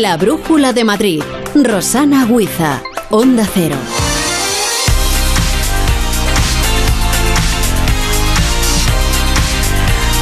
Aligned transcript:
La 0.00 0.16
Brújula 0.16 0.72
de 0.72 0.82
Madrid. 0.82 1.22
Rosana 1.54 2.26
Huiza. 2.26 2.82
Onda 3.10 3.46
Cero. 3.54 3.76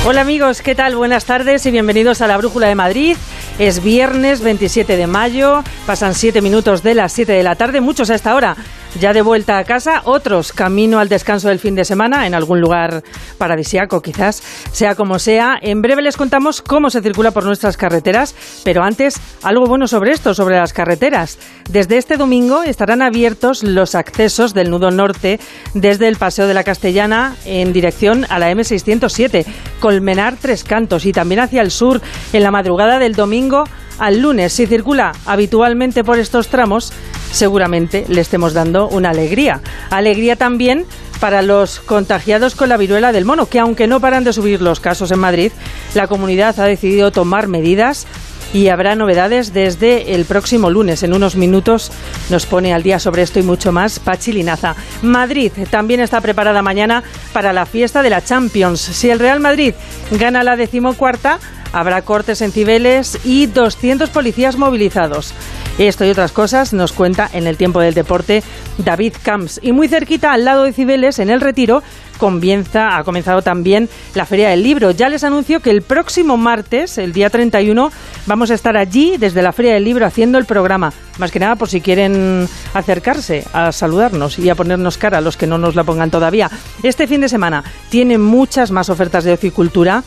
Hola 0.05 0.21
amigos, 0.21 0.61
¿qué 0.61 0.75
tal? 0.75 0.95
Buenas 0.95 1.25
tardes 1.25 1.65
y 1.65 1.71
bienvenidos 1.71 2.21
a 2.21 2.27
la 2.27 2.37
Brújula 2.37 2.67
de 2.67 2.75
Madrid. 2.75 3.17
Es 3.59 3.83
viernes 3.83 4.43
27 4.43 4.99
de 4.99 5.07
mayo, 5.07 5.65
pasan 5.87 6.13
7 6.13 6.43
minutos 6.43 6.83
de 6.83 6.95
las 6.95 7.13
7 7.13 7.33
de 7.33 7.43
la 7.43 7.55
tarde, 7.57 7.81
muchos 7.81 8.11
a 8.11 8.15
esta 8.15 8.35
hora 8.35 8.59
ya 9.01 9.13
de 9.13 9.23
vuelta 9.23 9.59
a 9.59 9.65
casa, 9.65 10.03
otros 10.05 10.53
camino 10.53 10.99
al 10.99 11.09
descanso 11.09 11.49
del 11.49 11.59
fin 11.59 11.75
de 11.75 11.85
semana 11.85 12.27
en 12.27 12.35
algún 12.35 12.61
lugar 12.61 13.03
paradisiaco 13.39 14.03
quizás, 14.03 14.43
sea 14.73 14.95
como 14.95 15.19
sea. 15.19 15.59
En 15.61 15.83
breve 15.83 16.03
les 16.03 16.17
contamos 16.17 16.63
cómo 16.63 16.91
se 16.91 17.01
circula 17.01 17.31
por 17.31 17.45
nuestras 17.45 17.77
carreteras, 17.77 18.35
pero 18.65 18.83
antes 18.83 19.21
algo 19.43 19.67
bueno 19.67 19.87
sobre 19.87 20.13
esto, 20.13 20.35
sobre 20.35 20.57
las 20.57 20.73
carreteras. 20.73 21.39
Desde 21.71 21.97
este 21.97 22.17
domingo 22.17 22.63
estarán 22.63 23.03
abiertos 23.03 23.63
los 23.63 23.95
accesos 23.95 24.55
del 24.55 24.71
nudo 24.71 24.91
norte 24.91 25.41
desde 25.75 26.09
el 26.09 26.17
Paseo 26.17 26.47
de 26.47 26.55
la 26.55 26.65
Castellana 26.65 27.37
en 27.45 27.73
dirección 27.73 28.27
a 28.29 28.39
la 28.39 28.53
M607, 28.53 29.45
Colmenar 29.81 30.37
Tres 30.41 30.65
Cantos 30.65 31.07
y 31.07 31.13
también 31.13 31.41
hacia 31.41 31.63
el 31.63 31.71
sur 31.71 32.01
en 32.33 32.43
la 32.43 32.51
madrugada 32.51 32.99
del 32.99 33.15
domingo 33.15 33.65
al 34.03 34.19
lunes. 34.19 34.53
Si 34.53 34.67
circula 34.67 35.13
habitualmente 35.27 36.03
por 36.03 36.19
estos 36.19 36.49
tramos, 36.49 36.93
seguramente 37.31 38.05
le 38.09 38.21
estemos 38.21 38.53
dando 38.53 38.89
una 38.89 39.11
alegría. 39.11 39.61
Alegría 39.91 40.35
también 40.35 40.87
para 41.21 41.41
los 41.41 41.79
contagiados 41.79 42.57
con 42.57 42.69
la 42.69 42.77
viruela 42.77 43.13
del 43.13 43.25
mono, 43.25 43.47
que 43.47 43.61
aunque 43.61 43.87
no 43.87 44.01
paran 44.01 44.25
de 44.25 44.33
subir 44.33 44.61
los 44.61 44.81
casos 44.81 45.13
en 45.13 45.21
Madrid, 45.21 45.53
la 45.95 46.09
comunidad 46.09 46.59
ha 46.59 46.65
decidido 46.65 47.13
tomar 47.13 47.47
medidas 47.47 48.09
y 48.53 48.69
habrá 48.69 48.95
novedades 48.95 49.53
desde 49.53 50.15
el 50.15 50.25
próximo 50.25 50.71
lunes. 50.71 51.03
En 51.03 51.15
unos 51.15 51.37
minutos 51.37 51.91
nos 52.31 52.47
pone 52.47 52.73
al 52.75 52.83
día 52.83 52.99
sobre 52.99 53.23
esto 53.23 53.39
y 53.39 53.43
mucho 53.43 53.73
más 53.73 53.99
Pachi 53.99 54.33
Linaza. 54.33 54.75
Madrid 55.03 55.53
también 55.71 56.01
está 56.01 56.21
preparada 56.21 56.63
mañana 56.63 57.03
para 57.33 57.53
la 57.53 57.67
fiesta 57.67 58.03
de 58.03 58.11
la 58.11 58.23
Champions. 58.23 58.81
Si 58.81 59.11
el 59.11 59.19
Real 59.19 59.41
Madrid 59.41 59.75
gana 60.11 60.43
la 60.43 60.57
decimocuarta, 60.57 61.39
habrá 61.73 62.03
cortes 62.03 62.43
en 62.43 62.53
Cibeles 62.53 63.19
y 63.25 63.47
200 63.47 64.11
policías 64.11 64.57
movilizados. 64.57 65.35
Esto 65.79 66.05
y 66.05 66.11
otras 66.11 66.33
cosas 66.33 66.73
nos 66.75 66.93
cuenta 66.93 67.29
en 67.33 67.47
el 67.47 67.57
tiempo 67.57 67.81
del 67.81 67.95
deporte 67.95 68.43
David 68.79 69.15
Camps. 69.23 69.59
Y 69.63 69.73
muy 69.73 69.89
cerquita, 69.89 70.33
al 70.33 70.45
lado 70.45 70.65
de 70.65 70.73
Cibeles, 70.73 71.19
en 71.19 71.31
el 71.31 71.41
Retiro, 71.41 71.83
comienza, 72.23 72.97
ha 72.97 73.03
comenzado 73.03 73.43
también 73.43 73.89
la 74.15 74.27
Feria 74.27 74.51
del 74.51 74.63
Libro. 74.63 74.93
Ya 74.93 75.09
les 75.09 75.25
anuncio 75.25 75.59
que 75.59 75.71
el 75.71 75.83
próximo 75.83 76.37
martes, 76.37 76.97
el 76.99 77.13
día 77.13 77.31
31, 77.31 77.91
vamos 78.27 78.53
a 78.53 78.55
estar 78.55 78.77
allí 78.77 79.17
desde 79.19 79.43
la 79.43 79.53
Feria 79.53 79.75
del 79.75 79.83
Libro 79.83 80.07
haciendo 80.07 80.39
el 80.39 80.45
programa. 80.45 80.93
Más 81.19 81.33
que 81.33 81.41
nada 81.41 81.57
por 81.57 81.69
si 81.69 81.81
quieren 81.81 82.47
acercarse 82.75 83.45
a 83.53 83.73
saludarnos 83.73 84.39
y 84.39 84.49
a 84.49 84.55
ponernos 84.55 84.99
cara 84.99 85.19
a 85.19 85.21
los 85.21 85.37
que 85.37 85.49
no 85.49 85.59
nos 85.59 85.75
la 85.75 85.83
pongan 85.83 86.13
todavía. 86.13 86.49
Este 86.85 87.09
fin 87.09 87.23
de 87.23 87.29
semana 87.29 87.65
tiene 87.91 88.19
muchas 88.19 88.71
más 88.71 88.89
ofertas 88.89 89.25
de 89.25 89.33
ocicultura 89.33 90.05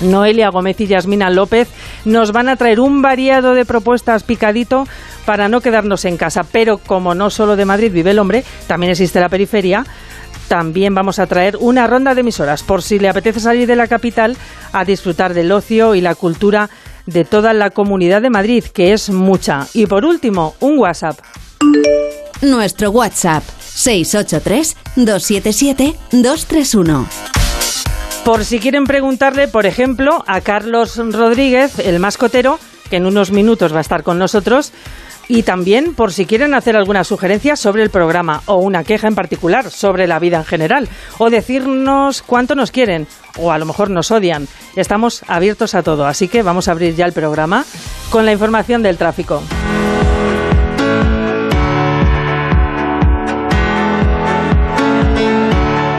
Noelia 0.00 0.50
Gómez 0.50 0.80
y 0.80 0.86
Yasmina 0.86 1.28
López 1.28 1.68
nos 2.04 2.30
van 2.30 2.48
a 2.48 2.56
traer 2.56 2.78
un 2.78 3.02
variado 3.02 3.54
de 3.54 3.64
propuestas 3.64 4.22
picadito 4.22 4.86
para 5.26 5.48
no 5.48 5.60
quedarnos 5.60 6.04
en 6.04 6.16
casa. 6.16 6.44
Pero 6.44 6.78
como 6.78 7.14
no 7.14 7.30
solo 7.30 7.56
de 7.56 7.64
Madrid 7.64 7.92
vive 7.92 8.12
el 8.12 8.18
hombre, 8.18 8.44
también 8.68 8.92
existe 8.92 9.20
la 9.20 9.28
periferia. 9.28 9.84
También 10.52 10.94
vamos 10.94 11.18
a 11.18 11.26
traer 11.26 11.56
una 11.60 11.86
ronda 11.86 12.14
de 12.14 12.20
emisoras 12.20 12.62
por 12.62 12.82
si 12.82 12.98
le 12.98 13.08
apetece 13.08 13.40
salir 13.40 13.66
de 13.66 13.74
la 13.74 13.86
capital 13.86 14.36
a 14.74 14.84
disfrutar 14.84 15.32
del 15.32 15.50
ocio 15.50 15.94
y 15.94 16.02
la 16.02 16.14
cultura 16.14 16.68
de 17.06 17.24
toda 17.24 17.54
la 17.54 17.70
comunidad 17.70 18.20
de 18.20 18.28
Madrid, 18.28 18.62
que 18.62 18.92
es 18.92 19.08
mucha. 19.08 19.66
Y 19.72 19.86
por 19.86 20.04
último, 20.04 20.54
un 20.60 20.78
WhatsApp. 20.78 21.18
Nuestro 22.42 22.90
WhatsApp 22.90 23.42
683 23.60 24.76
277 24.96 25.96
231 26.10 27.06
por 28.26 28.44
si 28.44 28.60
quieren 28.60 28.84
preguntarle, 28.84 29.48
por 29.48 29.64
ejemplo, 29.66 30.22
a 30.28 30.42
Carlos 30.42 30.96
Rodríguez, 30.96 31.78
el 31.78 31.98
mascotero, 31.98 32.60
que 32.88 32.96
en 32.96 33.06
unos 33.06 33.32
minutos 33.32 33.72
va 33.72 33.78
a 33.78 33.80
estar 33.80 34.04
con 34.04 34.18
nosotros, 34.18 34.70
y 35.32 35.44
también 35.44 35.94
por 35.94 36.12
si 36.12 36.26
quieren 36.26 36.52
hacer 36.52 36.76
alguna 36.76 37.04
sugerencia 37.04 37.56
sobre 37.56 37.82
el 37.82 37.88
programa 37.88 38.42
o 38.44 38.56
una 38.56 38.84
queja 38.84 39.08
en 39.08 39.14
particular 39.14 39.70
sobre 39.70 40.06
la 40.06 40.18
vida 40.18 40.36
en 40.36 40.44
general, 40.44 40.90
o 41.16 41.30
decirnos 41.30 42.20
cuánto 42.20 42.54
nos 42.54 42.70
quieren, 42.70 43.06
o 43.38 43.50
a 43.50 43.56
lo 43.56 43.64
mejor 43.64 43.88
nos 43.88 44.10
odian. 44.10 44.46
Estamos 44.76 45.24
abiertos 45.28 45.74
a 45.74 45.82
todo, 45.82 46.04
así 46.04 46.28
que 46.28 46.42
vamos 46.42 46.68
a 46.68 46.72
abrir 46.72 46.94
ya 46.94 47.06
el 47.06 47.14
programa 47.14 47.64
con 48.10 48.26
la 48.26 48.32
información 48.32 48.82
del 48.82 48.98
tráfico. 48.98 49.42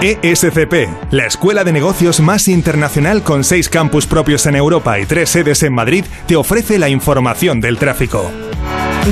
ESCP, 0.04 1.12
la 1.12 1.26
escuela 1.26 1.64
de 1.64 1.72
negocios 1.72 2.20
más 2.20 2.48
internacional 2.48 3.24
con 3.24 3.44
seis 3.44 3.68
campus 3.68 4.06
propios 4.06 4.46
en 4.46 4.56
Europa 4.56 5.00
y 5.00 5.08
tres 5.08 5.30
sedes 5.30 5.64
en 5.64 5.74
Madrid, 5.74 6.06
te 6.28 6.36
ofrece 6.36 6.78
la 6.78 6.90
información 6.90 7.62
del 7.62 7.80
tráfico. 7.80 8.30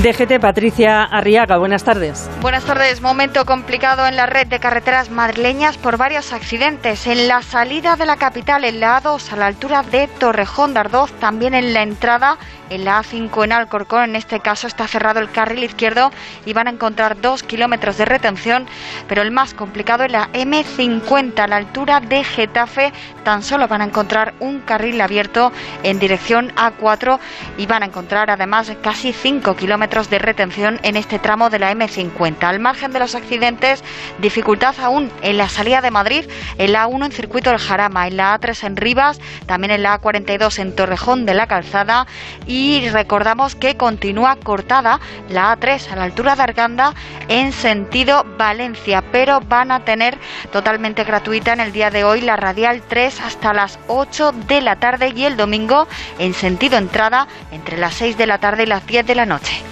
DGT 0.02 0.40
Patricia 0.40 1.04
Arriaga, 1.04 1.58
buenas 1.58 1.84
tardes. 1.84 2.28
Buenas 2.40 2.64
tardes. 2.64 3.02
Momento 3.02 3.44
complicado 3.44 4.06
en 4.06 4.16
la 4.16 4.24
red 4.24 4.46
de 4.46 4.58
carreteras 4.58 5.10
madrileñas 5.10 5.76
por 5.76 5.98
varios 5.98 6.32
accidentes. 6.32 7.06
En 7.06 7.28
la 7.28 7.42
salida 7.42 7.96
de 7.96 8.06
la 8.06 8.16
capital, 8.16 8.64
en 8.64 8.80
la 8.80 9.02
A2, 9.02 9.32
a 9.32 9.36
la 9.36 9.46
altura 9.46 9.82
de 9.82 10.08
Torrejón 10.08 10.72
de 10.72 10.80
Ardoz, 10.80 11.12
también 11.20 11.54
en 11.54 11.74
la 11.74 11.82
entrada 11.82 12.38
en 12.72 12.84
la 12.84 13.02
A5 13.02 13.44
en 13.44 13.52
Alcorcón. 13.52 14.10
En 14.10 14.16
este 14.16 14.40
caso 14.40 14.66
está 14.66 14.86
cerrado 14.88 15.20
el 15.20 15.30
carril 15.30 15.64
izquierdo 15.64 16.10
y 16.46 16.52
van 16.52 16.66
a 16.66 16.70
encontrar 16.70 17.20
dos 17.20 17.42
kilómetros 17.42 17.98
de 17.98 18.04
retención, 18.04 18.66
pero 19.08 19.22
el 19.22 19.30
más 19.30 19.54
complicado 19.54 20.04
es 20.04 20.12
la 20.12 20.30
M50 20.32 21.38
a 21.38 21.46
la 21.46 21.56
altura 21.56 22.00
de 22.00 22.24
Getafe. 22.24 22.92
Tan 23.24 23.42
solo 23.42 23.68
van 23.68 23.82
a 23.82 23.84
encontrar 23.84 24.34
un 24.40 24.60
carril 24.60 25.00
abierto 25.00 25.52
en 25.82 25.98
dirección 25.98 26.52
A4 26.56 27.18
y 27.58 27.66
van 27.66 27.82
a 27.82 27.86
encontrar 27.86 28.30
además 28.30 28.72
casi 28.82 29.12
5 29.12 29.54
kilómetros 29.56 30.08
de 30.08 30.18
retención 30.18 30.80
en 30.82 30.96
este 30.96 31.18
tramo 31.18 31.50
de 31.50 31.58
la 31.58 31.72
M50. 31.72 32.42
Al 32.44 32.60
margen 32.60 32.92
de 32.92 32.98
los 32.98 33.14
accidentes, 33.14 33.84
dificultad 34.18 34.74
aún 34.80 35.10
en 35.22 35.36
la 35.36 35.48
salida 35.48 35.80
de 35.80 35.90
Madrid, 35.90 36.24
en 36.58 36.72
la 36.72 36.86
A1 36.86 37.06
en 37.06 37.12
Circuito 37.12 37.50
del 37.50 37.58
Jarama, 37.58 38.06
en 38.06 38.16
la 38.16 38.38
A3 38.38 38.66
en 38.66 38.76
Rivas, 38.76 39.20
también 39.46 39.72
en 39.72 39.82
la 39.82 40.00
A42 40.00 40.58
en 40.58 40.74
Torrejón 40.74 41.26
de 41.26 41.34
la 41.34 41.46
Calzada 41.46 42.06
y 42.46 42.61
y 42.62 42.88
recordamos 42.88 43.54
que 43.54 43.76
continúa 43.76 44.36
cortada 44.36 45.00
la 45.28 45.56
A3 45.56 45.90
a 45.90 45.96
la 45.96 46.04
altura 46.04 46.36
de 46.36 46.42
Arganda 46.42 46.94
en 47.28 47.52
sentido 47.52 48.24
Valencia, 48.38 49.02
pero 49.10 49.40
van 49.40 49.70
a 49.70 49.84
tener 49.84 50.16
totalmente 50.52 51.04
gratuita 51.04 51.52
en 51.52 51.60
el 51.60 51.72
día 51.72 51.90
de 51.90 52.04
hoy 52.04 52.20
la 52.20 52.36
radial 52.36 52.82
3 52.86 53.20
hasta 53.20 53.52
las 53.52 53.78
8 53.88 54.32
de 54.46 54.60
la 54.60 54.76
tarde 54.76 55.12
y 55.14 55.24
el 55.24 55.36
domingo 55.36 55.88
en 56.18 56.34
sentido 56.34 56.78
entrada 56.78 57.26
entre 57.50 57.78
las 57.78 57.94
6 57.94 58.16
de 58.16 58.26
la 58.26 58.38
tarde 58.38 58.62
y 58.62 58.66
las 58.66 58.86
10 58.86 59.06
de 59.06 59.14
la 59.14 59.26
noche. 59.26 59.71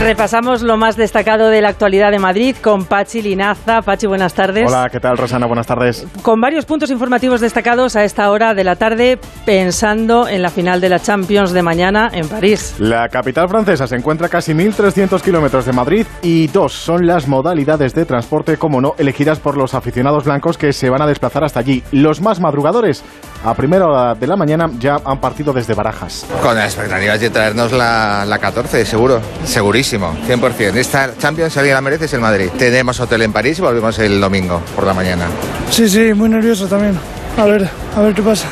Repasamos 0.00 0.62
lo 0.62 0.76
más 0.76 0.96
destacado 0.96 1.48
de 1.48 1.60
la 1.60 1.70
actualidad 1.70 2.12
de 2.12 2.20
Madrid 2.20 2.54
con 2.62 2.84
Pachi 2.84 3.20
Linaza. 3.20 3.82
Pachi, 3.82 4.06
buenas 4.06 4.32
tardes. 4.32 4.68
Hola, 4.68 4.88
¿qué 4.90 5.00
tal, 5.00 5.18
Rosana? 5.18 5.46
Buenas 5.46 5.66
tardes. 5.66 6.06
Con 6.22 6.40
varios 6.40 6.66
puntos 6.66 6.90
informativos 6.90 7.40
destacados 7.40 7.96
a 7.96 8.04
esta 8.04 8.30
hora 8.30 8.54
de 8.54 8.62
la 8.62 8.76
tarde, 8.76 9.18
pensando 9.44 10.28
en 10.28 10.40
la 10.40 10.50
final 10.50 10.80
de 10.80 10.88
la 10.88 11.00
Champions 11.00 11.50
de 11.50 11.62
mañana 11.62 12.10
en 12.12 12.28
París. 12.28 12.76
La 12.78 13.08
capital 13.08 13.48
francesa 13.48 13.88
se 13.88 13.96
encuentra 13.96 14.28
a 14.28 14.30
casi 14.30 14.52
1.300 14.52 15.20
kilómetros 15.20 15.66
de 15.66 15.72
Madrid 15.72 16.06
y 16.22 16.46
dos 16.46 16.72
son 16.74 17.04
las 17.04 17.26
modalidades 17.26 17.92
de 17.92 18.04
transporte, 18.04 18.56
como 18.56 18.80
no, 18.80 18.94
elegidas 18.98 19.40
por 19.40 19.56
los 19.56 19.74
aficionados 19.74 20.24
blancos 20.24 20.56
que 20.56 20.72
se 20.72 20.90
van 20.90 21.02
a 21.02 21.06
desplazar 21.06 21.42
hasta 21.42 21.58
allí. 21.58 21.82
Los 21.90 22.20
más 22.20 22.38
madrugadores, 22.38 23.02
a 23.44 23.52
primera 23.54 23.86
hora 23.86 24.14
de 24.14 24.26
la 24.28 24.36
mañana, 24.36 24.70
ya 24.78 24.98
han 25.04 25.20
partido 25.20 25.52
desde 25.52 25.74
Barajas. 25.74 26.24
Con 26.40 26.54
las 26.54 26.66
expectativas 26.66 27.20
de 27.20 27.30
traernos 27.30 27.72
la, 27.72 28.24
la 28.24 28.38
14, 28.38 28.86
seguro, 28.86 29.20
segurísimo. 29.44 29.87
100%. 29.96 30.74
Esta 30.74 31.16
Champions, 31.16 31.52
si 31.52 31.58
alguien 31.58 31.74
la 31.74 31.80
merece, 31.80 32.04
es 32.06 32.12
el 32.12 32.20
Madrid. 32.20 32.48
Tenemos 32.58 32.98
hotel 33.00 33.22
en 33.22 33.32
París 33.32 33.58
y 33.58 33.62
volvemos 33.62 33.98
el 33.98 34.20
domingo 34.20 34.60
por 34.74 34.84
la 34.86 34.94
mañana. 34.94 35.26
Sí, 35.70 35.88
sí, 35.88 36.12
muy 36.14 36.28
nervioso 36.28 36.66
también. 36.66 36.98
A 37.36 37.44
ver, 37.44 37.68
a 37.96 38.00
ver 38.00 38.14
qué 38.14 38.22
pasa. 38.22 38.46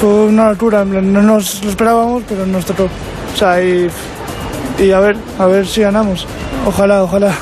fue 0.00 0.08
una 0.26 0.48
altura, 0.48 0.84
no 0.84 1.22
nos 1.22 1.62
lo 1.62 1.70
esperábamos, 1.70 2.22
pero 2.28 2.44
nos 2.46 2.64
tocó. 2.66 2.84
O 2.84 3.36
sea, 3.36 3.62
y, 3.62 3.88
y 4.78 4.90
a 4.90 5.00
ver, 5.00 5.16
a 5.38 5.46
ver 5.46 5.66
si 5.66 5.82
ganamos. 5.82 6.26
Ojalá, 6.66 7.02
ojalá. 7.02 7.34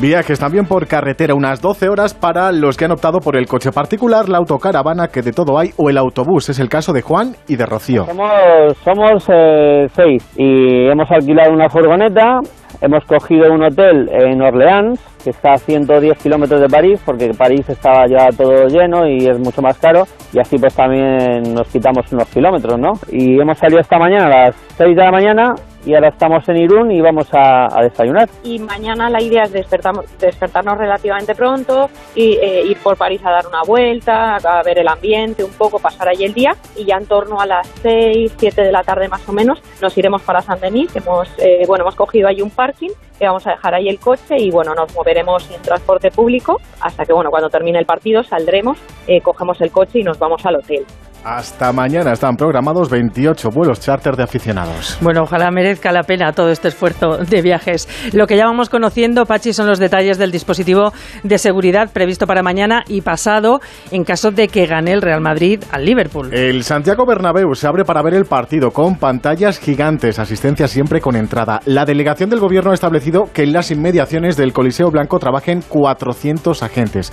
Viajes 0.00 0.38
también 0.38 0.64
por 0.64 0.86
carretera, 0.86 1.34
unas 1.34 1.60
12 1.60 1.88
horas 1.88 2.14
para 2.14 2.52
los 2.52 2.76
que 2.76 2.84
han 2.84 2.92
optado 2.92 3.18
por 3.18 3.36
el 3.36 3.48
coche 3.48 3.72
particular, 3.72 4.28
la 4.28 4.38
autocaravana, 4.38 5.08
que 5.08 5.22
de 5.22 5.32
todo 5.32 5.58
hay, 5.58 5.70
o 5.76 5.90
el 5.90 5.98
autobús. 5.98 6.48
Es 6.48 6.60
el 6.60 6.68
caso 6.68 6.92
de 6.92 7.02
Juan 7.02 7.32
y 7.48 7.56
de 7.56 7.66
Rocío. 7.66 8.04
Somos, 8.04 8.76
somos 8.84 9.24
eh, 9.28 9.86
seis 9.90 10.22
y 10.36 10.86
hemos 10.86 11.10
alquilado 11.10 11.52
una 11.52 11.68
furgoneta, 11.68 12.38
hemos 12.80 13.04
cogido 13.06 13.52
un 13.52 13.64
hotel 13.64 14.08
en 14.12 14.40
Orleans, 14.40 15.00
que 15.24 15.30
está 15.30 15.54
a 15.54 15.56
110 15.56 16.16
kilómetros 16.16 16.60
de 16.60 16.68
París, 16.68 17.02
porque 17.04 17.30
París 17.36 17.68
estaba 17.68 18.06
ya 18.06 18.28
todo 18.30 18.68
lleno 18.68 19.04
y 19.04 19.26
es 19.26 19.40
mucho 19.40 19.62
más 19.62 19.78
caro, 19.78 20.04
y 20.32 20.38
así 20.38 20.58
pues 20.58 20.76
también 20.76 21.42
nos 21.52 21.66
quitamos 21.66 22.12
unos 22.12 22.28
kilómetros, 22.28 22.78
¿no? 22.78 22.92
Y 23.10 23.40
hemos 23.40 23.58
salido 23.58 23.80
esta 23.80 23.98
mañana 23.98 24.26
a 24.26 24.44
las 24.44 24.56
6 24.76 24.94
de 24.94 25.02
la 25.02 25.10
mañana 25.10 25.54
y 25.84 25.94
ahora 25.94 26.08
estamos 26.08 26.48
en 26.48 26.56
Irún 26.56 26.90
y 26.90 27.00
vamos 27.00 27.28
a, 27.32 27.66
a 27.70 27.82
desayunar. 27.82 28.28
Y 28.42 28.58
mañana 28.58 29.08
la 29.08 29.22
idea 29.22 29.44
es 29.44 29.52
despertarnos 29.52 30.78
relativamente 30.78 31.34
pronto 31.34 31.88
y 32.14 32.36
eh, 32.36 32.62
ir 32.66 32.78
por 32.78 32.96
París 32.96 33.20
a 33.24 33.30
dar 33.30 33.46
una 33.46 33.62
vuelta, 33.66 34.36
a 34.36 34.62
ver 34.62 34.78
el 34.78 34.88
ambiente 34.88 35.44
un 35.44 35.52
poco, 35.52 35.78
pasar 35.78 36.08
allí 36.08 36.24
el 36.24 36.34
día 36.34 36.52
y 36.76 36.84
ya 36.84 36.96
en 36.96 37.06
torno 37.06 37.40
a 37.40 37.46
las 37.46 37.66
6, 37.82 38.34
7 38.36 38.62
de 38.62 38.72
la 38.72 38.82
tarde 38.82 39.08
más 39.08 39.26
o 39.28 39.32
menos 39.32 39.60
nos 39.80 39.96
iremos 39.96 40.22
para 40.22 40.40
Saint-Denis, 40.40 40.94
hemos, 40.96 41.28
eh, 41.38 41.64
bueno, 41.66 41.84
hemos 41.84 41.94
cogido 41.94 42.28
ahí 42.28 42.40
un 42.42 42.50
parking 42.50 42.90
que 43.18 43.26
vamos 43.26 43.46
a 43.46 43.50
dejar 43.50 43.74
ahí 43.74 43.88
el 43.88 43.98
coche 43.98 44.36
y 44.38 44.50
bueno, 44.50 44.74
nos 44.74 44.94
moveremos 44.94 45.50
en 45.50 45.60
transporte 45.62 46.10
público 46.10 46.56
hasta 46.80 47.04
que 47.04 47.12
bueno, 47.12 47.30
cuando 47.30 47.48
termine 47.48 47.78
el 47.78 47.86
partido 47.86 48.22
saldremos, 48.22 48.78
eh, 49.06 49.20
cogemos 49.20 49.60
el 49.60 49.70
coche 49.70 50.00
y 50.00 50.02
nos 50.02 50.18
vamos 50.18 50.44
al 50.46 50.56
hotel. 50.56 50.84
Hasta 51.24 51.72
mañana 51.72 52.12
están 52.12 52.36
programados 52.36 52.88
28 52.88 53.50
vuelos 53.50 53.80
charter 53.80 54.14
de 54.14 54.22
aficionados. 54.22 54.98
Bueno, 55.02 55.22
ojalá 55.24 55.50
merezca 55.50 55.67
la 55.92 56.02
pena 56.02 56.32
todo 56.32 56.50
este 56.50 56.68
esfuerzo 56.68 57.18
de 57.18 57.42
viajes. 57.42 57.88
Lo 58.12 58.26
que 58.26 58.36
ya 58.36 58.46
vamos 58.46 58.68
conociendo, 58.68 59.24
Pachi, 59.26 59.52
son 59.52 59.66
los 59.66 59.78
detalles 59.78 60.18
del 60.18 60.30
dispositivo 60.30 60.92
de 61.22 61.38
seguridad 61.38 61.90
previsto 61.92 62.26
para 62.26 62.42
mañana 62.42 62.84
y 62.88 63.00
pasado 63.00 63.60
en 63.90 64.04
caso 64.04 64.30
de 64.30 64.48
que 64.48 64.66
gane 64.66 64.92
el 64.92 65.02
Real 65.02 65.20
Madrid 65.20 65.62
al 65.70 65.84
Liverpool. 65.84 66.32
El 66.32 66.64
Santiago 66.64 67.06
Bernabéu 67.06 67.54
se 67.54 67.66
abre 67.66 67.84
para 67.84 68.02
ver 68.02 68.14
el 68.14 68.24
partido 68.24 68.70
con 68.70 68.96
pantallas 68.96 69.58
gigantes, 69.58 70.18
asistencia 70.18 70.68
siempre 70.68 71.00
con 71.00 71.16
entrada. 71.16 71.60
La 71.64 71.84
delegación 71.84 72.30
del 72.30 72.40
gobierno 72.40 72.70
ha 72.70 72.74
establecido 72.74 73.30
que 73.32 73.42
en 73.44 73.52
las 73.52 73.70
inmediaciones 73.70 74.36
del 74.36 74.52
Coliseo 74.52 74.90
Blanco 74.90 75.18
trabajen 75.18 75.62
400 75.68 76.62
agentes. 76.62 77.12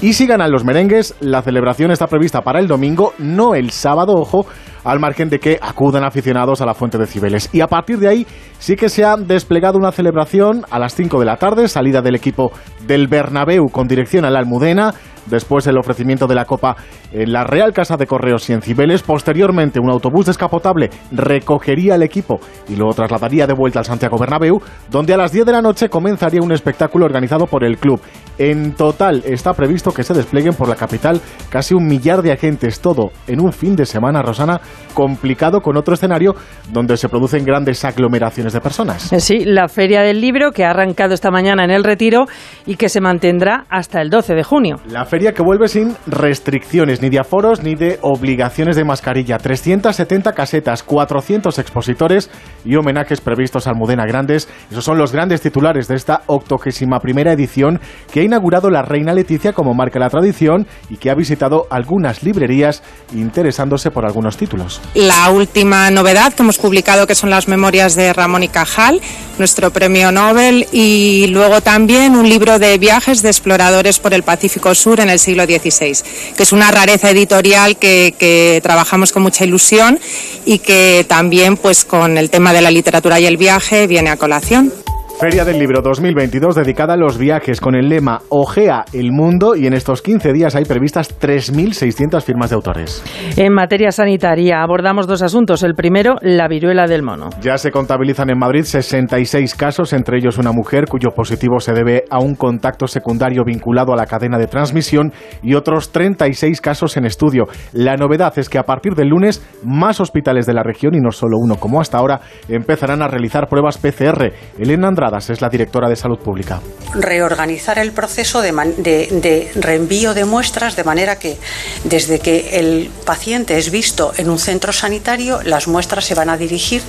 Y 0.00 0.12
si 0.14 0.26
ganan 0.26 0.50
los 0.50 0.64
merengues, 0.64 1.14
la 1.20 1.40
celebración 1.42 1.90
está 1.90 2.06
prevista 2.08 2.42
para 2.42 2.60
el 2.60 2.68
domingo, 2.68 3.14
no 3.18 3.54
el 3.54 3.70
sábado, 3.70 4.14
ojo, 4.14 4.46
al 4.84 5.00
margen 5.00 5.28
de 5.28 5.38
que 5.38 5.58
acudan 5.60 6.04
aficionados 6.04 6.60
a 6.60 6.66
la 6.66 6.74
fuente 6.74 6.98
de 6.98 7.06
Cibeles. 7.06 7.48
Y 7.52 7.60
a 7.60 7.66
partir 7.66 7.98
de 7.98 8.08
ahí 8.08 8.26
sí 8.58 8.76
que 8.76 8.88
se 8.88 9.04
ha 9.04 9.16
desplegado 9.16 9.78
una 9.78 9.92
celebración 9.92 10.64
a 10.70 10.78
las 10.78 10.94
5 10.94 11.18
de 11.18 11.26
la 11.26 11.36
tarde, 11.36 11.68
salida 11.68 12.02
del 12.02 12.14
equipo 12.14 12.52
del 12.86 13.08
Bernabéu 13.08 13.68
con 13.70 13.88
dirección 13.88 14.24
a 14.24 14.30
la 14.30 14.38
Almudena, 14.38 14.94
después 15.26 15.66
el 15.66 15.78
ofrecimiento 15.78 16.26
de 16.26 16.34
la 16.34 16.44
Copa 16.44 16.76
en 17.12 17.32
la 17.32 17.44
Real 17.44 17.72
Casa 17.72 17.96
de 17.96 18.06
Correos 18.06 18.48
y 18.50 18.52
en 18.52 18.62
Cibeles. 18.62 19.02
Posteriormente, 19.02 19.80
un 19.80 19.90
autobús 19.90 20.26
descapotable 20.26 20.90
recogería 21.12 21.94
el 21.94 22.02
equipo 22.02 22.40
y 22.68 22.76
lo 22.76 22.92
trasladaría 22.92 23.46
de 23.46 23.54
vuelta 23.54 23.80
al 23.80 23.84
Santiago 23.84 24.18
Bernabéu, 24.18 24.60
donde 24.90 25.14
a 25.14 25.16
las 25.16 25.32
10 25.32 25.46
de 25.46 25.52
la 25.52 25.62
noche 25.62 25.88
comenzaría 25.88 26.42
un 26.42 26.52
espectáculo 26.52 27.04
organizado 27.06 27.46
por 27.46 27.64
el 27.64 27.78
club. 27.78 28.00
En 28.38 28.72
total 28.72 29.22
está 29.24 29.52
previsto 29.52 29.92
que 29.92 30.02
se 30.02 30.14
desplieguen 30.14 30.54
por 30.54 30.68
la 30.68 30.74
capital 30.74 31.20
casi 31.48 31.74
un 31.74 31.86
millar 31.86 32.22
de 32.22 32.32
agentes, 32.32 32.80
todo 32.80 33.10
en 33.26 33.40
un 33.40 33.52
fin 33.52 33.76
de 33.76 33.86
semana, 33.86 34.22
Rosana, 34.22 34.60
complicado 34.92 35.60
con 35.60 35.76
otro 35.76 35.94
escenario 35.94 36.34
donde 36.72 36.96
se 36.96 37.08
producen 37.08 37.44
grandes 37.44 37.84
aglomeraciones 37.84 38.52
de 38.52 38.60
personas. 38.60 39.10
Sí, 39.18 39.44
la 39.44 39.68
Feria 39.68 40.02
del 40.02 40.20
Libro 40.20 40.52
que 40.52 40.64
ha 40.64 40.70
arrancado 40.70 41.14
esta 41.14 41.30
mañana 41.30 41.64
en 41.64 41.70
el 41.70 41.84
Retiro 41.84 42.26
y 42.66 42.76
que 42.76 42.88
se 42.88 43.00
mantendrá 43.00 43.64
hasta 43.68 44.00
el 44.00 44.10
12 44.10 44.34
de 44.34 44.42
junio. 44.42 44.76
La 44.88 45.04
feria 45.14 45.32
que 45.32 45.44
vuelve 45.44 45.68
sin 45.68 45.96
restricciones 46.08 47.00
ni 47.00 47.08
de 47.08 47.20
aforos 47.20 47.62
ni 47.62 47.76
de 47.76 48.00
obligaciones 48.02 48.74
de 48.74 48.82
mascarilla. 48.82 49.38
370 49.38 50.32
casetas, 50.32 50.82
400 50.82 51.56
expositores 51.60 52.32
y 52.64 52.74
homenajes 52.74 53.20
previstos 53.20 53.68
a 53.68 53.70
Almudena 53.70 54.06
Grandes. 54.06 54.48
Esos 54.72 54.84
son 54.84 54.98
los 54.98 55.12
grandes 55.12 55.40
titulares 55.40 55.86
de 55.86 55.94
esta 55.94 56.22
81 56.26 56.98
primera 56.98 57.32
edición 57.32 57.78
que 58.10 58.18
ha 58.18 58.22
inaugurado 58.24 58.70
la 58.70 58.82
Reina 58.82 59.14
Leticia 59.14 59.52
como 59.52 59.72
marca 59.72 60.00
la 60.00 60.10
tradición 60.10 60.66
y 60.90 60.96
que 60.96 61.10
ha 61.10 61.14
visitado 61.14 61.68
algunas 61.70 62.24
librerías 62.24 62.82
interesándose 63.14 63.92
por 63.92 64.04
algunos 64.06 64.36
títulos. 64.36 64.80
La 64.94 65.30
última 65.30 65.92
novedad 65.92 66.32
que 66.32 66.42
hemos 66.42 66.58
publicado 66.58 67.06
que 67.06 67.14
son 67.14 67.30
las 67.30 67.46
memorias 67.46 67.94
de 67.94 68.12
Ramón 68.12 68.42
y 68.42 68.48
Cajal, 68.48 69.00
nuestro 69.38 69.70
premio 69.70 70.10
Nobel 70.10 70.66
y 70.72 71.28
luego 71.28 71.60
también 71.60 72.16
un 72.16 72.28
libro 72.28 72.58
de 72.58 72.78
viajes 72.78 73.22
de 73.22 73.28
exploradores 73.28 74.00
por 74.00 74.12
el 74.12 74.24
Pacífico 74.24 74.74
Sur 74.74 75.03
en 75.04 75.10
el 75.10 75.18
siglo 75.18 75.44
XVI, 75.44 75.96
que 76.36 76.42
es 76.42 76.52
una 76.52 76.70
rareza 76.70 77.10
editorial 77.10 77.76
que, 77.76 78.60
trabajamos 78.62 79.12
con 79.12 79.22
mucha 79.22 79.44
ilusión 79.44 80.00
y 80.44 80.58
que 80.58 81.04
también 81.08 81.56
pues 81.56 81.84
con 81.84 82.18
el 82.18 82.30
tema 82.30 82.52
de 82.52 82.62
la 82.62 82.70
literatura 82.70 83.20
y 83.20 83.26
el 83.26 83.36
viaje 83.36 83.86
viene 83.86 84.10
a 84.10 84.16
colación. 84.16 84.72
Feria 85.18 85.44
del 85.44 85.60
Libro 85.60 85.80
2022 85.80 86.56
dedicada 86.56 86.94
a 86.94 86.96
los 86.96 87.18
viajes 87.18 87.60
con 87.60 87.76
el 87.76 87.88
lema 87.88 88.20
Ojea 88.30 88.84
el 88.92 89.12
mundo 89.12 89.54
y 89.54 89.66
en 89.66 89.72
estos 89.72 90.02
15 90.02 90.32
días 90.32 90.56
hay 90.56 90.64
previstas 90.64 91.20
3.600 91.20 92.20
firmas 92.22 92.50
de 92.50 92.56
autores. 92.56 93.02
En 93.36 93.52
materia 93.52 93.92
sanitaria 93.92 94.60
abordamos 94.60 95.06
dos 95.06 95.22
asuntos. 95.22 95.62
El 95.62 95.74
primero, 95.74 96.16
la 96.20 96.48
viruela 96.48 96.88
del 96.88 97.02
mono. 97.02 97.30
Ya 97.40 97.58
se 97.58 97.70
contabilizan 97.70 98.30
en 98.30 98.38
Madrid 98.38 98.64
66 98.64 99.54
casos, 99.54 99.92
entre 99.92 100.18
ellos 100.18 100.36
una 100.36 100.50
mujer 100.50 100.86
cuyo 100.88 101.10
positivo 101.10 101.60
se 101.60 101.72
debe 101.72 102.04
a 102.10 102.18
un 102.18 102.34
contacto 102.34 102.88
secundario 102.88 103.44
vinculado 103.44 103.92
a 103.92 103.96
la 103.96 104.06
cadena 104.06 104.36
de 104.36 104.48
transmisión 104.48 105.12
y 105.42 105.54
otros 105.54 105.92
36 105.92 106.60
casos 106.60 106.96
en 106.96 107.06
estudio. 107.06 107.44
La 107.72 107.96
novedad 107.96 108.36
es 108.36 108.48
que 108.48 108.58
a 108.58 108.64
partir 108.64 108.94
del 108.94 109.08
lunes 109.08 109.46
más 109.62 110.00
hospitales 110.00 110.44
de 110.44 110.54
la 110.54 110.64
región 110.64 110.94
y 110.96 111.00
no 111.00 111.12
solo 111.12 111.36
uno 111.38 111.54
como 111.56 111.80
hasta 111.80 111.98
ahora 111.98 112.20
empezarán 112.48 113.00
a 113.00 113.08
realizar 113.08 113.48
pruebas 113.48 113.78
PCR. 113.78 114.32
Elena 114.58 114.88
Es 115.04 115.42
la 115.42 115.50
directora 115.50 115.88
de 115.88 115.96
Salud 115.96 116.18
Pública. 116.18 116.60
Reorganizar 116.94 117.78
el 117.78 117.92
proceso 117.92 118.40
de, 118.40 118.52
de, 118.78 119.08
de, 119.20 119.52
reenvío 119.60 120.14
de 120.14 120.24
muestras 120.24 120.76
de 120.76 120.84
manera 120.84 121.18
que 121.18 121.36
desde 121.84 122.20
que 122.20 122.58
el 122.58 122.90
paciente 123.04 123.58
es 123.58 123.70
visto 123.70 124.12
en 124.16 124.30
un 124.30 124.38
centro 124.38 124.72
sanitario, 124.72 125.42
las 125.42 125.68
muestras 125.68 126.06
se 126.06 126.14
van 126.14 126.30
a 126.30 126.38
dirigir 126.38 126.80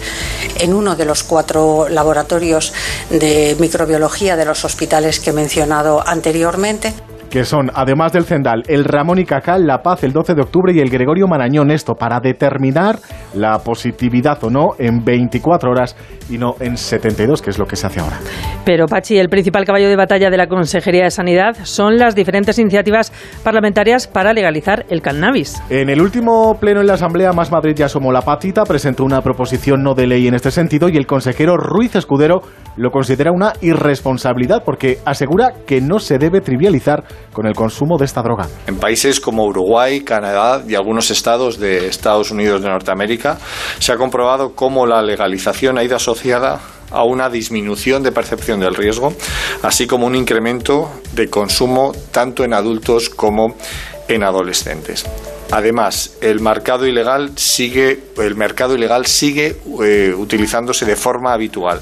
en 0.59 0.73
uno 0.73 0.95
de 0.95 1.03
los 1.03 1.23
cuatro 1.23 1.89
laboratorios 1.89 2.73
de 3.09 3.57
microbiología 3.59 4.37
de 4.37 4.45
los 4.45 4.63
hospitales 4.63 5.19
que 5.19 5.31
he 5.31 5.33
mencionado 5.33 6.01
anteriormente 6.07 6.93
que 7.35 7.43
son, 7.43 7.69
además 7.73 8.13
del 8.13 8.23
Zendal, 8.23 8.63
el 8.67 8.85
Ramón 8.85 9.19
y 9.19 9.25
Cajal, 9.25 9.67
La 9.67 9.81
Paz 9.81 10.05
el 10.05 10.13
12 10.13 10.35
de 10.35 10.41
octubre 10.41 10.71
y 10.73 10.79
el 10.79 10.89
Gregorio 10.89 11.27
Marañón. 11.27 11.69
Esto 11.69 11.95
para 11.95 12.21
determinar 12.21 12.99
la 13.33 13.59
positividad 13.59 14.41
o 14.45 14.49
no 14.49 14.69
en 14.79 15.03
24 15.03 15.69
horas 15.69 15.97
y 16.29 16.37
no 16.37 16.55
en 16.59 16.77
72, 16.77 17.41
que 17.41 17.49
es 17.49 17.59
lo 17.59 17.65
que 17.65 17.75
se 17.75 17.87
hace 17.87 17.99
ahora. 17.99 18.19
Pero, 18.65 18.87
Pachi, 18.87 19.17
el 19.17 19.29
principal 19.29 19.65
caballo 19.65 19.87
de 19.87 19.95
batalla 19.95 20.29
de 20.29 20.37
la 20.37 20.47
Consejería 20.47 21.03
de 21.03 21.11
Sanidad 21.11 21.55
son 21.63 21.97
las 21.97 22.15
diferentes 22.15 22.57
iniciativas 22.57 23.11
parlamentarias 23.43 24.07
para 24.07 24.33
legalizar 24.33 24.85
el 24.89 25.01
cannabis. 25.01 25.61
En 25.69 25.89
el 25.89 26.01
último 26.01 26.57
pleno 26.59 26.81
en 26.81 26.87
la 26.87 26.93
Asamblea, 26.93 27.31
Más 27.31 27.51
Madrid 27.51 27.75
ya 27.75 27.85
asomó 27.85 28.11
la 28.11 28.21
patita, 28.21 28.63
presentó 28.63 29.03
una 29.03 29.21
proposición 29.21 29.83
no 29.83 29.93
de 29.93 30.07
ley 30.07 30.27
en 30.27 30.33
este 30.33 30.51
sentido 30.51 30.89
y 30.89 30.97
el 30.97 31.05
consejero 31.05 31.57
Ruiz 31.57 31.95
Escudero 31.95 32.41
lo 32.75 32.89
considera 32.89 33.31
una 33.31 33.53
irresponsabilidad 33.61 34.63
porque 34.63 34.99
asegura 35.05 35.53
que 35.67 35.79
no 35.79 35.99
se 35.99 36.17
debe 36.17 36.41
trivializar 36.41 37.03
con 37.33 37.45
el 37.45 37.53
consumo 37.53 37.97
de 37.97 38.05
esta 38.05 38.21
droga. 38.21 38.47
En 38.67 38.77
países 38.77 39.19
como 39.19 39.45
Uruguay, 39.45 40.01
Canadá 40.01 40.63
y 40.67 40.75
algunos 40.75 41.11
estados 41.11 41.59
de 41.59 41.87
Estados 41.87 42.31
Unidos 42.31 42.61
de 42.61 42.69
Norteamérica 42.69 43.37
se 43.79 43.91
ha 43.91 43.97
comprobado 43.97 44.55
cómo 44.55 44.85
la 44.85 45.01
legalización 45.01 45.77
ha 45.77 45.83
ido 45.83 45.95
asociada 45.95 46.14
a 46.91 47.03
una 47.03 47.29
disminución 47.29 48.03
de 48.03 48.11
percepción 48.11 48.59
del 48.59 48.75
riesgo, 48.75 49.13
así 49.63 49.87
como 49.87 50.07
un 50.07 50.15
incremento 50.15 50.91
de 51.13 51.29
consumo 51.29 51.93
tanto 52.11 52.43
en 52.43 52.53
adultos 52.53 53.09
como 53.09 53.55
en 54.07 54.23
adolescentes. 54.23 55.05
Además, 55.51 56.17
el 56.21 56.39
mercado 56.39 56.87
ilegal 56.87 57.31
sigue, 57.35 57.99
el 58.17 58.35
mercado 58.35 58.75
ilegal 58.75 59.05
sigue 59.05 59.57
eh, 59.83 60.13
utilizándose 60.17 60.85
de 60.85 60.95
forma 60.95 61.33
habitual. 61.33 61.81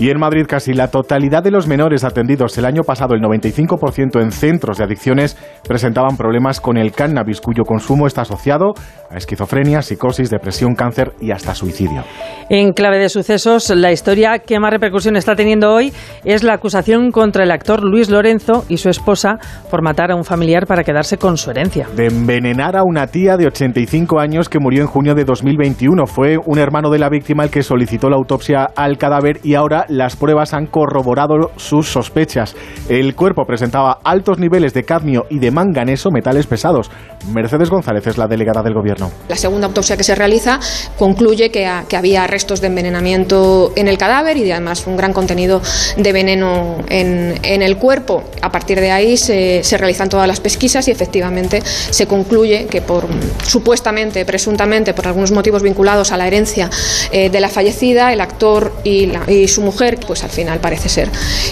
Y 0.00 0.10
en 0.10 0.18
Madrid 0.18 0.46
casi 0.48 0.72
la 0.72 0.88
totalidad 0.88 1.42
de 1.42 1.50
los 1.50 1.68
menores 1.68 2.02
atendidos 2.02 2.56
el 2.58 2.64
año 2.64 2.82
pasado, 2.82 3.14
el 3.14 3.20
95% 3.20 4.20
en 4.20 4.32
centros 4.32 4.78
de 4.78 4.84
adicciones, 4.84 5.36
presentaban 5.66 6.16
problemas 6.16 6.60
con 6.60 6.76
el 6.76 6.92
cannabis, 6.92 7.40
cuyo 7.40 7.64
consumo 7.64 8.06
está 8.06 8.22
asociado 8.22 8.72
a 9.10 9.16
esquizofrenia, 9.16 9.82
psicosis, 9.82 10.30
depresión, 10.30 10.74
cáncer 10.74 11.12
y 11.20 11.30
hasta 11.30 11.54
suicidio. 11.54 12.02
En 12.48 12.72
clave 12.72 12.98
de 12.98 13.08
sucesos, 13.08 13.70
la 13.70 13.92
historia 13.92 14.38
que 14.38 14.58
más 14.58 14.72
repercusión 14.72 15.16
está 15.16 15.36
teniendo 15.36 15.72
hoy 15.72 15.92
es 16.24 16.42
la 16.42 16.54
acusación 16.54 17.10
contra 17.10 17.44
el 17.44 17.50
actor 17.50 17.84
Luis 17.84 18.10
Lorenzo 18.10 18.64
y 18.68 18.78
su 18.78 18.88
esposa 18.88 19.38
por 19.70 19.82
matar 19.82 20.10
a 20.10 20.16
un 20.16 20.24
familiar 20.24 20.66
para 20.66 20.84
quedarse 20.84 21.18
con 21.18 21.36
su 21.36 21.50
herencia. 21.50 21.86
De 21.94 22.06
envenenar 22.06 22.76
a 22.76 22.82
una 22.82 23.06
tía 23.06 23.36
de 23.36 23.46
85 23.46 24.18
años 24.18 24.48
que 24.48 24.58
murió 24.58 24.82
en 24.82 24.88
junio 24.88 25.14
de 25.14 25.24
2021. 25.24 26.06
Fue 26.06 26.38
un 26.44 26.58
hermano 26.58 26.90
de 26.90 26.98
la 26.98 27.08
víctima 27.08 27.44
el 27.44 27.50
que 27.50 27.62
solicitó 27.62 28.08
la 28.08 28.16
autopsia 28.16 28.64
al 28.74 28.98
cadáver 28.98 29.40
y 29.42 29.54
ahora 29.54 29.86
las 29.92 30.16
pruebas 30.16 30.54
han 30.54 30.66
corroborado 30.66 31.50
sus 31.56 31.88
sospechas. 31.88 32.54
El 32.88 33.14
cuerpo 33.14 33.44
presentaba 33.46 33.98
altos 34.04 34.38
niveles 34.38 34.72
de 34.74 34.84
cadmio 34.84 35.26
y 35.30 35.38
de 35.38 35.50
manganeso, 35.50 36.10
metales 36.10 36.46
pesados. 36.46 36.90
Mercedes 37.32 37.70
González 37.70 38.06
es 38.06 38.18
la 38.18 38.26
delegada 38.26 38.62
del 38.62 38.74
gobierno. 38.74 39.10
La 39.28 39.36
segunda 39.36 39.66
autopsia 39.66 39.96
que 39.96 40.04
se 40.04 40.14
realiza 40.14 40.58
concluye 40.98 41.50
que, 41.50 41.66
ha- 41.66 41.84
que 41.88 41.96
había 41.96 42.26
restos 42.26 42.60
de 42.60 42.66
envenenamiento 42.68 43.72
en 43.76 43.88
el 43.88 43.98
cadáver 43.98 44.36
y 44.36 44.50
además 44.50 44.86
un 44.86 44.96
gran 44.96 45.12
contenido 45.12 45.60
de 45.96 46.12
veneno 46.12 46.78
en, 46.88 47.62
el 47.62 47.76
cuerpo. 47.76 48.24
A 48.40 48.50
partir 48.50 48.80
de 48.80 48.90
ahí 48.90 49.16
se, 49.16 49.62
realizan 49.78 50.08
todas 50.08 50.26
las 50.26 50.40
pesquisas 50.40 50.88
y 50.88 50.90
efectivamente 50.90 51.62
se 51.62 52.06
concluye 52.06 52.66
que 52.66 52.80
por 52.82 53.06
supuestamente, 53.44 54.24
presuntamente, 54.24 54.94
por 54.94 55.06
algunos 55.06 55.30
motivos 55.32 55.62
vinculados 55.62 56.12
a 56.12 56.16
la 56.16 56.26
herencia 56.26 56.70
eh, 57.10 57.30
de 57.30 57.40
la 57.40 57.48
fallecida, 57.48 58.12
el 58.12 58.20
actor 58.20 58.72
y, 58.84 59.10
y 59.28 59.48
su 59.48 59.60
mujer, 59.72 59.98
pues 60.06 60.22
al 60.22 60.30
final 60.30 60.60
parece 60.60 60.88
ser 60.88 61.08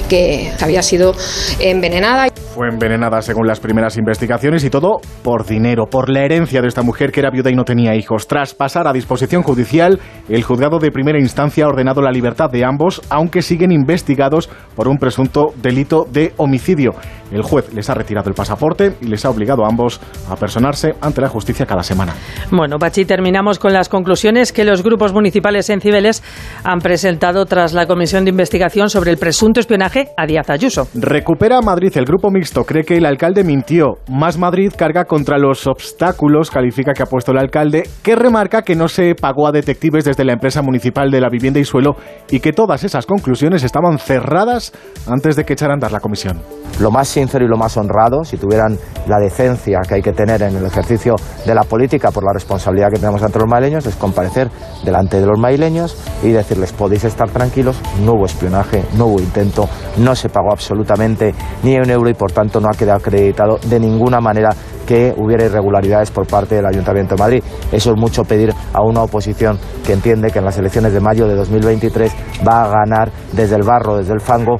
que 0.08 0.52
había 0.60 0.82
sido 0.82 1.14
envenenada. 1.58 2.28
Fue 2.54 2.68
envenenada 2.68 3.22
según 3.22 3.46
las 3.46 3.60
primeras 3.60 3.96
investigaciones 3.96 4.62
y 4.64 4.70
todo 4.70 5.00
por 5.22 5.46
dinero, 5.46 5.86
por 5.86 6.10
la 6.10 6.20
herencia 6.24 6.60
de 6.60 6.68
esta 6.68 6.82
mujer 6.82 7.12
que 7.12 7.20
era 7.20 7.30
viuda 7.30 7.50
y 7.50 7.54
no 7.54 7.64
tenía 7.64 7.94
hijos. 7.94 8.26
Tras 8.26 8.54
pasar 8.54 8.86
a 8.86 8.92
disposición 8.92 9.42
judicial, 9.42 9.98
el 10.28 10.42
juzgado 10.42 10.78
de 10.78 10.90
primera 10.90 11.18
instancia 11.18 11.64
ha 11.64 11.68
ordenado 11.68 12.02
la 12.02 12.10
libertad 12.10 12.50
de 12.50 12.64
ambos, 12.64 13.00
aunque 13.08 13.42
siguen 13.42 13.72
investigados 13.72 14.50
por 14.76 14.88
un 14.88 14.98
presunto 14.98 15.54
delito 15.62 16.06
de 16.10 16.32
homicidio. 16.36 16.94
El 17.30 17.42
juez 17.42 17.72
les 17.72 17.88
ha 17.90 17.94
retirado 17.94 18.28
el 18.28 18.34
pasaporte 18.34 18.94
y 19.00 19.06
les 19.06 19.24
ha 19.24 19.30
obligado 19.30 19.64
a 19.64 19.68
ambos 19.68 20.00
a 20.28 20.36
personarse 20.36 20.94
ante 21.00 21.20
la 21.20 21.28
justicia 21.28 21.66
cada 21.66 21.82
semana. 21.82 22.14
Bueno, 22.50 22.78
Pachi, 22.78 23.04
terminamos 23.04 23.58
con 23.58 23.72
las 23.72 23.88
conclusiones 23.88 24.52
que 24.52 24.64
los 24.64 24.82
grupos 24.82 25.12
municipales 25.12 25.70
en 25.70 25.80
Cibeles 25.80 26.22
han 26.64 26.80
presentado 26.80 27.46
tras 27.46 27.72
la 27.72 27.86
comisión 27.86 28.24
de 28.24 28.30
investigación 28.30 28.90
sobre 28.90 29.10
el 29.10 29.18
presunto 29.18 29.60
espionaje 29.60 30.08
a 30.16 30.26
Díaz 30.26 30.50
Ayuso. 30.50 30.88
Recupera 30.94 31.60
Madrid. 31.60 31.92
El 31.96 32.04
grupo 32.04 32.30
mixto 32.30 32.64
cree 32.64 32.84
que 32.84 32.96
el 32.96 33.06
alcalde 33.06 33.44
mintió. 33.44 33.98
Más 34.08 34.38
Madrid 34.38 34.72
carga 34.76 35.04
contra 35.04 35.38
los 35.38 35.66
obstáculos, 35.66 36.50
califica 36.50 36.92
que 36.92 37.02
ha 37.02 37.06
puesto 37.06 37.32
el 37.32 37.38
alcalde, 37.38 37.88
que 38.02 38.16
remarca 38.16 38.62
que 38.62 38.74
no 38.74 38.88
se 38.88 39.14
pagó 39.14 39.46
a 39.46 39.52
detectives 39.52 40.04
desde 40.04 40.24
la 40.24 40.32
empresa 40.32 40.62
municipal 40.62 41.10
de 41.10 41.20
la 41.20 41.28
vivienda 41.28 41.60
y 41.60 41.64
suelo 41.64 41.96
y 42.30 42.40
que 42.40 42.52
todas 42.52 42.84
esas 42.84 43.06
conclusiones 43.06 43.62
estaban 43.62 43.98
cerradas 43.98 44.72
antes 45.06 45.36
de 45.36 45.44
que 45.44 45.54
echaran 45.54 45.70
a 45.70 45.74
andar 45.74 45.92
la 45.92 46.00
comisión. 46.00 46.40
lo 46.80 46.90
más 46.90 47.08
sincero 47.20 47.44
y 47.44 47.48
lo 47.48 47.56
más 47.56 47.76
honrado, 47.76 48.24
si 48.24 48.36
tuvieran 48.36 48.78
la 49.06 49.18
decencia 49.18 49.80
que 49.86 49.96
hay 49.96 50.02
que 50.02 50.12
tener 50.12 50.42
en 50.42 50.56
el 50.56 50.64
ejercicio 50.64 51.16
de 51.44 51.54
la 51.54 51.64
política 51.64 52.10
por 52.10 52.24
la 52.24 52.32
responsabilidad 52.32 52.88
que 52.90 52.98
tenemos 52.98 53.22
ante 53.22 53.38
los 53.38 53.48
madrileños, 53.48 53.86
es 53.86 53.96
comparecer 53.96 54.50
delante 54.84 55.20
de 55.20 55.26
los 55.26 55.38
madrileños 55.38 55.96
y 56.22 56.30
decirles 56.30 56.72
podéis 56.72 57.04
estar 57.04 57.28
tranquilos, 57.28 57.76
no 58.04 58.14
hubo 58.14 58.26
espionaje, 58.26 58.84
no 58.96 59.06
hubo 59.06 59.20
intento, 59.20 59.68
no 59.98 60.14
se 60.14 60.28
pagó 60.28 60.50
absolutamente 60.50 61.34
ni 61.62 61.76
un 61.76 61.90
euro 61.90 62.08
y 62.08 62.14
por 62.14 62.32
tanto 62.32 62.60
no 62.60 62.68
ha 62.68 62.76
quedado 62.76 62.98
acreditado 62.98 63.58
de 63.58 63.78
ninguna 63.78 64.20
manera 64.20 64.50
que 64.86 65.14
hubiera 65.16 65.44
irregularidades 65.44 66.10
por 66.10 66.26
parte 66.26 66.56
del 66.56 66.66
Ayuntamiento 66.66 67.14
de 67.14 67.20
Madrid. 67.20 67.44
Eso 67.70 67.90
es 67.92 67.96
mucho 67.96 68.24
pedir 68.24 68.52
a 68.72 68.82
una 68.82 69.02
oposición 69.02 69.58
que 69.86 69.92
entiende 69.92 70.30
que 70.30 70.40
en 70.40 70.44
las 70.44 70.58
elecciones 70.58 70.92
de 70.92 71.00
mayo 71.00 71.28
de 71.28 71.36
2023 71.36 72.12
va 72.46 72.64
a 72.64 72.68
ganar 72.68 73.12
desde 73.32 73.56
el 73.56 73.62
barro, 73.62 73.98
desde 73.98 74.14
el 74.14 74.20
fango 74.20 74.58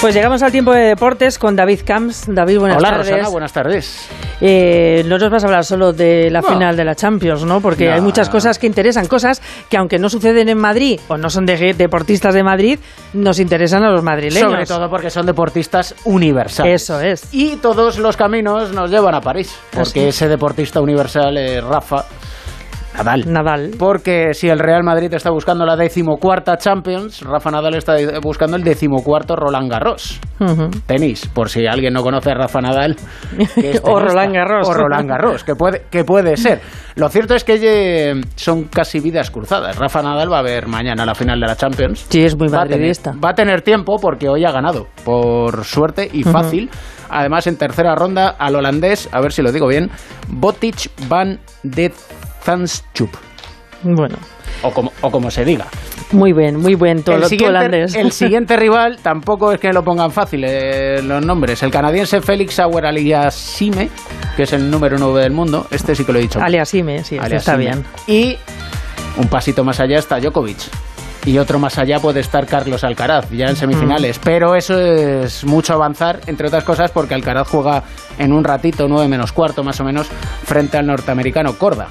Pues 0.00 0.14
llegamos 0.14 0.42
al 0.42 0.50
tiempo 0.50 0.72
de 0.72 0.80
deportes 0.80 1.38
con 1.38 1.54
David 1.54 1.80
Camps. 1.84 2.24
David, 2.26 2.58
buenas 2.58 2.78
Hola, 2.78 2.88
tardes. 2.92 3.10
Rosana, 3.10 3.28
buenas 3.28 3.52
tardes. 3.52 4.08
Eh, 4.40 5.04
no 5.06 5.18
nos 5.18 5.30
vas 5.30 5.44
a 5.44 5.46
hablar 5.46 5.64
solo 5.66 5.92
de 5.92 6.30
la 6.30 6.40
No. 6.40 6.48
final 6.48 6.74
de 6.74 6.84
la 6.86 6.94
Champions, 6.94 7.44
¿no? 7.44 7.60
Porque 7.60 7.86
No. 7.86 7.92
hay 7.92 8.00
muchas 8.00 8.30
cosas 8.30 8.58
que 8.58 8.66
interesan, 8.66 9.06
cosas 9.08 9.42
que 9.68 9.76
aunque 9.76 9.98
no 9.98 10.08
suceden 10.08 10.48
en 10.48 10.56
Madrid 10.56 10.98
o 11.08 11.18
no 11.18 11.28
son 11.28 11.44
de 11.44 11.74
deportistas 11.74 12.32
de 12.32 12.42
Madrid, 12.42 12.78
nos 13.12 13.38
interesan 13.40 13.82
a 13.84 13.90
los 13.90 14.02
madrileños. 14.02 14.50
Sobre 14.50 14.64
todo 14.64 14.88
porque 14.88 15.10
son 15.10 15.26
deportistas 15.26 15.94
universales. 16.06 16.80
Eso 16.82 16.98
es. 17.02 17.24
Y 17.32 17.56
todos 17.56 17.98
los 17.98 18.16
caminos 18.16 18.72
nos 18.72 18.90
llevan 18.90 19.14
a 19.14 19.20
París, 19.20 19.54
¿Ah, 19.72 19.80
porque 19.84 20.08
ese 20.08 20.28
deportista 20.28 20.80
universal, 20.80 21.36
eh, 21.36 21.60
Rafa, 21.60 22.06
Nadal. 22.96 23.24
Nadal. 23.32 23.70
Porque 23.78 24.34
si 24.34 24.48
el 24.48 24.58
Real 24.58 24.82
Madrid 24.82 25.12
está 25.14 25.30
buscando 25.30 25.64
la 25.64 25.76
decimocuarta 25.76 26.56
Champions, 26.58 27.22
Rafa 27.22 27.50
Nadal 27.50 27.76
está 27.76 27.94
buscando 28.22 28.56
el 28.56 28.64
decimocuarto 28.64 29.36
Roland 29.36 29.70
Garros. 29.70 30.20
Tenis, 30.86 31.26
por 31.28 31.48
si 31.50 31.66
alguien 31.66 31.92
no 31.94 32.02
conoce 32.02 32.30
a 32.30 32.34
Rafa 32.34 32.60
Nadal. 32.60 32.96
O. 33.82 33.98
Roland 34.00 34.34
Garros. 34.34 34.68
O 34.68 34.74
Roland 34.74 35.08
Garros, 35.08 35.44
que 35.44 35.54
puede, 35.54 35.82
que 35.90 36.04
puede 36.04 36.36
ser. 36.36 36.60
Lo 36.96 37.08
cierto 37.08 37.34
es 37.34 37.44
que 37.44 37.58
eh, 37.62 38.20
son 38.36 38.64
casi 38.64 39.00
vidas 39.00 39.30
cruzadas. 39.30 39.76
Rafa 39.78 40.02
Nadal 40.02 40.30
va 40.32 40.38
a 40.40 40.42
ver 40.42 40.66
mañana 40.66 41.06
la 41.06 41.14
final 41.14 41.40
de 41.40 41.46
la 41.46 41.56
Champions. 41.56 42.06
Sí, 42.08 42.22
es 42.24 42.36
muy 42.36 42.48
Va 42.48 42.62
a 42.62 42.62
tener- 42.64 42.78
madridista. 42.78 43.14
Va 43.24 43.30
a 43.30 43.34
tener 43.34 43.62
tiempo 43.62 43.96
porque 44.00 44.28
hoy 44.28 44.44
ha 44.44 44.50
ganado, 44.52 44.88
por 45.04 45.64
suerte 45.64 46.08
y 46.12 46.22
fácil. 46.24 46.70
Además, 47.08 47.46
en 47.46 47.56
tercera 47.56 47.94
ronda 47.94 48.28
al 48.38 48.54
holandés, 48.54 49.08
a 49.12 49.20
ver 49.20 49.32
si 49.32 49.42
lo 49.42 49.50
digo 49.52 49.66
bien, 49.66 49.90
Botic 50.28 50.90
van 51.08 51.40
de 51.64 51.92
Zandschup. 52.42 53.10
Bueno, 53.82 54.16
O 54.62 54.70
como, 54.70 54.92
o 55.00 55.10
como 55.10 55.30
se 55.30 55.44
diga. 55.44 55.66
muy 56.12 56.32
bien, 56.34 56.56
muy 56.60 56.74
bien, 56.74 57.02
todo 57.02 57.16
el, 57.16 57.24
siguiente, 57.24 57.48
holandés. 57.56 57.94
el 57.94 58.12
siguiente 58.12 58.56
rival 58.56 58.98
tampoco 59.02 59.52
es 59.52 59.58
que 59.60 59.72
lo 59.72 59.82
pongan 59.82 60.10
fácil 60.10 60.44
eh, 60.44 61.00
los 61.02 61.24
nombres. 61.24 61.62
El 61.62 61.70
canadiense 61.70 62.20
Félix 62.20 62.58
Auer 62.60 62.84
Aliassime, 62.86 63.88
que 64.36 64.42
es 64.42 64.52
el 64.52 64.70
número 64.70 64.98
9 64.98 65.22
del 65.22 65.32
mundo. 65.32 65.66
Este 65.70 65.94
sí 65.94 66.04
que 66.04 66.12
lo 66.12 66.18
he 66.18 66.22
dicho. 66.22 66.40
Aliasime, 66.42 67.02
sí, 67.04 67.16
este 67.16 67.36
está 67.36 67.56
bien. 67.56 67.84
Y 68.06 68.36
un 69.16 69.28
pasito 69.28 69.64
más 69.64 69.80
allá 69.80 69.98
está 69.98 70.18
Djokovic. 70.20 70.58
Y 71.26 71.36
otro 71.38 71.58
más 71.58 71.78
allá 71.78 71.98
puede 71.98 72.20
estar 72.20 72.46
Carlos 72.46 72.82
Alcaraz, 72.82 73.30
ya 73.30 73.46
en 73.46 73.56
semifinales. 73.56 74.18
Pero 74.18 74.54
eso 74.54 74.78
es 74.78 75.44
mucho 75.44 75.74
avanzar, 75.74 76.20
entre 76.26 76.46
otras 76.46 76.64
cosas, 76.64 76.90
porque 76.90 77.14
Alcaraz 77.14 77.48
juega 77.48 77.82
en 78.18 78.32
un 78.32 78.42
ratito, 78.42 78.88
9 78.88 79.06
menos 79.06 79.32
cuarto 79.32 79.62
más 79.62 79.78
o 79.80 79.84
menos, 79.84 80.08
frente 80.44 80.78
al 80.78 80.86
norteamericano 80.86 81.58
Corda. 81.58 81.88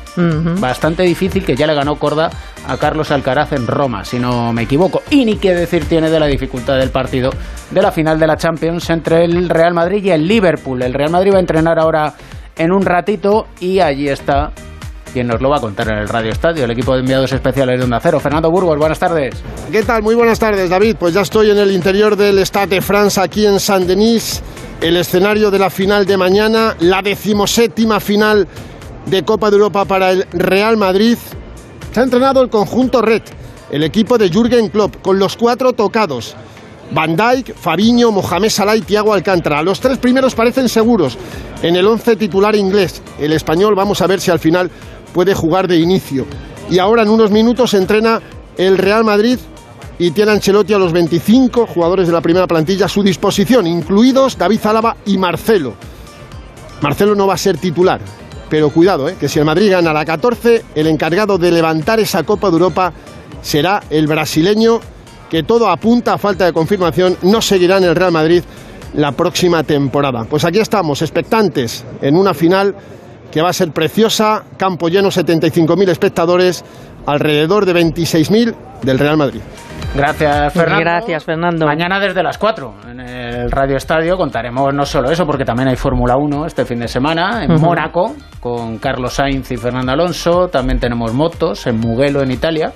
Bastante 0.60 1.04
difícil 1.04 1.46
que 1.46 1.56
ya 1.56 1.68
le 1.68 1.76
ganó 1.76 1.98
Corda 1.98 2.32
a 2.68 2.78
Carlos 2.78 3.12
Alcaraz 3.12 3.54
en 3.54 3.68
Roma, 3.68 4.04
si 4.04 4.18
no 4.18 4.52
me 4.52 4.64
equivoco. 4.64 5.04
Y 5.12 5.26
ni 5.26 5.36
qué 5.36 5.54
decir 5.54 5.86
tiene 5.86 6.10
de 6.10 6.20
la 6.20 6.26
dificultad 6.26 6.78
del 6.78 6.90
partido 6.90 7.30
de 7.70 7.82
la 7.82 7.92
final 7.92 8.20
de 8.20 8.28
la 8.28 8.36
Champions 8.36 8.90
entre 8.90 9.26
el 9.26 9.48
Real 9.48 9.76
Madrid 9.76 10.04
y 10.04 10.10
el 10.10 10.28
Liverpool. 10.28 10.82
El 10.82 10.94
Real 10.94 11.12
Madrid 11.12 11.34
va 11.34 11.38
a 11.38 11.42
entrenar 11.42 11.78
ahora 11.78 12.14
en 12.58 12.72
un 12.72 12.82
ratito 12.82 13.48
y 13.60 13.80
allí 13.80 14.10
está 14.10 14.52
quien 15.10 15.28
nos 15.28 15.42
lo 15.42 15.50
va 15.50 15.58
a 15.58 15.60
contar 15.60 15.90
en 15.90 15.98
el 15.98 16.08
Radio 16.08 16.32
Estadio, 16.32 16.66
el 16.66 16.72
equipo 16.72 16.94
de 16.94 17.02
enviados 17.02 17.32
especiales 17.32 17.78
de 17.78 17.84
Onda 17.84 18.00
Cero. 18.02 18.20
Fernando 18.20 18.50
Burgos, 18.52 18.78
buenas 18.78 19.00
tardes. 19.00 19.36
¿Qué 19.72 19.84
tal? 19.84 20.04
Muy 20.04 20.16
buenas 20.16 20.40
tardes, 20.40 20.70
David. 20.70 20.96
Pues 21.00 21.14
ya 21.14 21.22
estoy 21.22 21.52
en 21.52 21.58
el 21.58 21.72
interior 21.72 22.16
del 22.16 22.40
Stade 22.46 22.76
de 22.76 22.82
France, 22.82 23.20
aquí 23.20 23.46
en 23.46 23.60
Saint-Denis, 23.60 24.42
el 24.82 24.98
escenario 24.98 25.52
de 25.52 25.60
la 25.60 25.70
final 25.70 26.06
de 26.06 26.18
mañana, 26.18 26.76
la 26.80 27.02
decimoséptima 27.02 28.00
final 28.00 28.48
de 29.06 29.24
Copa 29.24 29.50
de 29.50 29.58
Europa 29.58 29.86
para 29.86 30.12
el 30.12 30.26
Real 30.32 30.78
Madrid. 30.78 31.18
Se 31.92 32.00
ha 32.00 32.04
entrenado 32.04 32.42
el 32.42 32.50
conjunto 32.50 33.02
Red, 33.02 33.24
el 33.72 33.84
equipo 33.84 34.18
de 34.18 34.30
Jürgen 34.30 34.70
Klopp, 34.70 35.02
con 35.02 35.20
los 35.20 35.36
cuatro 35.36 35.74
tocados. 35.74 36.36
Van 36.92 37.16
Dijk, 37.16 37.56
Fabiño, 37.56 38.12
Mohamed 38.12 38.50
Salah 38.50 38.76
y 38.76 38.82
Thiago 38.82 39.14
Alcántara. 39.14 39.62
Los 39.62 39.80
tres 39.80 40.00
primeros 40.00 40.34
parecen 40.34 40.68
seguros 40.68 41.18
en 41.62 41.76
el 41.76 41.86
once 41.86 42.16
titular 42.16 42.56
inglés. 42.56 43.02
El 43.20 43.34
español, 43.34 43.76
vamos 43.76 44.02
a 44.02 44.08
ver 44.08 44.20
si 44.20 44.32
al 44.32 44.40
final 44.40 44.72
puede 45.14 45.34
jugar 45.34 45.68
de 45.68 45.78
inicio. 45.78 46.26
Y 46.70 46.80
ahora 46.80 47.04
en 47.04 47.10
unos 47.10 47.32
minutos 47.32 47.74
entrena 47.74 48.22
el 48.58 48.78
Real 48.78 49.04
Madrid 49.04 49.40
y 49.98 50.12
tiene 50.12 50.32
Ancelotti 50.32 50.74
a 50.74 50.78
los 50.78 50.94
25 50.94 51.68
jugadores 51.68 52.08
de 52.08 52.14
la 52.14 52.22
primera 52.22 52.48
plantilla 52.48 52.86
a 52.86 52.90
su 52.90 53.04
disposición, 53.04 53.68
incluidos 53.68 54.38
David 54.38 54.66
Álava 54.66 54.96
y 55.06 55.18
Marcelo. 55.18 55.74
Marcelo 56.82 57.16
no 57.16 57.28
va 57.28 57.34
a 57.34 57.38
ser 57.38 57.58
titular, 57.58 58.00
pero 58.50 58.70
cuidado, 58.70 59.10
¿eh? 59.10 59.18
que 59.20 59.28
si 59.28 59.40
el 59.40 59.46
Madrid 59.46 59.72
gana 59.72 59.92
la 59.92 60.06
14, 60.06 60.64
el 60.74 60.88
encargado 60.88 61.38
de 61.38 61.52
levantar 61.52 62.00
esa 62.00 62.24
Copa 62.24 62.48
de 62.48 62.54
Europa 62.54 62.94
será 63.42 63.84
el 63.90 64.08
brasileño, 64.08 64.80
que 65.30 65.44
todo 65.44 65.70
apunta 65.70 66.14
a 66.14 66.18
falta 66.18 66.46
de 66.46 66.54
confirmación, 66.54 67.18
no 67.24 67.42
seguirá 67.42 67.78
en 67.78 67.84
el 67.84 67.96
Real 67.96 68.14
Madrid 68.14 68.44
la 68.94 69.12
próxima 69.12 69.64
temporada. 69.64 70.26
Pues 70.30 70.46
aquí 70.46 70.60
estamos, 70.60 71.02
expectantes, 71.02 71.86
en 72.02 72.16
una 72.16 72.34
final 72.34 72.76
que 73.32 73.42
va 73.42 73.50
a 73.50 73.54
ser 73.54 73.72
preciosa, 73.72 74.44
campo 74.58 74.90
lleno, 74.90 75.10
75.000 75.10 75.90
espectadores, 75.90 76.64
alrededor 77.06 77.66
de 77.66 77.74
26.000 77.74 78.56
del 78.84 79.00
Real 79.00 79.18
Madrid. 79.18 79.42
Gracias, 79.96 80.54
Fernando. 80.54 80.82
Gracias, 80.82 81.24
Fernando. 81.24 81.66
Mañana 81.66 82.00
desde 82.00 82.22
las 82.22 82.38
4 82.38 82.74
en 82.92 83.00
el 83.00 83.52
Radio 83.52 83.76
Estadio 83.76 84.18
contaremos 84.18 84.74
no 84.74 84.86
solo 84.86 85.10
eso, 85.10 85.26
porque 85.26 85.44
también 85.44 85.70
hay 85.70 85.76
Fórmula 85.76 86.16
1 86.16 86.46
este 86.46 86.64
fin 86.66 86.80
de 86.80 86.88
semana 86.88 87.44
en. 87.44 87.60
Mónaco 87.60 88.14
con 88.40 88.78
Carlos 88.78 89.14
Sainz 89.14 89.52
y 89.52 89.58
Fernando 89.58 89.92
Alonso. 89.92 90.48
También 90.48 90.80
tenemos 90.80 91.14
motos 91.14 91.66
en 91.66 91.80
Mugello, 91.80 92.22
en 92.22 92.32
Italia. 92.32 92.72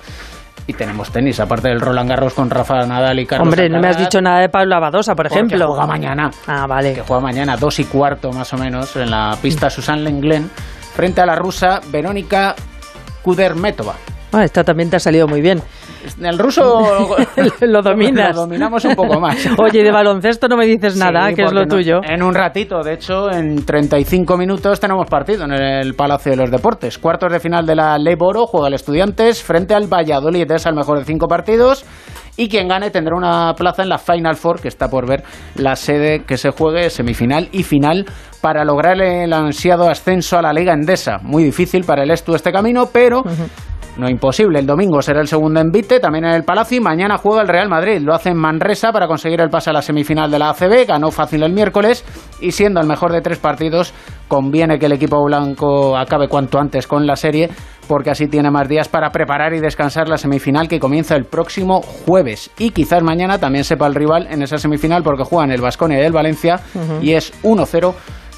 Y 0.66 0.72
tenemos 0.72 1.10
tenis, 1.10 1.40
aparte 1.40 1.68
del 1.68 1.80
Roland 1.80 2.08
Garros 2.08 2.32
con 2.32 2.48
Rafa 2.48 2.86
Nadal 2.86 3.18
y 3.20 3.26
Carlos 3.26 3.46
Hombre, 3.48 3.68
no 3.68 3.80
me 3.80 3.88
has 3.88 3.98
dicho 3.98 4.20
nada 4.22 4.40
de 4.40 4.48
Pablo 4.48 4.76
Abadosa, 4.76 5.14
por 5.14 5.26
ejemplo. 5.26 5.66
juega 5.68 5.86
mañana. 5.86 6.30
Ah, 6.46 6.66
vale. 6.66 6.94
Que 6.94 7.02
juega 7.02 7.20
mañana, 7.20 7.56
dos 7.56 7.78
y 7.80 7.84
cuarto 7.84 8.32
más 8.32 8.52
o 8.54 8.56
menos, 8.56 8.96
en 8.96 9.10
la 9.10 9.36
pista 9.42 9.68
Susan 9.68 10.02
Lenglen, 10.02 10.50
frente 10.94 11.20
a 11.20 11.26
la 11.26 11.34
rusa 11.34 11.80
Verónica 11.90 12.54
Kudermetova. 13.22 13.94
Ah, 14.32 14.44
esta 14.44 14.64
también 14.64 14.88
te 14.88 14.96
ha 14.96 15.00
salido 15.00 15.28
muy 15.28 15.42
bien. 15.42 15.62
El 16.22 16.38
ruso 16.38 16.80
lo 17.62 17.82
dominas. 17.82 18.34
Lo 18.34 18.42
dominamos 18.42 18.84
un 18.84 18.94
poco 18.94 19.20
más. 19.20 19.36
Oye, 19.58 19.82
de 19.82 19.90
baloncesto 19.90 20.48
no 20.48 20.56
me 20.56 20.66
dices 20.66 20.96
nada, 20.96 21.28
Sí, 21.28 21.34
que 21.36 21.42
es 21.42 21.52
lo 21.52 21.62
no- 21.62 21.66
tuyo. 21.66 22.00
En 22.02 22.22
un 22.22 22.34
ratito, 22.34 22.82
de 22.82 22.94
hecho, 22.94 23.30
en 23.30 23.64
35 23.64 24.36
minutos 24.36 24.80
tenemos 24.80 25.06
partido 25.08 25.44
en 25.44 25.52
el 25.52 25.94
Palacio 25.94 26.32
de 26.32 26.36
los 26.36 26.50
Deportes. 26.50 26.98
Cuartos 26.98 27.32
de 27.32 27.40
final 27.40 27.66
de 27.66 27.74
la 27.76 27.98
Ley 27.98 28.14
Boro, 28.16 28.46
juega 28.46 28.68
el 28.68 28.74
Estudiantes 28.74 29.42
frente 29.42 29.74
al 29.74 29.86
Valladolid, 29.86 30.50
es 30.50 30.66
al 30.66 30.74
mejor 30.74 30.98
de 30.98 31.04
cinco 31.04 31.26
partidos. 31.28 31.84
Y 32.36 32.48
quien 32.48 32.66
gane 32.66 32.90
tendrá 32.90 33.14
una 33.16 33.54
plaza 33.54 33.82
en 33.84 33.88
la 33.88 33.98
Final 33.98 34.34
Four, 34.34 34.60
que 34.60 34.66
está 34.66 34.88
por 34.88 35.08
ver 35.08 35.22
la 35.54 35.76
sede 35.76 36.24
que 36.24 36.36
se 36.36 36.50
juegue, 36.50 36.90
semifinal 36.90 37.48
y 37.52 37.62
final, 37.62 38.06
para 38.40 38.64
lograr 38.64 39.00
el 39.00 39.32
ansiado 39.32 39.88
ascenso 39.88 40.36
a 40.36 40.42
la 40.42 40.52
Liga 40.52 40.72
Endesa. 40.72 41.18
Muy 41.22 41.44
difícil 41.44 41.84
para 41.84 42.02
el 42.02 42.10
Estu 42.10 42.34
este 42.34 42.50
camino, 42.50 42.88
pero 42.92 43.22
no 43.96 44.08
imposible. 44.08 44.58
El 44.58 44.66
domingo 44.66 45.00
será 45.02 45.20
el 45.20 45.28
segundo 45.28 45.60
envite, 45.60 46.00
también 46.00 46.24
en 46.24 46.32
el 46.32 46.44
Palacio, 46.44 46.78
y 46.78 46.80
mañana 46.80 47.18
juega 47.18 47.42
el 47.42 47.48
Real 47.48 47.68
Madrid. 47.68 48.00
Lo 48.00 48.14
hace 48.14 48.30
en 48.30 48.36
Manresa 48.36 48.92
para 48.92 49.06
conseguir 49.06 49.40
el 49.40 49.50
pase 49.50 49.70
a 49.70 49.72
la 49.72 49.82
semifinal 49.82 50.30
de 50.30 50.38
la 50.38 50.50
ACB. 50.50 50.86
Ganó 50.86 51.10
fácil 51.10 51.42
el 51.42 51.52
miércoles 51.52 52.04
y 52.40 52.52
siendo 52.52 52.80
el 52.80 52.86
mejor 52.86 53.12
de 53.12 53.20
tres 53.20 53.38
partidos, 53.38 53.94
conviene 54.28 54.78
que 54.78 54.86
el 54.86 54.92
equipo 54.92 55.22
blanco 55.24 55.96
acabe 55.96 56.28
cuanto 56.28 56.58
antes 56.58 56.86
con 56.86 57.06
la 57.06 57.16
serie, 57.16 57.50
porque 57.86 58.10
así 58.10 58.26
tiene 58.26 58.50
más 58.50 58.68
días 58.68 58.88
para 58.88 59.10
preparar 59.10 59.52
y 59.54 59.60
descansar 59.60 60.08
la 60.08 60.18
semifinal 60.18 60.68
que 60.68 60.80
comienza 60.80 61.14
el 61.16 61.24
próximo 61.24 61.80
jueves. 61.82 62.50
Y 62.58 62.70
quizás 62.70 63.02
mañana 63.02 63.38
también 63.38 63.64
sepa 63.64 63.86
el 63.86 63.94
rival 63.94 64.26
en 64.30 64.42
esa 64.42 64.58
semifinal, 64.58 65.02
porque 65.02 65.24
juegan 65.24 65.50
el 65.50 65.60
Vasconia 65.60 66.00
y 66.00 66.04
el 66.04 66.12
Valencia, 66.12 66.60
y 67.00 67.12
es 67.12 67.32
1-0 67.42 67.94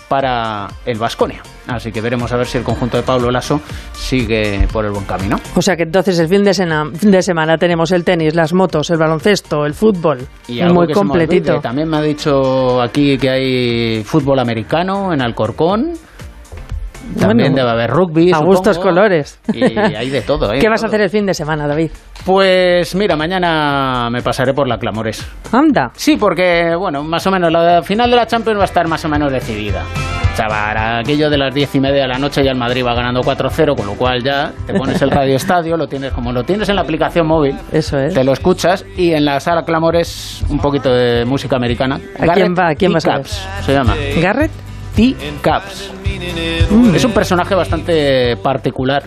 para 0.09 0.69
el 0.85 0.99
Vasconia. 0.99 1.43
Así 1.67 1.91
que 1.91 2.01
veremos 2.01 2.31
a 2.33 2.37
ver 2.37 2.47
si 2.47 2.59
el 2.59 2.65
conjunto 2.65 2.97
de 2.97 3.03
Pablo 3.03 3.31
Lasso 3.31 3.61
sigue 3.93 4.69
por 4.73 4.85
el 4.85 4.93
buen 4.93 5.05
camino. 5.05 5.37
O 5.57 5.63
sea 5.63 5.77
que 5.77 5.83
entonces 5.83 6.19
el 6.21 6.29
fin 6.29 6.45
de, 6.45 6.55
sena- 6.55 6.85
fin 6.95 7.11
de 7.11 7.23
semana 7.23 7.59
tenemos 7.59 7.91
el 7.91 8.05
tenis, 8.05 8.35
las 8.35 8.53
motos, 8.55 8.89
el 8.91 8.99
baloncesto, 8.99 9.67
el 9.67 9.75
fútbol. 9.75 10.19
Y 10.47 10.61
algo 10.61 10.75
muy 10.77 10.87
que 10.87 10.95
se 10.95 11.01
me 11.01 11.07
completito. 11.09 11.61
También 11.61 11.89
me 11.89 11.97
ha 11.97 12.03
dicho 12.03 12.81
aquí 12.81 13.19
que 13.19 13.31
hay 13.31 14.05
fútbol 14.05 14.39
americano 14.39 15.13
en 15.13 15.21
Alcorcón. 15.23 15.93
También 17.19 17.53
Bueno, 17.53 17.57
debe 17.57 17.71
haber 17.71 17.91
rugby. 17.91 18.33
a 18.33 18.39
gustos 18.39 18.79
colores. 18.79 19.39
Y 19.53 19.63
hay 19.79 20.11
de 20.11 20.23
todo, 20.23 20.53
¿eh? 20.53 20.59
¿Qué 20.61 20.69
vas 20.69 20.83
a 20.83 20.87
hacer 20.87 21.01
el 21.01 21.11
fin 21.11 21.25
de 21.27 21.35
semana, 21.35 21.67
David? 21.69 21.91
Pues 22.27 22.93
mira, 22.97 23.15
mañana 23.15 24.11
me 24.11 24.21
pasaré 24.21 24.53
por 24.53 24.67
la 24.67 24.79
Clamores. 24.79 25.25
Anda. 25.53 25.93
Sí, 25.95 26.17
porque, 26.17 26.75
bueno, 26.77 27.05
más 27.05 27.25
o 27.29 27.31
menos 27.31 27.53
la 27.53 27.81
final 27.83 28.11
de 28.11 28.17
la 28.17 28.27
Champions 28.27 28.59
va 28.59 28.63
a 28.63 28.67
estar 28.67 28.89
más 28.89 29.05
o 29.05 29.09
menos 29.09 29.31
decidida. 29.31 29.85
Para 30.37 30.99
aquello 30.99 31.31
de 31.31 31.39
las 31.39 31.55
diez 31.55 31.73
y 31.77 31.81
media 31.81 32.03
de 32.03 32.09
la 32.09 32.19
noche 32.19 32.43
ya 32.45 32.51
el 32.51 32.59
Madrid 32.59 32.85
va 32.85 32.95
ganando 32.95 33.21
4-0, 33.23 33.77
con 33.77 33.87
lo 33.87 33.95
cual 33.95 34.23
ya 34.25 34.51
te 34.67 34.75
pones 34.75 35.01
el 35.01 35.11
radio 35.11 35.37
estadio, 35.37 35.77
lo 35.77 35.87
tienes 35.87 36.13
como 36.13 36.33
lo 36.33 36.43
tienes 36.43 36.69
en 36.69 36.75
la 36.75 36.83
aplicación 36.83 37.29
móvil. 37.29 37.57
Eso 37.73 37.97
es. 37.99 38.13
Te 38.13 38.25
lo 38.25 38.33
escuchas 38.33 38.85
y 38.97 39.13
en 39.13 39.25
la 39.25 39.39
sala 39.39 39.63
Clamores 39.63 40.45
un 40.51 40.59
poquito 40.59 40.93
de 40.93 41.25
música 41.25 41.55
americana. 41.57 42.01
¿A 42.19 42.27
quién 42.35 42.55
va- 42.59 42.71
a 42.71 42.75
quién 42.75 42.93
vas 42.93 43.07
a 43.07 43.23
se 43.63 43.73
llama. 43.73 43.95
¿Garrett? 44.21 44.51
T-Caps. 44.97 45.93
Es 46.95 47.05
un 47.05 47.13
personaje 47.13 47.55
bastante 47.55 48.37
particular. 48.37 49.05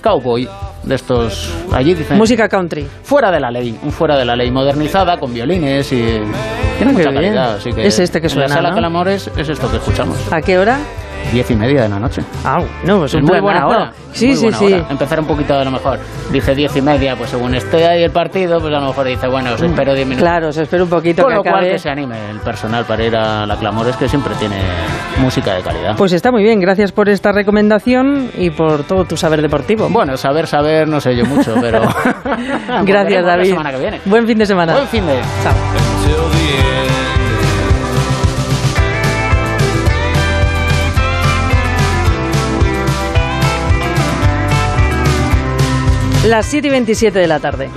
Cowboy 0.00 0.48
de 0.86 0.94
estos 0.94 1.52
allí 1.72 1.94
dicen 1.94 2.16
Música 2.16 2.48
country. 2.48 2.86
fuera 3.02 3.30
de 3.30 3.40
la 3.40 3.50
ley, 3.50 3.78
un 3.82 3.92
fuera 3.92 4.16
de 4.16 4.24
la 4.24 4.34
ley 4.36 4.50
modernizada 4.50 5.18
con 5.18 5.34
violines 5.34 5.92
y 5.92 6.02
tiene 6.78 6.92
mucha 6.92 7.12
calidad, 7.12 7.56
así 7.56 7.72
que 7.72 7.86
Es 7.86 7.98
este 7.98 8.20
que 8.20 8.28
en 8.28 8.32
suena, 8.32 8.48
la 8.48 8.54
sala 8.54 8.70
¿no? 8.70 8.76
Clamores 8.76 9.30
es 9.36 9.48
esto 9.48 9.70
que 9.70 9.76
escuchamos. 9.78 10.16
¿A 10.32 10.40
qué 10.40 10.58
hora? 10.58 10.78
Diez 11.32 11.50
y 11.50 11.56
media 11.56 11.82
de 11.82 11.88
la 11.88 11.98
noche. 11.98 12.22
Ah, 12.44 12.58
no, 12.84 12.98
pues 13.00 13.14
es 13.14 13.22
muy 13.22 13.40
buena 13.40 13.66
hora. 13.66 13.92
Sí, 14.12 14.28
muy 14.28 14.36
sí, 14.36 14.42
buena 14.44 14.58
sí. 14.58 14.64
hora. 14.72 14.86
Empezar 14.90 15.20
un 15.20 15.26
poquito 15.26 15.54
a 15.54 15.64
lo 15.64 15.70
mejor. 15.70 15.98
Dije 16.32 16.54
diez 16.54 16.74
y 16.76 16.80
media, 16.82 17.14
pues 17.16 17.30
según 17.30 17.54
esté 17.54 17.86
ahí 17.86 18.02
el 18.04 18.10
partido, 18.10 18.58
pues 18.60 18.72
a 18.74 18.80
lo 18.80 18.86
mejor 18.88 19.06
dice, 19.06 19.26
bueno, 19.28 19.52
os 19.52 19.60
espero 19.60 19.92
diez 19.94 20.06
minutos. 20.06 20.22
Claro, 20.28 20.52
se 20.52 20.62
espera 20.62 20.84
un 20.84 20.88
poquito 20.88 21.22
Con 21.22 21.30
que 21.32 21.36
lo 21.36 21.42
cual 21.42 21.54
acabe. 21.56 21.72
que 21.72 21.78
se 21.78 21.90
anime 21.90 22.30
el 22.30 22.38
personal 22.40 22.84
para 22.86 23.04
ir 23.04 23.16
a 23.16 23.44
la 23.44 23.56
Clamores, 23.56 23.96
que 23.96 24.08
siempre 24.08 24.34
tiene 24.38 24.56
música 25.18 25.54
de 25.54 25.62
calidad. 25.62 25.96
Pues 25.96 26.12
está 26.12 26.30
muy 26.30 26.42
bien, 26.42 26.60
gracias 26.60 26.92
por 26.92 27.08
esta 27.08 27.32
recomendación 27.32 28.30
y 28.36 28.50
por 28.50 28.84
todo 28.84 29.04
tu 29.04 29.16
saber 29.16 29.42
deportivo. 29.42 29.88
Bueno, 29.90 30.16
saber, 30.16 30.46
saber, 30.46 30.88
no 30.88 31.00
sé 31.00 31.14
yo 31.16 31.24
mucho, 31.26 31.54
pero... 31.60 31.82
Gracias, 32.84 32.84
Volveremos 32.84 33.08
la 33.08 33.22
David. 33.22 33.50
semana 33.50 33.70
que 33.72 33.78
viene. 33.78 34.00
Buen 34.06 34.26
fin 34.26 34.38
de 34.38 34.46
semana. 34.46 34.72
Buen 34.74 34.86
fin 34.88 35.06
de... 35.06 35.20
Chao. 35.42 35.95
Las 46.26 46.46
7 46.46 46.66
y 46.66 46.70
27 46.72 47.20
de 47.20 47.28
la 47.28 47.38
tarde. 47.38 47.70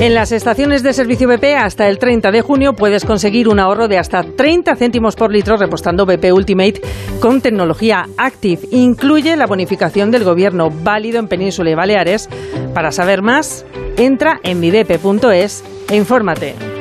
En 0.00 0.14
las 0.14 0.30
estaciones 0.32 0.82
de 0.82 0.92
servicio 0.92 1.26
BP 1.26 1.56
hasta 1.58 1.88
el 1.88 1.98
30 1.98 2.30
de 2.30 2.42
junio 2.42 2.74
puedes 2.74 3.06
conseguir 3.06 3.48
un 3.48 3.58
ahorro 3.58 3.88
de 3.88 3.96
hasta 3.96 4.22
30 4.22 4.76
céntimos 4.76 5.16
por 5.16 5.32
litro 5.32 5.56
repostando 5.56 6.04
BP 6.04 6.34
Ultimate 6.34 6.82
con 7.18 7.40
tecnología 7.40 8.04
Active. 8.18 8.68
Incluye 8.70 9.36
la 9.36 9.46
bonificación 9.46 10.10
del 10.10 10.24
gobierno 10.24 10.68
válido 10.70 11.18
en 11.18 11.28
Península 11.28 11.70
y 11.70 11.74
Baleares. 11.74 12.28
Para 12.74 12.92
saber 12.92 13.22
más, 13.22 13.64
entra 13.96 14.38
en 14.44 14.60
midep.es 14.60 15.64
e 15.88 15.96
infórmate. 15.96 16.77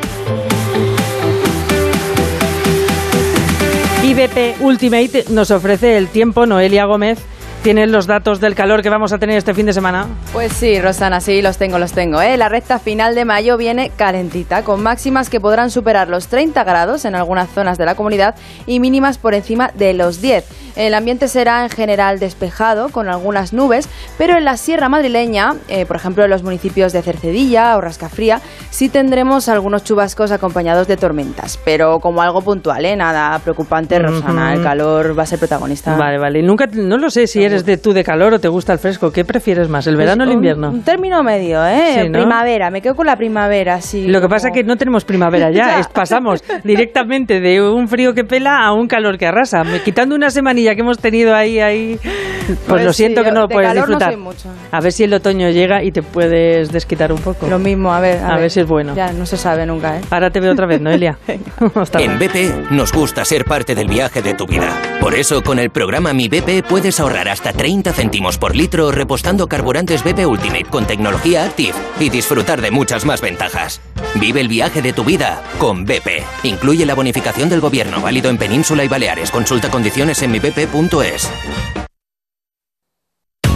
Y 4.07 4.13
BP 4.13 4.61
Ultimate 4.61 5.25
nos 5.31 5.51
ofrece 5.51 5.97
el 5.97 6.07
tiempo, 6.07 6.45
Noelia 6.45 6.85
Gómez. 6.85 7.19
¿Tienes 7.67 7.89
los 7.89 8.07
datos 8.07 8.39
del 8.39 8.55
calor 8.55 8.81
que 8.81 8.89
vamos 8.89 9.11
a 9.11 9.17
tener 9.17 9.37
este 9.37 9.53
fin 9.53 9.65
de 9.65 9.73
semana? 9.73 10.07
Pues 10.31 10.53
sí, 10.53 10.79
Rosana, 10.79 11.19
sí, 11.19 11.41
los 11.41 11.57
tengo, 11.57 11.77
los 11.79 11.91
tengo. 11.91 12.21
¿eh? 12.21 12.37
La 12.37 12.47
recta 12.47 12.79
final 12.79 13.13
de 13.13 13.25
mayo 13.25 13.57
viene 13.57 13.89
calentita, 13.89 14.63
con 14.63 14.81
máximas 14.81 15.29
que 15.29 15.41
podrán 15.41 15.69
superar 15.69 16.07
los 16.07 16.29
30 16.29 16.63
grados 16.63 17.03
en 17.03 17.13
algunas 17.13 17.49
zonas 17.49 17.77
de 17.77 17.83
la 17.83 17.95
comunidad 17.95 18.35
y 18.67 18.79
mínimas 18.79 19.17
por 19.17 19.33
encima 19.33 19.71
de 19.73 19.93
los 19.93 20.21
10. 20.21 20.45
El 20.77 20.93
ambiente 20.93 21.27
será 21.27 21.63
en 21.63 21.69
general 21.69 22.19
despejado, 22.19 22.89
con 22.89 23.09
algunas 23.09 23.51
nubes, 23.51 23.89
pero 24.17 24.37
en 24.37 24.45
la 24.45 24.57
sierra 24.57 24.87
madrileña, 24.89 25.55
eh, 25.67 25.85
por 25.87 25.95
ejemplo 25.95 26.23
en 26.23 26.29
los 26.29 26.43
municipios 26.43 26.93
de 26.93 27.01
Cercedilla 27.01 27.75
o 27.75 27.81
Rascafría, 27.81 28.39
sí 28.69 28.87
tendremos 28.87 29.49
algunos 29.49 29.83
chubascos 29.83 30.31
acompañados 30.31 30.87
de 30.87 30.95
tormentas, 30.95 31.59
pero 31.65 31.99
como 31.99 32.21
algo 32.21 32.41
puntual, 32.41 32.85
¿eh? 32.85 32.95
nada 32.95 33.39
preocupante, 33.39 33.97
Rosana, 33.99 34.51
Ujú. 34.51 34.59
el 34.59 34.63
calor 34.63 35.17
va 35.17 35.23
a 35.23 35.25
ser 35.25 35.39
protagonista. 35.39 35.97
Vale, 35.97 36.19
vale. 36.19 36.43
Nunca, 36.43 36.67
no 36.71 36.97
lo 36.97 37.09
sé 37.09 37.25
si 37.27 37.43
eres 37.43 37.56
de 37.65 37.77
tú 37.77 37.93
de 37.93 38.03
calor 38.03 38.33
o 38.33 38.39
te 38.39 38.47
gusta 38.47 38.73
el 38.73 38.79
fresco. 38.79 39.11
¿Qué 39.11 39.25
prefieres 39.25 39.69
más, 39.69 39.87
el 39.87 39.95
verano 39.95 40.23
o 40.23 40.25
el 40.25 40.27
Pues 40.29 40.35
un- 40.35 40.43
invierno? 40.43 40.69
Un 40.69 40.83
término 40.83 41.23
medio, 41.23 41.65
¿eh? 41.65 42.01
Sí, 42.03 42.09
¿no? 42.09 42.19
Primavera, 42.19 42.69
me 42.71 42.81
quedo 42.81 42.95
con 42.95 43.05
la 43.05 43.15
primavera, 43.15 43.81
sí. 43.81 44.07
Lo 44.07 44.21
que 44.21 44.27
pasa 44.29 44.47
es 44.49 44.53
que 44.53 44.63
no 44.63 44.77
tenemos 44.77 45.05
primavera 45.05 45.51
ya, 45.51 45.57
Ya. 45.67 45.79
es- 45.79 45.87
pasamos 45.87 46.43
directamente 46.63 47.39
de 47.39 47.61
un 47.61 47.87
frío 47.87 48.13
que 48.13 48.23
pela 48.23 48.59
a 48.65 48.73
un 48.73 48.87
calor 48.87 49.17
que 49.17 49.25
arrasa. 49.27 49.63
Me- 49.63 49.81
Quitando 49.81 50.15
una 50.15 50.29
semanilla 50.29 50.75
que 50.75 50.81
hemos 50.81 50.99
tenido 50.99 51.33
ahí, 51.35 51.59
ahí, 51.59 51.99
pues, 52.03 52.57
Pues 52.67 52.83
lo 52.83 52.93
sí, 52.93 52.97
siento 53.03 53.21
que 53.21 53.29
yo 53.29 53.33
no 53.33 53.41
lo 53.41 53.47
de 53.47 53.53
puedes 53.53 53.69
calor 53.69 53.89
no 53.89 53.95
disfrutar. 53.97 54.13
soy 54.13 54.21
mucho. 54.21 54.49
A 54.71 54.79
ver 54.81 54.91
si 54.91 55.03
el 55.03 55.13
otoño 55.13 55.49
llega 55.49 55.83
y 55.83 55.91
te 55.91 56.01
puedes 56.03 56.71
desquitar 56.71 57.11
un 57.11 57.19
poco. 57.19 57.47
Lo 57.47 57.59
mismo, 57.59 57.93
a 57.93 57.99
ver. 57.99 58.23
A, 58.23 58.37
ver. 58.37 58.51
si 58.51 58.59
es 58.61 58.67
bueno. 58.67 58.93
Ya, 58.95 59.11
no 59.13 59.25
se 59.25 59.37
sabe 59.37 59.65
nunca, 59.65 59.97
¿eh? 59.97 60.01
Ahora 60.09 60.29
te 60.29 60.39
veo 60.39 60.51
otra 60.51 60.65
vez, 60.65 60.81
Noelia. 60.81 61.17
Hasta 61.75 62.01
En 62.01 62.19
BP 62.19 62.71
nos 62.71 62.91
gusta 62.93 63.23
ser 63.25 63.45
parte 63.45 63.75
del 63.75 63.87
viaje 63.87 64.21
de 64.21 64.33
tu 64.33 64.45
vida. 64.45 64.69
Por 64.99 65.15
eso, 65.15 65.41
con 65.43 65.59
el 65.59 65.69
programa 65.69 66.13
Mi 66.13 66.27
BP 66.27 66.63
puedes 66.67 66.99
ahorrar 66.99 67.27
hasta 67.37 67.53
30 67.53 67.93
céntimos 67.93 68.39
por 68.39 68.55
litro 68.55 68.91
repostando 68.91 69.47
carburantes 69.47 70.03
BP 70.03 70.25
Ultimate 70.25 70.65
con 70.65 70.87
tecnología 70.87 71.43
Active 71.43 71.73
y 71.99 72.09
disfrutar 72.09 72.61
de 72.61 72.71
muchas 72.71 73.05
más 73.05 73.21
ventajas. 73.21 73.79
Vive 74.15 74.41
el 74.41 74.47
viaje 74.47 74.81
de 74.81 74.91
tu 74.91 75.03
vida 75.03 75.43
con 75.59 75.85
BP. 75.85 76.23
Incluye 76.41 76.87
la 76.87 76.95
bonificación 76.95 77.47
del 77.47 77.61
gobierno 77.61 78.01
válido 78.01 78.31
en 78.31 78.39
Península 78.39 78.83
y 78.83 78.87
Baleares. 78.87 79.29
Consulta 79.29 79.69
condiciones 79.69 80.23
en 80.23 80.31
mibp.es. 80.31 81.29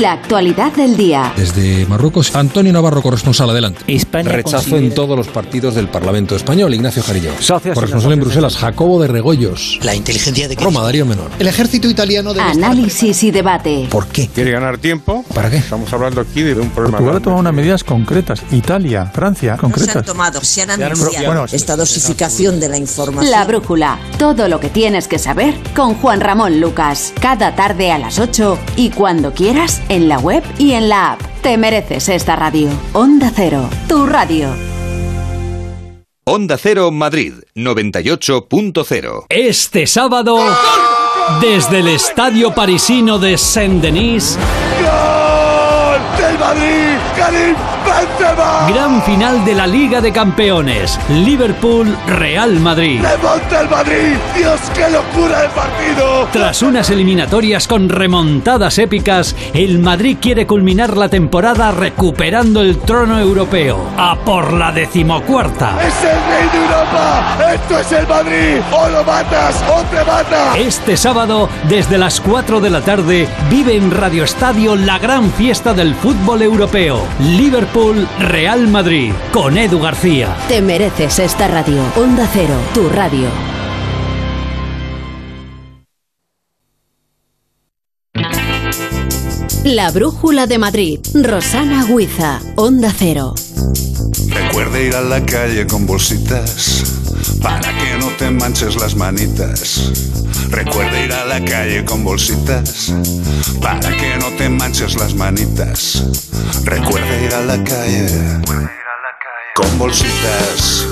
La 0.00 0.12
actualidad 0.12 0.72
del 0.72 0.96
día. 0.96 1.30
Desde 1.36 1.84
Marruecos, 1.84 2.34
Antonio 2.34 2.72
Navarro, 2.72 3.02
corresponsal, 3.02 3.50
adelante. 3.50 3.84
Rechazo 4.24 4.78
en 4.78 4.94
todos 4.94 5.14
los 5.14 5.28
partidos 5.28 5.74
del 5.74 5.88
Parlamento 5.88 6.34
español. 6.34 6.72
Ignacio 6.72 7.02
Jarillo. 7.02 7.32
Socios 7.38 7.74
corresponsal 7.74 8.12
en 8.12 8.20
Bruselas, 8.20 8.56
Jacobo 8.56 9.02
de 9.02 9.08
Regoyos. 9.08 9.78
La 9.82 9.94
inteligencia 9.94 10.48
de 10.48 10.54
Roma, 10.54 10.80
Darío 10.80 11.04
Menor. 11.04 11.30
El 11.38 11.48
ejército 11.48 11.86
italiano 11.86 12.32
de 12.32 12.40
Análisis 12.40 13.22
y 13.24 13.30
debate. 13.30 13.88
¿Por 13.90 14.06
qué? 14.06 14.28
¿Quiere 14.28 14.52
ganar 14.52 14.78
tiempo? 14.78 15.22
¿Para 15.34 15.50
qué? 15.50 15.58
Estamos 15.58 15.92
hablando 15.92 16.22
aquí 16.22 16.40
de 16.40 16.54
un 16.54 16.70
problema. 16.70 16.96
Portugal 16.96 17.16
ha 17.18 17.20
tomado 17.20 17.40
unas 17.40 17.52
medidas 17.52 17.84
concretas. 17.84 18.42
Italia, 18.52 19.04
Francia, 19.12 19.50
se 19.50 19.52
han 19.52 19.58
concretas. 19.58 20.06
tomado, 20.06 20.40
se 20.42 20.62
han 20.62 20.70
anunciado. 20.70 21.44
esta 21.52 21.76
dosificación 21.76 22.58
de 22.58 22.70
la 22.70 22.78
información. 22.78 23.30
La 23.30 23.44
brújula. 23.44 23.98
Todo 24.18 24.48
lo 24.48 24.60
que 24.60 24.70
tienes 24.70 25.08
que 25.08 25.18
saber 25.18 25.54
con 25.76 25.92
Juan 25.96 26.22
Ramón 26.22 26.58
Lucas. 26.58 27.12
Cada 27.20 27.54
tarde 27.54 27.92
a 27.92 27.98
las 27.98 28.18
8 28.18 28.58
y 28.76 28.88
cuando 28.88 29.34
quieras 29.34 29.82
en 29.90 30.08
la 30.08 30.18
web 30.18 30.42
y 30.56 30.72
en 30.72 30.88
la 30.88 31.12
app. 31.12 31.20
Te 31.42 31.58
mereces 31.58 32.08
esta 32.08 32.36
radio. 32.36 32.70
Onda 32.94 33.30
Cero. 33.34 33.68
Tu 33.88 34.06
radio. 34.06 34.48
Onda 36.24 36.56
Cero 36.56 36.90
Madrid 36.92 37.34
98.0. 37.56 39.26
Este 39.28 39.86
sábado, 39.88 40.38
desde 41.40 41.80
el 41.80 41.88
estadio 41.88 42.54
parisino 42.54 43.18
de 43.18 43.36
Saint-Denis, 43.36 44.38
¡Gol 44.80 46.00
del 46.18 46.38
Madrid! 46.38 46.96
¡Karim 47.16 47.56
Benzema! 47.84 48.68
Gran 48.68 49.02
final 49.02 49.44
de 49.44 49.54
la 49.54 49.66
Liga 49.66 50.00
de 50.00 50.12
Campeones. 50.12 50.98
Liverpool-Real 51.08 52.60
Madrid. 52.60 53.00
¡Remonta 53.02 53.60
el 53.60 53.68
Madrid! 53.68 54.16
¡Dios, 54.36 54.60
qué 54.74 54.90
locura 54.90 55.42
de 55.42 55.48
partido! 55.48 56.28
Tras 56.32 56.62
unas 56.62 56.90
eliminatorias 56.90 57.66
con 57.66 57.88
remontadas 57.88 58.78
épicas, 58.78 59.34
el 59.54 59.78
Madrid 59.78 60.18
quiere 60.20 60.46
culminar 60.46 60.96
la 60.96 61.08
temporada 61.08 61.70
recuperando 61.70 62.60
el 62.60 62.78
trono 62.78 63.18
europeo. 63.18 63.78
A 63.96 64.16
por 64.16 64.52
la 64.52 64.72
decimocuarta. 64.72 65.76
¡Es 65.80 66.04
el 66.04 66.10
rey 66.10 66.48
de 66.52 66.58
Europa! 66.58 67.36
¡Esto 67.54 67.78
es 67.78 67.92
el 67.92 68.06
Madrid! 68.06 68.60
¡O 68.72 68.88
lo 68.88 69.04
matas 69.04 69.54
o 69.68 69.82
te 69.84 70.04
mata! 70.04 70.56
Este 70.56 70.96
sábado, 70.96 71.48
desde 71.68 71.98
las 71.98 72.20
4 72.20 72.60
de 72.60 72.70
la 72.70 72.80
tarde, 72.80 73.28
vive 73.48 73.76
en 73.76 73.90
Radio 73.90 74.24
Estadio 74.24 74.76
la 74.76 74.98
gran 74.98 75.30
fiesta 75.32 75.74
del 75.74 75.94
fútbol 75.94 76.42
europeo. 76.42 77.02
Liverpool-Real 77.70 78.66
Madrid. 78.66 79.12
Con 79.32 79.56
Edu 79.56 79.78
García. 79.78 80.36
Te 80.48 80.60
mereces 80.60 81.20
esta 81.20 81.46
radio. 81.46 81.80
Onda 81.96 82.28
Cero, 82.32 82.56
tu 82.74 82.88
radio. 82.88 83.28
La 89.64 89.90
Brújula 89.90 90.46
de 90.46 90.58
Madrid. 90.58 91.00
Rosana 91.12 91.84
Huiza. 91.84 92.40
Onda 92.56 92.90
Cero. 92.96 93.34
Recuerda 94.28 94.80
ir 94.80 94.94
a 94.94 95.02
la 95.02 95.24
calle 95.26 95.66
con 95.66 95.86
bolsitas 95.86 96.82
para 97.42 97.76
que 97.76 97.98
no 97.98 98.08
te 98.16 98.30
manches 98.30 98.76
las 98.76 98.96
manitas. 98.96 99.92
Recuerda 100.48 101.04
ir 101.04 101.12
a 101.12 101.26
la 101.26 101.44
calle 101.44 101.84
con 101.84 102.02
bolsitas 102.02 102.94
para 103.60 103.94
que 103.96 104.16
no 104.16 104.28
te 104.38 104.48
manches 104.48 104.94
las 104.94 105.14
manitas. 105.14 106.04
Recuerda 106.64 107.22
ir 107.22 107.34
a 107.34 107.42
la 107.42 107.62
calle 107.62 108.06
con 109.54 109.78
bolsitas. 109.78 110.86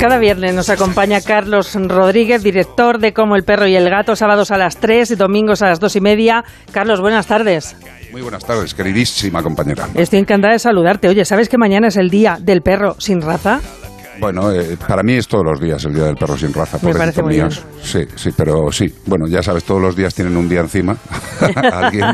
Cada 0.00 0.18
viernes 0.18 0.54
nos 0.54 0.68
acompaña 0.68 1.22
Carlos 1.22 1.74
Rodríguez, 1.74 2.42
director 2.42 2.98
de 2.98 3.14
Como 3.14 3.34
el 3.34 3.44
perro 3.44 3.66
y 3.66 3.76
el 3.76 3.88
gato, 3.88 4.14
sábados 4.14 4.50
a 4.50 4.58
las 4.58 4.76
3 4.76 5.12
y 5.12 5.14
domingos 5.16 5.62
a 5.62 5.68
las 5.68 5.80
2 5.80 5.96
y 5.96 6.00
media. 6.02 6.44
Carlos, 6.70 7.00
buenas 7.00 7.26
tardes. 7.26 7.76
Muy 8.12 8.20
buenas 8.20 8.44
tardes, 8.44 8.74
queridísima 8.74 9.42
compañera. 9.42 9.88
Estoy 9.94 10.18
encantada 10.18 10.52
de 10.52 10.58
saludarte. 10.58 11.08
Oye, 11.08 11.24
¿sabes 11.24 11.48
que 11.48 11.56
mañana 11.56 11.88
es 11.88 11.96
el 11.96 12.10
día 12.10 12.38
del 12.40 12.60
perro 12.60 12.94
sin 12.98 13.22
raza? 13.22 13.60
Bueno, 14.20 14.50
eh, 14.52 14.76
para 14.88 15.02
mí 15.02 15.14
es 15.14 15.26
todos 15.28 15.44
los 15.44 15.60
días 15.60 15.84
el 15.84 15.94
Día 15.94 16.04
del 16.04 16.16
Perro 16.16 16.36
sin 16.36 16.52
raza. 16.52 16.78
Me 16.82 16.94
parece 16.94 17.22
muy 17.22 17.34
míos. 17.34 17.62
Sí, 17.82 18.00
sí, 18.14 18.30
pero 18.36 18.70
sí. 18.72 18.92
Bueno, 19.06 19.26
ya 19.28 19.42
sabes, 19.42 19.64
todos 19.64 19.80
los 19.80 19.94
días 19.96 20.14
tienen 20.14 20.36
un 20.36 20.48
día 20.48 20.60
encima. 20.60 20.96
alguien, 21.72 22.04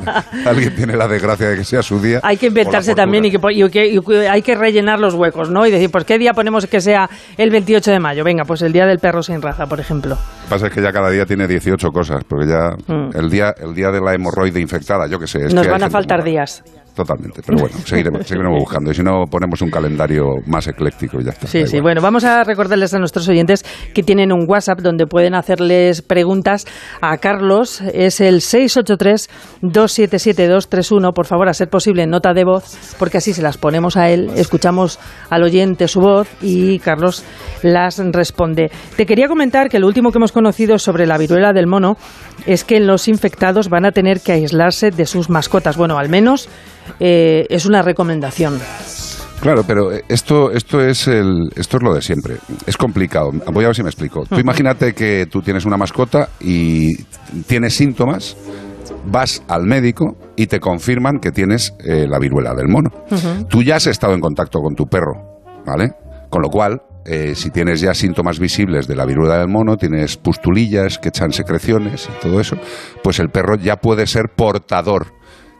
alguien 0.46 0.74
tiene 0.74 0.96
la 0.96 1.06
desgracia 1.08 1.48
de 1.48 1.56
que 1.56 1.64
sea 1.64 1.82
su 1.82 2.00
día. 2.00 2.20
Hay 2.22 2.36
que 2.36 2.46
inventarse 2.46 2.94
también 2.94 3.24
y 3.24 3.30
que, 3.30 3.38
y 3.52 3.68
que- 3.70 3.86
y 3.88 4.00
que 4.00 4.28
hay 4.28 4.42
que 4.42 4.54
rellenar 4.54 4.98
los 4.98 5.14
huecos, 5.14 5.50
¿no? 5.50 5.66
Y 5.66 5.70
decir, 5.70 5.90
pues 5.90 6.04
¿qué 6.04 6.18
día 6.18 6.32
ponemos 6.34 6.66
que 6.66 6.80
sea 6.80 7.08
el 7.36 7.50
28 7.50 7.90
de 7.90 8.00
mayo? 8.00 8.24
Venga, 8.24 8.44
pues 8.44 8.62
el 8.62 8.72
Día 8.72 8.86
del 8.86 8.98
Perro 8.98 9.22
sin 9.22 9.40
raza, 9.40 9.66
por 9.66 9.80
ejemplo. 9.80 10.14
Lo 10.14 10.42
que 10.44 10.48
pasa 10.50 10.66
es 10.66 10.72
que 10.72 10.82
ya 10.82 10.92
cada 10.92 11.10
día 11.10 11.24
tiene 11.24 11.46
18 11.46 11.88
cosas, 11.90 12.22
porque 12.28 12.46
ya 12.46 12.72
Mm. 12.86 13.10
el 13.16 13.30
día 13.30 13.54
el 13.62 13.74
día 13.74 13.90
de 13.90 14.00
la 14.00 14.14
hemorroide 14.14 14.60
infectada, 14.60 15.06
yo 15.06 15.18
qué 15.18 15.26
sé. 15.26 15.46
es 15.46 15.54
Nos 15.54 15.64
que 15.66 15.70
van 15.72 15.82
a 15.82 15.90
faltar 15.90 16.18
rara. 16.18 16.24
Totalmente, 16.94 17.40
pero 17.46 17.58
bueno, 17.58 17.76
seguiremos, 17.84 18.22
seguiremos 18.26 18.58
buscando. 18.58 18.90
Y 18.90 18.94
si 18.94 19.02
no, 19.02 19.24
ponemos 19.30 19.60
un 19.62 19.70
calendario 19.70 20.24
más 20.46 20.66
ecléctico 20.68 21.18
y 21.20 21.24
ya 21.24 21.30
está. 21.30 21.46
Sí, 21.46 21.66
sí. 21.66 21.76
igual. 21.76 21.92
Bueno, 21.92 22.02
vamos 22.02 22.24
a 22.24 22.42
recordarles 22.44 22.92
a 22.94 22.98
nuestros 22.98 23.28
oyentes 23.28 23.64
que 23.94 24.02
tienen 24.02 24.32
un 24.32 24.46
WhatsApp 24.48 24.80
donde 24.80 25.06
pueden 25.06 25.34
hacerles 25.34 26.00
preguntas 26.02 26.66
a 27.00 27.16
Carlos. 27.18 27.80
Es 27.80 28.20
el 28.20 28.40
683-277231. 28.40 31.14
Por 31.14 31.26
favor, 31.26 31.48
a 31.48 31.54
ser 31.54 31.68
posible, 31.68 32.06
nota 32.06 32.34
de 32.34 32.44
voz, 32.44 32.96
porque 32.98 33.18
así 33.18 33.32
se 33.32 33.42
las 33.42 33.58
ponemos 33.58 33.96
a 33.96 34.10
él, 34.10 34.30
escuchamos 34.36 35.00
al 35.30 35.42
oyente 35.42 35.88
su 35.88 36.00
voz 36.00 36.28
y 36.40 36.78
Carlos 36.78 37.24
las 37.62 37.98
responde. 38.12 38.70
Te 38.96 39.06
quería 39.06 39.28
comentar 39.28 39.68
que 39.68 39.78
lo 39.78 39.86
último 39.86 40.10
que 40.10 40.18
hemos 40.18 40.32
conocido 40.32 40.78
sobre 40.78 41.06
la 41.06 41.18
viruela 41.18 41.52
del 41.52 41.66
mono 41.66 41.96
es 42.46 42.64
que 42.64 42.80
los 42.80 43.08
infectados 43.08 43.68
van 43.68 43.84
a 43.84 43.92
tener 43.92 44.20
que 44.20 44.32
aislarse 44.32 44.90
de 44.90 45.06
sus 45.06 45.30
mascotas. 45.30 45.76
Bueno, 45.76 45.98
al 45.98 46.08
menos 46.08 46.48
eh, 47.00 47.46
es 47.48 47.66
una 47.66 47.82
recomendación. 47.82 48.58
Claro, 49.40 49.64
pero 49.66 49.90
esto, 50.08 50.52
esto, 50.52 50.80
es 50.80 51.08
el, 51.08 51.50
esto 51.56 51.78
es 51.78 51.82
lo 51.82 51.94
de 51.94 52.00
siempre. 52.00 52.36
Es 52.64 52.76
complicado. 52.76 53.32
Voy 53.52 53.64
a 53.64 53.68
ver 53.68 53.76
si 53.76 53.82
me 53.82 53.88
explico. 53.88 54.24
Tú 54.24 54.38
imagínate 54.38 54.92
que 54.92 55.26
tú 55.28 55.42
tienes 55.42 55.64
una 55.64 55.76
mascota 55.76 56.28
y 56.40 56.94
tienes 57.48 57.74
síntomas, 57.74 58.36
vas 59.04 59.42
al 59.48 59.64
médico 59.64 60.16
y 60.36 60.46
te 60.46 60.60
confirman 60.60 61.18
que 61.18 61.32
tienes 61.32 61.74
eh, 61.84 62.06
la 62.08 62.20
viruela 62.20 62.54
del 62.54 62.68
mono. 62.68 62.90
Tú 63.48 63.64
ya 63.64 63.76
has 63.76 63.88
estado 63.88 64.14
en 64.14 64.20
contacto 64.20 64.60
con 64.60 64.76
tu 64.76 64.86
perro, 64.86 65.40
¿vale? 65.66 65.90
Con 66.30 66.42
lo 66.42 66.48
cual, 66.48 66.80
eh, 67.04 67.34
si 67.34 67.50
tienes 67.50 67.80
ya 67.80 67.94
síntomas 67.94 68.38
visibles 68.38 68.86
de 68.86 68.94
la 68.96 69.04
viruela 69.04 69.38
del 69.38 69.48
mono, 69.48 69.76
tienes 69.76 70.16
pustulillas 70.16 70.98
que 70.98 71.08
echan 71.08 71.32
secreciones 71.32 72.08
y 72.08 72.20
todo 72.22 72.40
eso, 72.40 72.56
pues 73.02 73.18
el 73.18 73.28
perro 73.30 73.56
ya 73.56 73.76
puede 73.76 74.06
ser 74.06 74.28
portador 74.34 75.06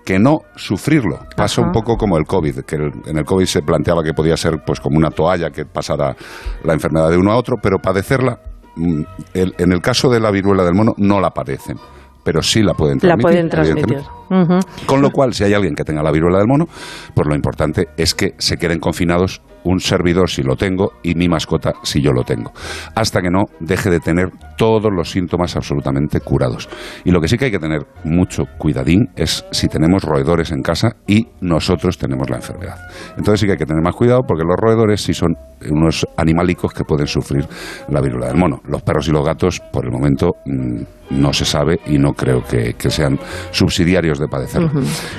que 0.05 0.19
no 0.19 0.41
sufrirlo. 0.57 1.21
Pasa 1.37 1.61
Ajá. 1.61 1.69
un 1.69 1.73
poco 1.73 1.97
como 1.97 2.17
el 2.19 2.25
COVID, 2.25 2.61
que 2.61 2.77
el- 2.77 2.93
en 3.07 3.19
el 3.19 3.25
COVID 3.25 3.47
se 3.47 3.63
planteaba 3.63 4.03
que 4.03 4.13
podía 4.15 4.37
ser 4.37 4.63
pues 4.67 4.81
como 4.81 4.99
una 4.99 5.11
toalla 5.11 5.51
que 5.51 5.65
pasara 5.65 6.17
la 6.65 6.73
enfermedad 6.73 7.11
de 7.11 7.17
uno 7.19 7.31
a 7.33 7.37
otro, 7.37 7.57
pero 7.63 7.79
padecerla, 7.79 8.41
mm, 8.75 9.03
el- 9.35 9.55
en 9.59 9.73
el 9.73 9.81
caso 9.81 10.09
de 10.11 10.19
la 10.21 10.31
viruela 10.33 10.65
del 10.65 10.75
mono, 10.75 10.95
no 10.97 11.21
la 11.21 11.31
padecen, 11.31 11.77
pero 12.25 12.43
sí 12.43 12.63
la 12.63 12.75
pueden 12.75 12.97
La 13.03 13.17
transmitir. 13.17 13.23
pueden 13.23 13.49
transmitir. 13.49 14.87
Con 14.87 15.03
lo 15.03 15.11
cual, 15.11 15.35
si 15.35 15.45
hay 15.45 15.55
alguien 15.55 15.75
que 15.75 15.85
tenga 15.85 16.03
la 16.03 16.11
viruela 16.11 16.39
del 16.39 16.49
mono, 16.49 16.67
pues 17.15 17.27
lo 17.29 17.35
importante 17.35 17.89
es 17.97 18.15
que 18.15 18.35
se 18.39 18.57
queden 18.57 18.81
confinados 18.81 19.41
un 19.65 19.81
servidor 19.81 20.31
si 20.31 20.43
lo 20.43 20.57
tengo 20.57 20.93
y 21.03 21.15
mi 21.15 21.29
mascota 21.29 21.73
si 21.83 22.01
yo 22.01 22.13
lo 22.13 22.25
tengo, 22.25 22.53
hasta 22.95 23.21
que 23.21 23.31
no 23.31 23.45
deje 23.61 23.91
de 23.91 24.01
tener 24.01 24.31
todos 24.57 24.93
los 24.93 25.11
síntomas 25.11 25.57
absolutamente 25.57 26.21
curados. 26.21 26.69
Y 27.05 27.11
lo 27.11 27.21
que 27.21 27.29
sí 27.29 27.37
que 27.37 27.47
hay 27.47 27.51
que 27.51 27.59
tener 27.59 27.87
mucho 28.05 28.45
cuidadín 28.59 29.11
es 29.17 29.45
si 29.51 29.69
tenemos 29.69 30.03
roedores 30.03 30.53
en 30.53 30.63
casa 30.63 30.97
y 31.07 31.29
nosotros 31.41 31.99
tenemos 31.99 32.31
la 32.31 32.37
enfermedad. 32.37 32.77
Entonces 33.17 33.41
sí 33.41 33.47
que 33.47 33.53
hay 33.53 33.59
que 33.59 33.67
tener 33.67 33.83
más 33.83 33.95
cuidado 33.95 34.23
porque 34.27 34.45
los 34.45 34.57
roedores 34.57 35.01
sí 35.03 35.15
son 35.15 35.35
unos 35.71 36.07
animalicos 36.17 36.73
que 36.73 36.85
pueden 36.85 37.07
sufrir 37.07 37.47
la 37.89 38.01
viruela 38.01 38.27
del 38.27 38.37
mono. 38.37 38.61
Los 38.67 38.83
perros 38.83 39.09
y 39.09 39.13
los 39.13 39.25
gatos, 39.25 39.61
por 39.73 39.85
el 39.85 39.93
momento, 39.93 40.33
mm, 40.45 40.83
no 41.11 41.33
se 41.33 41.45
sabe 41.45 41.79
y 41.87 41.99
no 41.99 42.13
creo 42.13 42.43
que, 42.43 42.75
que 42.75 42.91
sean 42.91 43.19
subsidiarios 43.51 44.19
de 44.19 44.29
padecerlo. 44.29 44.71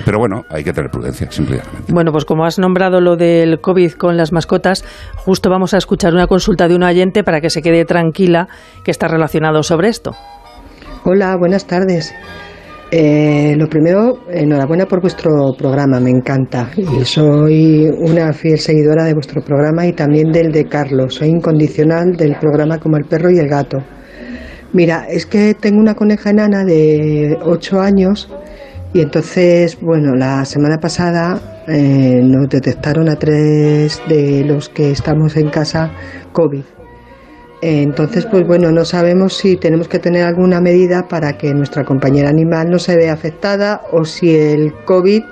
Pero 0.05 0.19
bueno, 0.19 0.43
hay 0.49 0.63
que 0.63 0.73
tener 0.73 0.89
prudencia, 0.89 1.31
simplemente. 1.31 1.69
Bueno, 1.89 2.11
pues 2.11 2.25
como 2.25 2.45
has 2.45 2.59
nombrado 2.59 2.99
lo 2.99 3.15
del 3.15 3.59
COVID 3.61 3.93
con 3.93 4.17
las 4.17 4.31
mascotas, 4.33 4.83
justo 5.15 5.49
vamos 5.49 5.73
a 5.73 5.77
escuchar 5.77 6.13
una 6.13 6.27
consulta 6.27 6.67
de 6.67 6.75
un 6.75 6.83
oyente 6.83 7.23
para 7.23 7.39
que 7.39 7.49
se 7.49 7.61
quede 7.61 7.85
tranquila 7.85 8.47
que 8.83 8.91
está 8.91 9.07
relacionado 9.07 9.63
sobre 9.63 9.87
esto. 9.87 10.11
Hola, 11.05 11.37
buenas 11.37 11.65
tardes. 11.65 12.13
Eh, 12.95 13.55
lo 13.57 13.67
primero, 13.67 14.19
enhorabuena 14.29 14.85
por 14.85 15.01
vuestro 15.01 15.53
programa, 15.57 15.99
me 15.99 16.11
encanta. 16.11 16.69
Y 16.77 17.03
soy 17.03 17.89
una 17.89 18.31
fiel 18.33 18.59
seguidora 18.59 19.05
de 19.05 19.15
vuestro 19.15 19.41
programa 19.41 19.87
y 19.87 19.93
también 19.93 20.31
del 20.31 20.51
de 20.51 20.65
Carlos. 20.65 21.15
Soy 21.15 21.29
incondicional 21.29 22.11
del 22.15 22.35
programa 22.35 22.77
como 22.77 22.97
el 22.97 23.05
perro 23.05 23.31
y 23.31 23.39
el 23.39 23.47
gato. 23.47 23.79
Mira, 24.73 25.05
es 25.09 25.25
que 25.25 25.55
tengo 25.55 25.79
una 25.79 25.95
coneja 25.95 26.29
enana 26.29 26.63
de 26.63 27.35
8 27.43 27.81
años 27.81 28.29
y 28.93 29.01
entonces, 29.01 29.79
bueno, 29.81 30.13
la 30.15 30.45
semana 30.45 30.77
pasada 30.79 31.39
eh, 31.67 32.21
nos 32.23 32.47
detectaron 32.47 33.09
a 33.09 33.15
tres 33.15 33.99
de 34.07 34.43
los 34.45 34.69
que 34.69 34.91
estamos 34.91 35.35
en 35.35 35.49
casa 35.49 35.91
COVID. 36.31 36.63
Entonces, 37.65 38.25
pues 38.25 38.45
bueno, 38.45 38.71
no 38.71 38.83
sabemos 38.83 39.37
si 39.37 39.55
tenemos 39.55 39.87
que 39.87 39.97
tener 39.97 40.23
alguna 40.23 40.59
medida 40.59 41.07
para 41.07 41.37
que 41.37 41.53
nuestra 41.53 41.85
compañera 41.85 42.29
animal 42.29 42.69
no 42.69 42.77
se 42.77 42.97
vea 42.97 43.13
afectada 43.13 43.81
o 43.91 44.03
si 44.03 44.35
el 44.35 44.73
COVID 44.85 45.23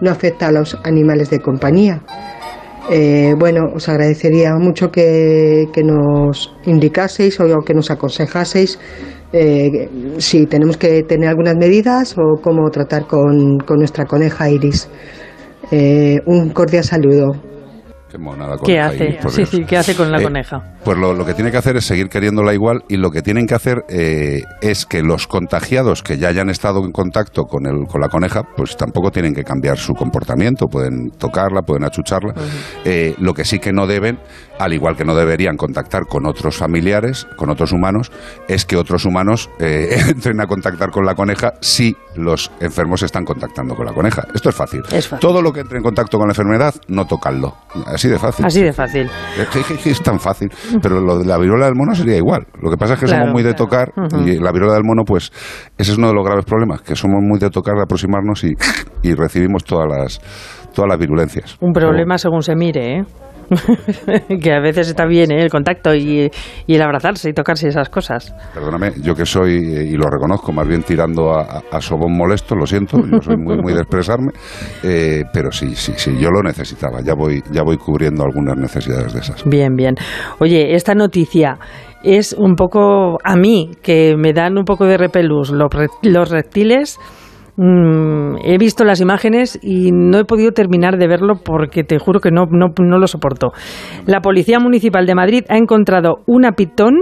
no 0.00 0.10
afecta 0.10 0.48
a 0.48 0.52
los 0.52 0.78
animales 0.82 1.30
de 1.30 1.40
compañía. 1.40 2.02
Eh, 2.90 3.34
bueno, 3.38 3.66
os 3.74 3.88
agradecería 3.88 4.54
mucho 4.56 4.90
que, 4.90 5.66
que 5.72 5.82
nos 5.82 6.54
indicaseis 6.64 7.38
o 7.38 7.60
que 7.60 7.74
nos 7.74 7.90
aconsejaseis 7.90 8.78
eh, 9.36 9.88
si 10.18 10.46
tenemos 10.46 10.76
que 10.76 11.02
tener 11.02 11.28
algunas 11.28 11.56
medidas 11.56 12.14
o 12.16 12.40
cómo 12.40 12.70
tratar 12.70 13.06
con, 13.08 13.58
con 13.58 13.78
nuestra 13.78 14.04
coneja 14.04 14.48
Iris. 14.48 14.88
Eh, 15.72 16.20
un 16.26 16.50
cordial 16.50 16.84
saludo. 16.84 17.32
Qué 18.14 18.18
monada 18.18 18.54
¿Qué 18.64 18.78
coneja 18.78 18.86
hace? 18.86 19.28
Sí, 19.28 19.44
sí, 19.44 19.64
¿qué 19.64 19.76
hace 19.76 19.96
con 19.96 20.12
la 20.12 20.20
Eh, 20.20 20.22
coneja? 20.22 20.62
Pues 20.84 20.96
lo, 20.96 21.14
lo 21.14 21.26
que 21.26 21.34
tiene 21.34 21.50
que 21.50 21.56
hacer 21.56 21.76
es 21.76 21.84
seguir 21.84 22.08
queriéndola 22.08 22.54
igual 22.54 22.84
y 22.88 22.96
lo 22.96 23.10
que 23.10 23.22
tienen 23.22 23.44
que 23.44 23.56
hacer 23.56 23.84
eh, 23.88 24.40
es 24.62 24.86
que 24.86 25.02
los 25.02 25.26
contagiados 25.26 26.04
que 26.04 26.16
ya 26.16 26.28
hayan 26.28 26.48
estado 26.48 26.84
en 26.84 26.92
contacto 26.92 27.42
con, 27.42 27.66
el, 27.66 27.88
con 27.88 28.00
la 28.00 28.08
coneja, 28.08 28.44
pues 28.56 28.76
tampoco 28.76 29.10
tienen 29.10 29.34
que 29.34 29.42
cambiar 29.42 29.78
su 29.78 29.94
comportamiento, 29.94 30.66
pueden 30.68 31.10
tocarla, 31.18 31.62
pueden 31.62 31.82
achucharla. 31.82 32.34
Eh, 32.84 33.16
lo 33.18 33.34
que 33.34 33.44
sí 33.44 33.58
que 33.58 33.72
no 33.72 33.88
deben, 33.88 34.20
al 34.60 34.72
igual 34.72 34.96
que 34.96 35.04
no 35.04 35.16
deberían 35.16 35.56
contactar 35.56 36.02
con 36.06 36.24
otros 36.24 36.56
familiares, 36.56 37.26
con 37.36 37.50
otros 37.50 37.72
humanos, 37.72 38.12
es 38.46 38.64
que 38.64 38.76
otros 38.76 39.06
humanos 39.06 39.50
entren 39.58 40.40
a 40.40 40.46
contactar 40.46 40.90
con 40.92 41.04
la 41.04 41.16
coneja 41.16 41.54
si 41.60 41.96
los 42.14 42.52
enfermos 42.60 43.02
están 43.02 43.24
contactando 43.24 43.74
con 43.74 43.86
la 43.86 43.92
coneja. 43.92 44.22
Esto 44.32 44.50
es 44.50 44.54
fácil. 44.54 44.82
Es 44.92 45.08
fácil. 45.08 45.18
Todo 45.18 45.42
lo 45.42 45.52
que 45.52 45.60
entre 45.60 45.78
en 45.78 45.82
contacto 45.82 46.16
con 46.16 46.28
la 46.28 46.32
enfermedad, 46.32 46.74
no 46.86 47.06
tocarlo. 47.06 47.56
Así 47.86 48.03
de 48.08 48.18
fácil. 48.18 48.46
Así 48.46 48.62
de 48.62 48.72
fácil. 48.72 49.10
Es, 49.38 49.86
es 49.86 50.02
tan 50.02 50.18
fácil. 50.18 50.48
Pero 50.82 51.00
lo 51.00 51.18
de 51.18 51.26
la 51.26 51.38
viruela 51.38 51.66
del 51.66 51.74
mono 51.74 51.94
sería 51.94 52.16
igual. 52.16 52.46
Lo 52.60 52.70
que 52.70 52.76
pasa 52.76 52.94
es 52.94 53.00
que 53.00 53.06
Claro, 53.06 53.22
somos 53.24 53.32
muy 53.34 53.42
de 53.42 53.54
tocar 53.54 53.92
y 54.24 54.38
la 54.38 54.52
viruela 54.52 54.74
del 54.74 54.84
mono, 54.84 55.02
pues, 55.04 55.30
ese 55.78 55.92
es 55.92 55.98
uno 55.98 56.08
de 56.08 56.14
los 56.14 56.24
graves 56.24 56.44
problemas, 56.44 56.82
que 56.82 56.94
somos 56.94 57.22
muy 57.22 57.38
de 57.38 57.50
tocar, 57.50 57.74
de 57.76 57.82
aproximarnos 57.82 58.44
y, 58.44 58.52
y 59.02 59.14
recibimos 59.14 59.64
todas 59.64 59.86
las, 59.88 60.20
todas 60.74 60.88
las 60.88 60.98
virulencias. 60.98 61.56
Un 61.60 61.72
problema 61.72 62.18
según 62.18 62.42
se 62.42 62.54
mire, 62.54 62.98
¿eh? 62.98 63.04
que 64.42 64.52
a 64.52 64.60
veces 64.60 64.88
está 64.88 65.06
bien 65.06 65.30
¿eh? 65.32 65.42
el 65.42 65.50
contacto 65.50 65.94
y, 65.94 66.30
y 66.66 66.74
el 66.74 66.82
abrazarse 66.82 67.30
y 67.30 67.32
tocarse 67.32 67.68
esas 67.68 67.88
cosas. 67.88 68.34
Perdóname, 68.52 68.92
yo 69.02 69.14
que 69.14 69.26
soy, 69.26 69.56
eh, 69.56 69.84
y 69.84 69.96
lo 69.96 70.08
reconozco, 70.08 70.52
más 70.52 70.66
bien 70.66 70.82
tirando 70.82 71.32
a, 71.32 71.62
a- 71.70 71.80
sobón 71.80 72.16
molesto, 72.16 72.54
lo 72.54 72.66
siento, 72.66 72.98
yo 73.06 73.20
soy 73.20 73.36
muy, 73.36 73.56
muy 73.58 73.72
de 73.74 73.80
expresarme, 73.80 74.32
eh, 74.82 75.22
pero 75.32 75.50
sí, 75.52 75.74
sí, 75.74 75.92
sí, 75.96 76.16
yo 76.18 76.30
lo 76.30 76.42
necesitaba, 76.42 77.00
ya 77.02 77.14
voy, 77.14 77.42
ya 77.50 77.62
voy 77.62 77.76
cubriendo 77.76 78.24
algunas 78.24 78.56
necesidades 78.56 79.12
de 79.12 79.20
esas. 79.20 79.44
Bien, 79.44 79.74
bien. 79.76 79.94
Oye, 80.38 80.74
esta 80.74 80.94
noticia 80.94 81.58
es 82.02 82.32
un 82.32 82.54
poco, 82.54 83.18
a 83.24 83.36
mí, 83.36 83.70
que 83.82 84.14
me 84.16 84.32
dan 84.32 84.58
un 84.58 84.64
poco 84.64 84.84
de 84.86 84.96
repelús 84.98 85.50
los, 85.50 85.68
re- 85.72 85.88
los 86.02 86.30
reptiles. 86.30 86.98
Mm, 87.56 88.36
he 88.44 88.58
visto 88.58 88.84
las 88.84 89.00
imágenes 89.00 89.58
y 89.62 89.90
no 89.92 90.18
he 90.18 90.24
podido 90.24 90.52
terminar 90.52 90.98
de 90.98 91.08
verlo 91.08 91.34
porque 91.44 91.84
te 91.84 91.98
juro 91.98 92.20
que 92.20 92.30
no, 92.30 92.46
no, 92.50 92.68
no 92.78 92.98
lo 92.98 93.06
soporto. 93.06 93.52
La 94.06 94.20
Policía 94.20 94.58
Municipal 94.58 95.06
de 95.06 95.14
Madrid 95.14 95.44
ha 95.48 95.56
encontrado 95.56 96.22
una 96.26 96.52
pitón 96.52 96.94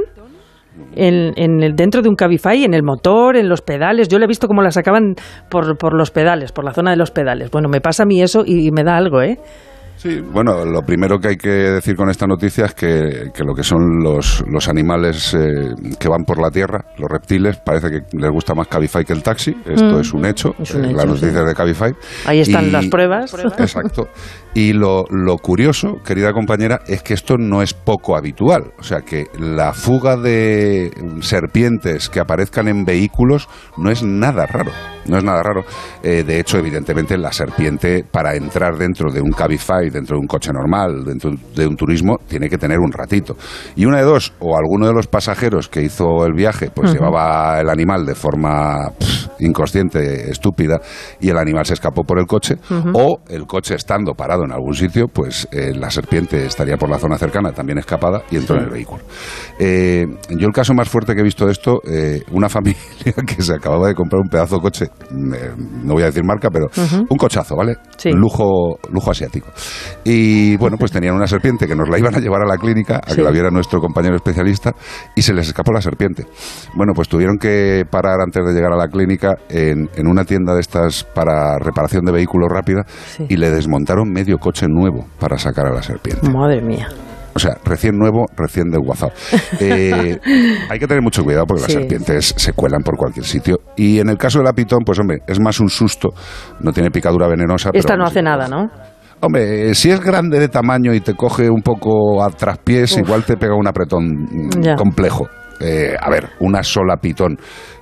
en, 0.94 1.32
en 1.36 1.62
el, 1.62 1.74
dentro 1.74 2.02
de 2.02 2.08
un 2.08 2.16
Cabify, 2.16 2.64
en 2.64 2.74
el 2.74 2.82
motor, 2.82 3.36
en 3.36 3.48
los 3.48 3.62
pedales. 3.62 4.08
Yo 4.08 4.18
le 4.18 4.24
he 4.24 4.28
visto 4.28 4.48
cómo 4.48 4.62
la 4.62 4.70
sacaban 4.70 5.14
por, 5.50 5.76
por 5.76 5.94
los 5.94 6.10
pedales, 6.10 6.52
por 6.52 6.64
la 6.64 6.72
zona 6.72 6.90
de 6.90 6.96
los 6.96 7.10
pedales. 7.10 7.50
Bueno, 7.50 7.68
me 7.68 7.80
pasa 7.80 8.04
a 8.04 8.06
mí 8.06 8.22
eso 8.22 8.42
y, 8.46 8.66
y 8.66 8.70
me 8.70 8.84
da 8.84 8.96
algo, 8.96 9.22
¿eh? 9.22 9.38
Sí, 10.02 10.20
bueno, 10.20 10.64
lo 10.64 10.82
primero 10.82 11.20
que 11.20 11.28
hay 11.28 11.36
que 11.36 11.48
decir 11.48 11.94
con 11.94 12.10
esta 12.10 12.26
noticia 12.26 12.64
es 12.64 12.74
que, 12.74 13.30
que 13.32 13.44
lo 13.44 13.54
que 13.54 13.62
son 13.62 14.02
los, 14.02 14.42
los 14.48 14.68
animales 14.68 15.32
eh, 15.34 15.74
que 15.96 16.08
van 16.08 16.24
por 16.24 16.40
la 16.42 16.50
tierra, 16.50 16.84
los 16.98 17.08
reptiles, 17.08 17.58
parece 17.64 17.88
que 17.88 18.00
les 18.18 18.30
gusta 18.32 18.52
más 18.52 18.66
Cabify 18.66 19.04
que 19.04 19.12
el 19.12 19.22
taxi. 19.22 19.54
Esto 19.64 19.96
Mm. 19.96 20.00
es 20.00 20.12
un 20.12 20.26
hecho, 20.26 20.54
Es 20.58 20.74
un 20.74 20.84
eh, 20.84 20.88
hecho, 20.88 20.96
la 20.96 21.04
noticia 21.04 21.40
sí. 21.40 21.46
de 21.46 21.54
Cabify. 21.54 21.92
Ahí 22.26 22.40
están 22.40 22.66
Y- 22.66 22.70
las 22.70 22.86
pruebas. 22.88 23.32
Exacto. 23.58 24.08
Y 24.54 24.72
lo, 24.72 25.04
lo 25.08 25.36
curioso, 25.38 25.98
querida 26.04 26.32
compañera, 26.32 26.80
es 26.88 27.02
que 27.02 27.14
esto 27.14 27.36
no 27.38 27.62
es 27.62 27.72
poco 27.72 28.16
habitual. 28.16 28.72
O 28.80 28.82
sea, 28.82 29.02
que 29.02 29.26
la 29.38 29.72
fuga 29.72 30.16
de 30.16 30.90
serpientes 31.20 32.08
que 32.08 32.18
aparezcan 32.20 32.66
en 32.68 32.84
vehículos 32.84 33.48
no 33.76 33.90
es 33.90 34.02
nada 34.02 34.46
raro. 34.46 34.72
No 35.06 35.16
es 35.18 35.24
nada 35.24 35.42
raro. 35.42 35.64
Eh, 36.02 36.22
de 36.24 36.38
hecho, 36.40 36.58
evidentemente, 36.58 37.16
la 37.16 37.32
serpiente, 37.32 38.04
para 38.08 38.34
entrar 38.36 38.76
dentro 38.76 39.10
de 39.12 39.20
un 39.20 39.30
Cabify, 39.30 39.90
dentro 39.92 40.16
de 40.16 40.20
un 40.20 40.26
coche 40.26 40.50
normal, 40.52 41.04
dentro 41.04 41.30
de 41.54 41.66
un 41.66 41.76
turismo, 41.76 42.18
tiene 42.26 42.48
que 42.48 42.58
tener 42.58 42.78
un 42.78 42.90
ratito. 42.92 43.36
Y 43.76 43.84
una 43.84 43.98
de 43.98 44.04
dos, 44.04 44.32
o 44.40 44.56
alguno 44.56 44.86
de 44.86 44.92
los 44.94 45.06
pasajeros 45.06 45.68
que 45.68 45.82
hizo 45.82 46.24
el 46.26 46.32
viaje, 46.34 46.70
pues 46.74 46.92
llevaba 46.92 47.60
el 47.60 47.68
animal 47.68 48.04
de 48.06 48.14
forma 48.14 48.90
pff, 48.98 49.40
inconsciente, 49.40 50.30
estúpida, 50.30 50.80
y 51.20 51.28
el 51.28 51.38
animal 51.38 51.66
se 51.66 51.74
escapó 51.74 52.02
por 52.04 52.18
el 52.18 52.26
coche, 52.26 52.56
o 52.94 53.20
el 53.28 53.46
coche 53.46 53.74
estando 53.74 54.14
parado 54.14 54.44
en 54.44 54.52
algún 54.52 54.74
sitio, 54.74 55.06
pues 55.08 55.48
eh, 55.52 55.72
la 55.74 55.90
serpiente 55.90 56.46
estaría 56.46 56.76
por 56.76 56.88
la 56.88 56.98
zona 56.98 57.18
cercana, 57.18 57.52
también 57.52 57.78
escapada, 57.78 58.22
y 58.30 58.36
entró 58.36 58.56
Sí. 58.56 58.60
en 58.60 58.64
el 58.66 58.70
vehículo. 58.72 59.02
Eh, 59.58 60.06
yo 60.30 60.46
el 60.46 60.52
caso 60.52 60.74
más 60.74 60.88
fuerte 60.88 61.14
que 61.14 61.20
he 61.20 61.24
visto 61.24 61.46
de 61.46 61.52
esto, 61.52 61.80
eh, 61.86 62.22
una 62.32 62.48
familia 62.48 62.80
que 63.26 63.42
se 63.42 63.54
acababa 63.54 63.88
de 63.88 63.94
comprar 63.94 64.20
un 64.22 64.28
pedazo 64.28 64.56
de 64.56 64.60
coche, 64.62 64.84
eh, 64.84 65.52
no 65.84 65.94
voy 65.94 66.02
a 66.02 66.06
decir 66.06 66.24
marca, 66.24 66.48
pero 66.50 66.66
un 67.08 67.16
cochazo, 67.16 67.56
¿vale? 67.56 67.76
Sí. 67.96 68.10
Lujo, 68.12 68.78
lujo 68.90 69.10
asiático. 69.10 69.48
Y 70.04 70.56
bueno, 70.56 70.76
pues 70.78 70.90
tenían 70.92 71.14
una 71.14 71.26
serpiente 71.26 71.66
que 71.66 71.74
nos 71.74 71.88
la 71.88 71.98
iban 71.98 72.14
a 72.14 72.18
llevar 72.18 72.42
a 72.42 72.46
la 72.46 72.56
clínica, 72.56 72.96
a 73.04 73.10
Sí. 73.10 73.16
que 73.16 73.22
la 73.22 73.30
viera 73.30 73.50
nuestro 73.50 73.80
compañero 73.80 74.16
especialista, 74.16 74.72
y 75.14 75.22
se 75.22 75.32
les 75.34 75.48
escapó 75.48 75.72
la 75.72 75.80
serpiente. 75.80 76.26
Bueno, 76.74 76.92
pues 76.94 77.08
tuvieron 77.08 77.36
que 77.38 77.84
parar 77.90 78.20
antes 78.20 78.44
de 78.44 78.52
llegar 78.52 78.72
a 78.72 78.76
la 78.76 78.88
clínica 78.88 79.34
en, 79.48 79.88
en 79.96 80.06
una 80.06 80.24
tienda 80.24 80.54
de 80.54 80.60
estas 80.60 81.04
para 81.04 81.58
reparación 81.58 82.04
de 82.04 82.12
vehículos 82.12 82.48
rápida 82.50 82.84
y 83.28 83.36
le 83.36 83.50
desmontaron 83.50 84.10
medio 84.10 84.38
coche 84.38 84.66
nuevo 84.68 85.06
para 85.18 85.38
sacar 85.38 85.66
a 85.66 85.72
la 85.72 85.82
serpiente. 85.82 86.28
Madre 86.30 86.60
mía. 86.62 86.88
O 87.34 87.38
sea, 87.38 87.56
recién 87.64 87.96
nuevo, 87.96 88.26
recién 88.36 88.68
desguazado. 88.70 89.12
Eh, 89.58 90.18
hay 90.70 90.78
que 90.78 90.86
tener 90.86 91.02
mucho 91.02 91.24
cuidado 91.24 91.46
porque 91.46 91.62
Sí. 91.64 91.72
las 91.72 91.80
serpientes 91.80 92.34
se 92.36 92.52
cuelan 92.52 92.82
por 92.82 92.96
cualquier 92.98 93.24
sitio. 93.24 93.56
Y 93.74 94.00
en 94.00 94.10
el 94.10 94.18
caso 94.18 94.40
de 94.40 94.44
la 94.44 94.52
pitón, 94.52 94.80
pues 94.84 94.98
hombre, 94.98 95.20
es 95.26 95.40
más 95.40 95.58
un 95.58 95.70
susto. 95.70 96.10
No 96.60 96.72
tiene 96.72 96.90
picadura 96.90 97.28
venenosa. 97.28 97.70
Esta 97.72 97.94
pero, 97.94 98.02
no 98.02 98.04
hace 98.08 98.20
nada, 98.22 98.48
¿no? 98.48 98.68
Hombre, 99.24 99.70
eh, 99.70 99.74
si 99.76 99.88
es 99.88 100.00
grande 100.00 100.40
de 100.40 100.48
tamaño 100.48 100.92
y 100.92 101.00
te 101.00 101.14
coge 101.14 101.48
un 101.48 101.62
poco 101.62 102.24
a 102.24 102.30
traspiés, 102.30 102.92
Uf. 102.94 102.98
igual 103.06 103.22
te 103.24 103.36
pega 103.36 103.54
un 103.54 103.68
apretón 103.68 104.04
mm, 104.24 104.62
Ya. 104.62 104.74
complejo. 104.74 105.28
Eh, 105.62 105.94
a 105.98 106.10
ver, 106.10 106.28
una 106.40 106.62
sola 106.62 106.96
pitón. 106.96 107.36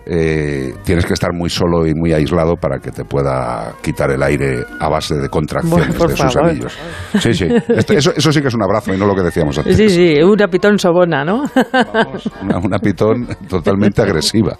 eh, 0.06 0.72
tienes 0.82 1.04
que 1.06 1.12
estar 1.12 1.32
muy 1.32 1.48
solo 1.50 1.86
y 1.86 1.94
muy 1.94 2.12
aislado 2.12 2.56
para 2.56 2.78
que 2.78 2.90
te 2.90 3.04
pueda 3.04 3.74
quitar 3.82 4.10
el 4.10 4.22
aire 4.22 4.64
a 4.80 4.88
base 4.88 5.14
de 5.14 5.28
contracciones 5.28 5.96
Bueno, 5.96 6.08
de 6.10 6.16
sus 6.16 6.32
favor. 6.34 6.50
anillos. 6.50 6.78
Sí, 7.20 7.34
sí. 7.34 7.46
Eso, 7.94 8.12
eso 8.16 8.32
sí 8.32 8.40
que 8.40 8.48
es 8.48 8.54
un 8.54 8.62
abrazo 8.62 8.92
y 8.94 8.98
no 8.98 9.06
lo 9.06 9.14
que 9.14 9.22
decíamos 9.22 9.56
antes. 9.58 9.76
Sí, 9.76 9.88
sí, 9.88 10.14
una 10.22 10.48
pitón 10.48 10.78
sobona, 10.78 11.24
¿no? 11.24 11.44
Una, 12.42 12.58
una 12.58 12.78
pitón 12.78 13.28
totalmente 13.48 14.00
agresiva. 14.02 14.56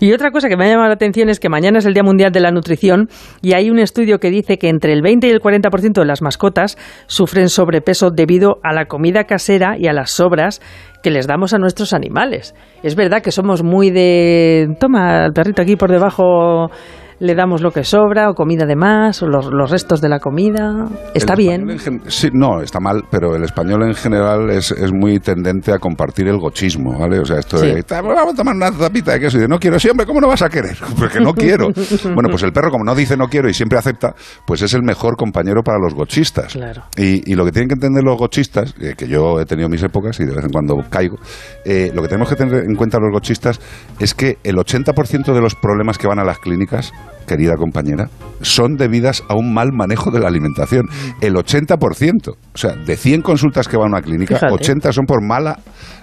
Y 0.00 0.12
otra 0.12 0.30
cosa 0.30 0.48
que 0.48 0.56
me 0.56 0.64
ha 0.64 0.68
llamado 0.70 0.88
la 0.88 0.94
atención 0.94 1.28
es 1.28 1.38
que 1.38 1.48
mañana 1.48 1.78
es 1.78 1.84
el 1.86 1.94
Día 1.94 2.02
Mundial 2.02 2.32
de 2.32 2.40
la 2.40 2.50
Nutrición 2.50 3.08
y 3.42 3.52
hay 3.52 3.70
un 3.70 3.78
estudio 3.78 4.18
que 4.18 4.30
dice 4.30 4.58
que 4.58 4.68
entre 4.70 4.92
el 4.92 5.02
20 5.02 5.26
y 5.28 5.30
el 5.30 5.40
40% 5.40 5.92
de 6.00 6.04
las 6.06 6.22
mascotas 6.22 6.76
sufren 7.06 7.48
sobrepeso 7.48 8.10
debido 8.10 8.58
a 8.64 8.72
la 8.72 8.86
comida 8.86 9.24
casera 9.24 9.76
y 9.78 9.86
a 9.86 9.92
las 9.92 10.10
sobras 10.10 10.60
que 11.04 11.10
les 11.10 11.26
damos 11.26 11.52
a 11.52 11.58
nuestros 11.58 11.92
animales. 11.92 12.54
Es 12.82 12.96
verdad 12.96 13.22
que 13.22 13.30
somos 13.30 13.62
muy 13.62 13.90
de, 13.90 14.74
toma, 14.80 15.26
al 15.26 15.32
perrito 15.34 15.60
aquí 15.60 15.76
por 15.76 15.90
debajo 15.90 16.70
le 17.20 17.34
damos 17.34 17.60
lo 17.62 17.70
que 17.70 17.84
sobra 17.84 18.30
o 18.30 18.34
comida 18.34 18.66
de 18.66 18.76
más 18.76 19.22
o 19.22 19.26
los, 19.26 19.46
los 19.46 19.70
restos 19.70 20.00
de 20.00 20.08
la 20.08 20.18
comida. 20.18 20.88
Está 21.14 21.34
bien. 21.34 21.78
gen- 21.78 22.02
sí, 22.08 22.28
no, 22.32 22.60
está 22.60 22.80
mal, 22.80 23.04
pero 23.10 23.34
el 23.36 23.44
español 23.44 23.82
en 23.84 23.94
general 23.94 24.50
es, 24.50 24.70
es 24.72 24.92
muy 24.92 25.18
tendente 25.20 25.72
a 25.72 25.78
compartir 25.78 26.28
el 26.28 26.38
gochismo, 26.38 26.98
¿vale? 26.98 27.18
O 27.20 27.24
sea, 27.24 27.38
esto 27.38 27.58
Sí. 27.58 27.66
de, 27.66 27.82
"Ta- 27.82 28.02
vamos 28.02 28.34
a 28.34 28.36
tomar 28.36 28.54
una 28.54 28.70
tapita 28.72 29.12
de 29.12 29.20
queso 29.20 29.38
y 29.38 29.40
de, 29.42 29.48
no 29.48 29.58
quiero, 29.58 29.78
sí, 29.78 29.88
hombre, 29.88 30.06
¿cómo 30.06 30.20
no 30.20 30.28
vas 30.28 30.42
a 30.42 30.48
querer? 30.48 30.76
Porque 30.98 31.20
no 31.20 31.32
quiero. 31.34 31.68
bueno, 32.14 32.28
pues 32.30 32.42
el 32.42 32.52
perro, 32.52 32.70
como 32.70 32.84
no 32.84 32.94
dice 32.94 33.16
no 33.16 33.28
quiero 33.28 33.48
y 33.48 33.54
siempre 33.54 33.78
acepta, 33.78 34.14
pues 34.46 34.62
es 34.62 34.74
el 34.74 34.82
mejor 34.82 35.16
compañero 35.16 35.62
para 35.62 35.78
los 35.78 35.94
gochistas. 35.94 36.52
Claro. 36.52 36.82
Y, 36.96 37.30
y 37.30 37.34
lo 37.34 37.44
que 37.44 37.52
tienen 37.52 37.68
que 37.68 37.74
entender 37.74 38.02
los 38.02 38.18
gochistas, 38.18 38.74
eh, 38.80 38.94
que 38.96 39.06
yo 39.08 39.40
he 39.40 39.46
tenido 39.46 39.68
mis 39.68 39.82
épocas 39.82 40.18
y 40.20 40.24
de 40.24 40.34
vez 40.34 40.44
en 40.44 40.50
cuando 40.50 40.76
caigo, 40.90 41.16
eh, 41.64 41.90
lo 41.94 42.02
que 42.02 42.08
tenemos 42.08 42.28
que 42.28 42.36
tener 42.36 42.64
en 42.64 42.74
cuenta 42.74 42.98
los 42.98 43.10
gochistas 43.12 43.60
es 44.00 44.14
que 44.14 44.38
el 44.44 44.56
80% 44.56 45.32
de 45.32 45.40
los 45.40 45.54
problemas 45.54 45.98
que 45.98 46.06
van 46.06 46.18
a 46.18 46.24
las 46.24 46.38
clínicas, 46.38 46.92
querida 47.26 47.54
compañera, 47.56 48.08
son 48.42 48.76
debidas 48.76 49.22
a 49.28 49.34
un 49.34 49.54
mal 49.54 49.70
manejo 49.72 50.10
de 50.10 50.20
la 50.20 50.28
alimentación. 50.28 50.86
El 51.20 51.34
80%. 51.34 52.28
O 52.28 52.36
sea, 52.58 52.72
de 52.74 52.96
100 52.96 53.22
consultas 53.22 53.66
que 53.68 53.76
van 53.76 53.86
a 53.86 53.96
una 53.96 54.02
clínica, 54.02 54.34
Fíjate. 54.34 54.52
80 54.52 54.92
son 54.92 55.06
por 55.06 55.22
mala 55.26 55.58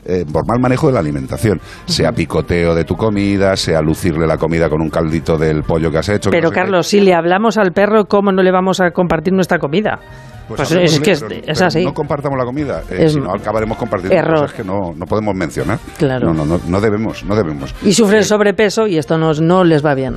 eh, 0.05 0.25
por 0.31 0.47
mal 0.47 0.59
manejo 0.59 0.87
de 0.87 0.93
la 0.93 0.99
alimentación. 0.99 1.59
Sea 1.85 2.11
picoteo 2.11 2.73
de 2.73 2.83
tu 2.85 2.95
comida, 2.95 3.55
sea 3.55 3.81
lucirle 3.81 4.25
la 4.25 4.37
comida 4.37 4.67
con 4.69 4.81
un 4.81 4.89
caldito 4.89 5.37
del 5.37 5.61
pollo 5.63 5.91
que 5.91 5.99
has 5.99 6.09
hecho. 6.09 6.31
Pero 6.31 6.43
no 6.43 6.49
sé 6.49 6.55
qué. 6.55 6.61
Carlos, 6.61 6.87
si 6.87 7.01
le 7.01 7.13
hablamos 7.13 7.57
al 7.57 7.71
perro, 7.71 8.05
¿cómo 8.05 8.31
no 8.31 8.41
le 8.41 8.51
vamos 8.51 8.81
a 8.81 8.89
compartir 8.91 9.33
nuestra 9.33 9.59
comida? 9.59 9.99
Pues, 10.47 10.59
hablemos 10.71 10.93
es 10.93 10.99
que 10.99 11.11
él, 11.11 11.15
es, 11.15 11.21
pero- 11.23 11.35
es 11.35 11.41
pero 11.59 11.65
así. 11.67 11.85
No 11.85 11.93
compartamos 11.93 12.37
la 12.37 12.45
comida, 12.45 12.81
eh, 12.89 13.07
si 13.09 13.19
no 13.19 13.31
acabaremos 13.31 13.77
compartiendo 13.77 14.17
error. 14.17 14.41
cosas 14.41 14.53
que 14.53 14.63
no, 14.63 14.91
no 14.95 15.05
podemos 15.05 15.35
mencionar. 15.35 15.77
Claro. 15.97 16.33
No, 16.33 16.45
no, 16.45 16.57
no, 16.57 16.61
no 16.67 16.81
debemos, 16.81 17.23
no 17.23 17.35
debemos. 17.35 17.73
Y 17.83 17.93
sufren 17.93 18.23
sobrepeso 18.23 18.87
y 18.87 18.97
esto 18.97 19.17
nos, 19.17 19.39
no 19.39 19.63
les 19.63 19.85
va 19.85 19.93
bien. 19.93 20.15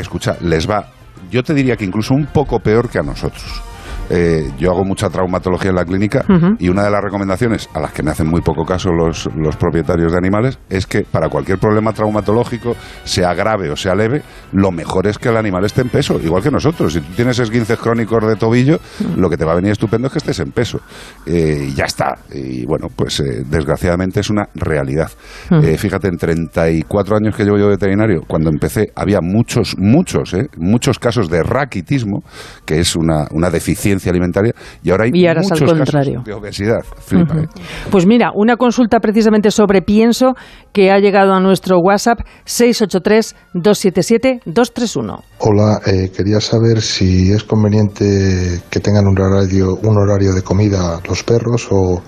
Escucha, 0.00 0.36
les 0.40 0.68
va, 0.68 0.88
yo 1.30 1.42
te 1.42 1.54
diría 1.54 1.76
que 1.76 1.84
incluso 1.84 2.14
un 2.14 2.26
poco 2.26 2.58
peor 2.60 2.88
que 2.88 2.98
a 2.98 3.02
nosotros. 3.02 3.62
Eh, 4.10 4.50
yo 4.58 4.70
hago 4.72 4.84
mucha 4.84 5.08
traumatología 5.08 5.70
en 5.70 5.76
la 5.76 5.84
clínica 5.84 6.24
y 6.58 6.68
una 6.68 6.82
de 6.82 6.90
las 6.90 7.02
recomendaciones 7.02 7.68
a 7.72 7.80
las 7.80 7.92
que 7.92 8.02
me 8.02 8.10
hacen 8.10 8.28
muy 8.28 8.40
poco 8.40 8.64
caso 8.64 8.90
los, 8.90 9.28
los 9.36 9.56
propietarios 9.56 10.12
de 10.12 10.18
animales 10.18 10.58
es 10.68 10.86
que 10.86 11.02
para 11.02 11.28
cualquier 11.28 11.58
problema 11.58 11.92
traumatológico, 11.92 12.74
sea 13.04 13.34
grave 13.34 13.70
o 13.70 13.76
sea 13.76 13.94
leve, 13.94 14.22
lo 14.52 14.72
mejor 14.72 15.06
es 15.06 15.18
que 15.18 15.28
el 15.28 15.36
animal 15.36 15.64
esté 15.64 15.82
en 15.82 15.88
peso, 15.88 16.18
igual 16.22 16.42
que 16.42 16.50
nosotros. 16.50 16.92
Si 16.92 17.00
tú 17.00 17.12
tienes 17.14 17.38
esguinces 17.38 17.78
crónicos 17.78 18.26
de 18.26 18.36
tobillo, 18.36 18.80
lo 19.16 19.30
que 19.30 19.36
te 19.36 19.44
va 19.44 19.52
a 19.52 19.56
venir 19.56 19.72
estupendo 19.72 20.08
es 20.08 20.12
que 20.12 20.18
estés 20.18 20.40
en 20.40 20.52
peso. 20.52 20.80
Eh, 21.26 21.68
y 21.68 21.74
ya 21.74 21.84
está. 21.84 22.18
Y 22.32 22.66
bueno, 22.66 22.88
pues 22.94 23.20
eh, 23.20 23.44
desgraciadamente 23.48 24.20
es 24.20 24.30
una 24.30 24.48
realidad. 24.54 25.10
Mm. 25.50 25.64
Eh, 25.64 25.78
fíjate, 25.78 26.08
en 26.08 26.16
34 26.16 27.16
años 27.16 27.36
que 27.36 27.44
llevo 27.44 27.58
yo 27.58 27.68
veterinario, 27.68 28.22
cuando 28.26 28.50
empecé 28.50 28.92
había 28.94 29.20
muchos, 29.20 29.76
muchos, 29.78 30.34
eh, 30.34 30.48
muchos 30.56 30.98
casos 30.98 31.28
de 31.28 31.42
raquitismo, 31.42 32.22
que 32.64 32.80
es 32.80 32.96
una, 32.96 33.26
una 33.32 33.50
deficiencia 33.50 33.99
alimentaria 34.08 34.52
y 34.82 34.90
ahora 34.90 35.04
hay 35.04 35.10
Y 35.12 35.26
ahora 35.26 35.40
es 35.40 35.50
al 35.52 35.58
muchos 35.58 35.70
casos 35.72 35.78
contrario. 35.90 36.22
de 36.24 36.32
obesidad. 36.32 36.80
Flipa. 37.00 37.36
¿eh? 37.38 37.46
Pues 37.90 38.06
mira, 38.06 38.30
una 38.34 38.56
consulta 38.56 38.98
precisamente 39.00 39.50
sobre 39.50 39.82
pienso 39.82 40.34
que 40.72 40.90
ha 40.90 40.98
llegado 40.98 41.34
a 41.34 41.40
nuestro 41.40 41.78
WhatsApp 41.80 42.20
683-277-231. 42.46 45.20
Hola, 45.38 45.80
eh, 45.86 46.10
quería 46.16 46.40
saber 46.40 46.80
si 46.80 47.30
es 47.32 47.44
conveniente 47.44 48.60
que 48.70 48.80
tengan 48.80 49.06
un 49.06 49.18
horario, 49.20 49.76
un 49.82 49.98
horario 49.98 50.32
de 50.32 50.40
comida 50.42 51.00
los 51.08 51.22
perros 51.24 51.68
o 51.70 52.00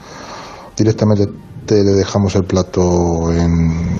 directamente 0.76 1.26
te 1.66 1.82
le 1.84 1.92
dejamos 1.92 2.34
el 2.36 2.44
plato 2.44 3.30
en, 3.32 3.98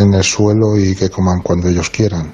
en 0.00 0.14
el 0.14 0.22
suelo 0.24 0.76
y 0.76 0.94
que 0.96 1.08
coman 1.10 1.40
cuando 1.42 1.68
ellos 1.68 1.90
quieran. 1.90 2.32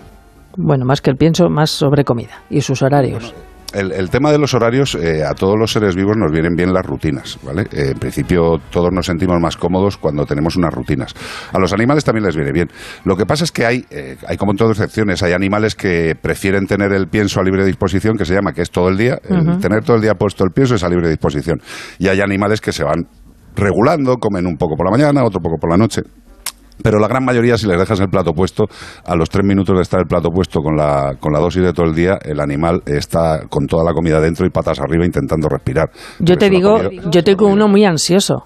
Bueno, 0.56 0.84
más 0.84 1.00
que 1.00 1.10
el 1.10 1.16
pienso, 1.16 1.48
más 1.48 1.70
sobre 1.70 2.04
comida 2.04 2.42
y 2.50 2.60
sus 2.60 2.82
horarios. 2.82 3.32
El, 3.72 3.92
el 3.92 4.10
tema 4.10 4.32
de 4.32 4.38
los 4.38 4.54
horarios, 4.54 4.96
eh, 4.96 5.22
a 5.24 5.34
todos 5.34 5.56
los 5.58 5.72
seres 5.72 5.94
vivos 5.94 6.16
nos 6.16 6.32
vienen 6.32 6.54
bien 6.56 6.72
las 6.72 6.84
rutinas, 6.84 7.38
¿vale? 7.42 7.62
Eh, 7.72 7.92
en 7.92 7.98
principio 7.98 8.58
todos 8.70 8.90
nos 8.92 9.06
sentimos 9.06 9.40
más 9.40 9.56
cómodos 9.56 9.96
cuando 9.96 10.26
tenemos 10.26 10.56
unas 10.56 10.74
rutinas. 10.74 11.14
A 11.52 11.58
los 11.58 11.72
animales 11.72 12.04
también 12.04 12.24
les 12.24 12.34
viene 12.34 12.52
bien. 12.52 12.68
Lo 13.04 13.16
que 13.16 13.26
pasa 13.26 13.44
es 13.44 13.52
que 13.52 13.66
hay, 13.66 13.84
eh, 13.90 14.16
hay 14.26 14.36
como 14.36 14.52
en 14.52 14.56
todas 14.56 14.76
excepciones, 14.76 15.22
hay 15.22 15.32
animales 15.32 15.76
que 15.76 16.16
prefieren 16.20 16.66
tener 16.66 16.92
el 16.92 17.06
pienso 17.06 17.40
a 17.40 17.44
libre 17.44 17.64
disposición, 17.64 18.16
que 18.16 18.24
se 18.24 18.34
llama 18.34 18.52
que 18.52 18.62
es 18.62 18.70
todo 18.70 18.88
el 18.88 18.96
día. 18.96 19.18
El 19.28 19.58
tener 19.60 19.84
todo 19.84 19.96
el 19.96 20.02
día 20.02 20.14
puesto 20.14 20.44
el 20.44 20.50
pienso 20.50 20.74
es 20.74 20.82
a 20.82 20.88
libre 20.88 21.08
disposición. 21.08 21.60
Y 21.98 22.08
hay 22.08 22.20
animales 22.20 22.60
que 22.60 22.72
se 22.72 22.82
van 22.82 23.06
regulando, 23.54 24.16
comen 24.16 24.46
un 24.46 24.56
poco 24.56 24.74
por 24.76 24.86
la 24.86 24.90
mañana, 24.90 25.24
otro 25.24 25.40
poco 25.40 25.56
por 25.58 25.70
la 25.70 25.76
noche. 25.76 26.02
Pero 26.82 26.98
la 26.98 27.08
gran 27.08 27.24
mayoría, 27.24 27.56
si 27.56 27.66
les 27.66 27.78
dejas 27.78 28.00
el 28.00 28.08
plato 28.08 28.32
puesto, 28.32 28.64
a 29.04 29.14
los 29.16 29.28
tres 29.28 29.44
minutos 29.44 29.76
de 29.76 29.82
estar 29.82 30.00
el 30.00 30.06
plato 30.06 30.30
puesto 30.30 30.60
con 30.60 30.76
la, 30.76 31.14
con 31.20 31.32
la 31.32 31.40
dosis 31.40 31.62
de 31.62 31.72
todo 31.72 31.86
el 31.86 31.94
día, 31.94 32.18
el 32.22 32.40
animal 32.40 32.82
está 32.86 33.46
con 33.48 33.66
toda 33.66 33.84
la 33.84 33.92
comida 33.92 34.20
dentro 34.20 34.46
y 34.46 34.50
patas 34.50 34.80
arriba 34.80 35.04
intentando 35.04 35.48
respirar. 35.48 35.90
Yo 36.18 36.36
te 36.36 36.50
digo, 36.50 36.78
yo 37.10 37.22
tengo 37.24 37.46
uno 37.46 37.68
muy 37.68 37.84
ansioso. 37.84 38.44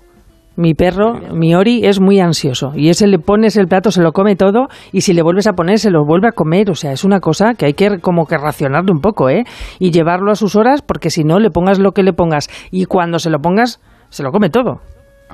Mi 0.56 0.74
perro, 0.74 1.14
mi 1.34 1.56
Ori, 1.56 1.84
es 1.84 2.00
muy 2.00 2.20
ansioso. 2.20 2.72
Y 2.76 2.88
ese 2.88 3.08
le 3.08 3.18
pones 3.18 3.56
el 3.56 3.66
plato, 3.66 3.90
se 3.90 4.00
lo 4.00 4.12
come 4.12 4.36
todo, 4.36 4.68
y 4.92 5.00
si 5.00 5.12
le 5.12 5.22
vuelves 5.22 5.48
a 5.48 5.54
poner, 5.54 5.80
se 5.80 5.90
lo 5.90 6.04
vuelve 6.04 6.28
a 6.28 6.32
comer. 6.32 6.70
O 6.70 6.76
sea, 6.76 6.92
es 6.92 7.02
una 7.02 7.18
cosa 7.18 7.54
que 7.54 7.66
hay 7.66 7.74
que 7.74 7.98
como 7.98 8.26
que 8.26 8.38
racionarlo 8.38 8.92
un 8.92 9.00
poco, 9.00 9.28
¿eh? 9.28 9.44
Y 9.80 9.90
llevarlo 9.90 10.30
a 10.30 10.36
sus 10.36 10.54
horas, 10.54 10.80
porque 10.80 11.10
si 11.10 11.24
no, 11.24 11.40
le 11.40 11.50
pongas 11.50 11.80
lo 11.80 11.90
que 11.90 12.04
le 12.04 12.12
pongas. 12.12 12.48
Y 12.70 12.84
cuando 12.84 13.18
se 13.18 13.30
lo 13.30 13.40
pongas, 13.40 13.80
se 14.10 14.22
lo 14.22 14.30
come 14.30 14.48
todo. 14.48 14.80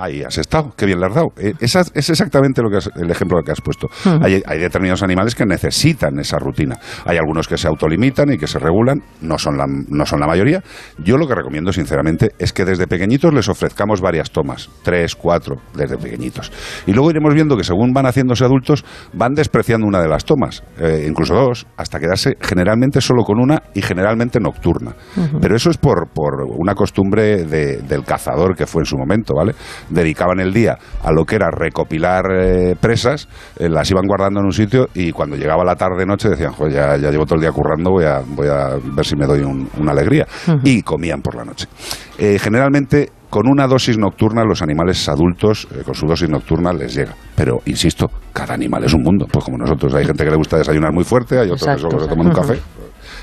Ahí 0.00 0.22
has 0.22 0.38
estado, 0.38 0.72
qué 0.76 0.86
bien 0.86 0.98
le 0.98 1.06
has 1.06 1.14
dado. 1.14 1.28
Eh, 1.36 1.52
esa- 1.60 1.82
es 1.94 2.08
exactamente 2.10 2.62
lo 2.62 2.70
que 2.70 2.78
has- 2.78 2.90
el 2.96 3.10
ejemplo 3.10 3.38
que 3.44 3.52
has 3.52 3.60
puesto. 3.60 3.86
Ujú. 3.86 4.24
hay, 4.24 4.42
hay 4.46 4.58
determinados 4.58 5.02
animales 5.02 5.34
que 5.34 5.44
necesitan 5.44 6.18
esa 6.18 6.38
rutina. 6.38 6.78
Hay 7.04 7.16
algunos 7.18 7.46
que 7.48 7.58
se 7.58 7.68
autolimitan 7.68 8.32
y 8.32 8.38
que 8.38 8.46
se 8.46 8.58
regulan, 8.58 9.02
no 9.20 9.38
son, 9.38 9.56
la, 9.58 9.66
no 9.66 10.06
son 10.06 10.20
la 10.20 10.26
mayoría. 10.26 10.62
Yo 10.98 11.16
lo 11.18 11.26
que 11.28 11.34
recomiendo, 11.34 11.72
sinceramente, 11.72 12.30
es 12.38 12.52
que 12.52 12.64
desde 12.64 12.86
pequeñitos 12.86 13.32
les 13.34 13.48
ofrezcamos 13.48 14.00
varias 14.00 14.30
tomas, 14.30 14.70
tres, 14.82 15.14
cuatro, 15.14 15.56
desde 15.74 15.96
pequeñitos. 15.98 16.50
Y 16.86 16.92
luego 16.92 17.10
iremos 17.10 17.34
viendo 17.34 17.56
que 17.56 17.64
según 17.64 17.92
van 17.92 18.06
haciéndose 18.06 18.44
adultos, 18.44 18.84
van 19.12 19.34
despreciando 19.34 19.86
una 19.86 20.00
de 20.00 20.08
las 20.08 20.24
tomas, 20.24 20.62
eh, 20.78 21.04
incluso 21.08 21.34
dos, 21.34 21.66
hasta 21.76 21.98
quedarse 22.00 22.36
generalmente 22.40 23.00
solo 23.00 23.22
con 23.24 23.38
una 23.38 23.62
y 23.74 23.82
generalmente 23.82 24.40
nocturna. 24.40 24.94
Pero 25.40 25.56
eso 25.56 25.70
es 25.70 25.76
por, 25.78 26.08
por 26.08 26.42
una 26.58 26.74
costumbre 26.74 27.44
de- 27.44 27.78
del 27.82 28.04
cazador 28.04 28.56
que 28.56 28.66
fue 28.66 28.82
en 28.82 28.86
su 28.86 28.96
momento, 28.96 29.34
¿vale? 29.34 29.54
Dedicaban 29.90 30.40
el 30.40 30.52
día 30.52 30.78
a 31.02 31.12
lo 31.12 31.24
que 31.24 31.36
era 31.36 31.50
recopilar 31.50 32.24
eh, 32.32 32.76
presas, 32.80 33.28
eh, 33.58 33.68
las 33.68 33.90
iban 33.90 34.06
guardando 34.06 34.40
en 34.40 34.46
un 34.46 34.52
sitio 34.52 34.88
y 34.94 35.12
cuando 35.12 35.36
llegaba 35.36 35.64
la 35.64 35.76
tarde-noche 35.76 36.28
decían, 36.30 36.52
joder, 36.52 36.72
ya, 36.72 36.96
ya 36.96 37.10
llevo 37.10 37.24
todo 37.26 37.34
el 37.36 37.40
día 37.42 37.52
currando, 37.52 37.90
voy 37.90 38.04
a, 38.04 38.20
voy 38.26 38.48
a 38.48 38.76
ver 38.82 39.04
si 39.04 39.16
me 39.16 39.26
doy 39.26 39.40
un- 39.42 39.68
una 39.78 39.92
alegría. 39.92 40.26
Y 40.64 40.82
comían 40.82 41.20
por 41.22 41.34
la 41.36 41.44
noche. 41.44 41.66
Eh, 42.18 42.38
generalmente, 42.40 43.10
con 43.30 43.46
una 43.48 43.66
dosis 43.66 43.96
nocturna, 43.98 44.44
los 44.44 44.62
animales 44.62 45.08
adultos, 45.08 45.66
eh, 45.74 45.82
con 45.84 45.94
su 45.94 46.06
dosis 46.06 46.28
nocturna, 46.28 46.72
les 46.72 46.94
llega. 46.94 47.14
Pero, 47.34 47.58
insisto, 47.66 48.10
cada 48.32 48.54
animal 48.54 48.84
es 48.84 48.92
un 48.94 49.02
mundo. 49.02 49.26
Pues 49.30 49.44
como 49.44 49.56
nosotros, 49.58 49.94
hay 49.94 50.04
gente 50.04 50.24
que 50.24 50.30
le 50.30 50.36
gusta 50.36 50.56
desayunar 50.58 50.92
muy 50.92 51.04
fuerte, 51.04 51.38
hay 51.38 51.46
otros 51.46 51.62
Exacto, 51.62 51.88
que 51.88 51.90
solo 51.92 52.02
se 52.04 52.08
toman 52.10 52.26
un 52.26 52.32
café. 52.32 52.60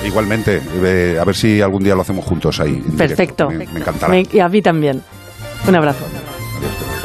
Igualmente, 0.06 0.62
eh, 0.84 1.18
a 1.20 1.24
ver 1.24 1.36
si 1.36 1.62
algún 1.62 1.84
día 1.84 1.96
lo 1.96 2.02
hacemos 2.02 2.26
juntos 2.26 2.60
ahí. 2.60 2.84
Perfecto. 2.98 3.50
Me, 3.50 3.66
me 3.68 3.80
encantará. 3.80 4.12
Me- 4.12 4.28
y 4.32 4.40
a 4.40 4.50
mí 4.50 4.62
también. 4.62 5.02
Un 5.68 5.76
abrazo. 5.76 6.06
Mr. 6.60 6.99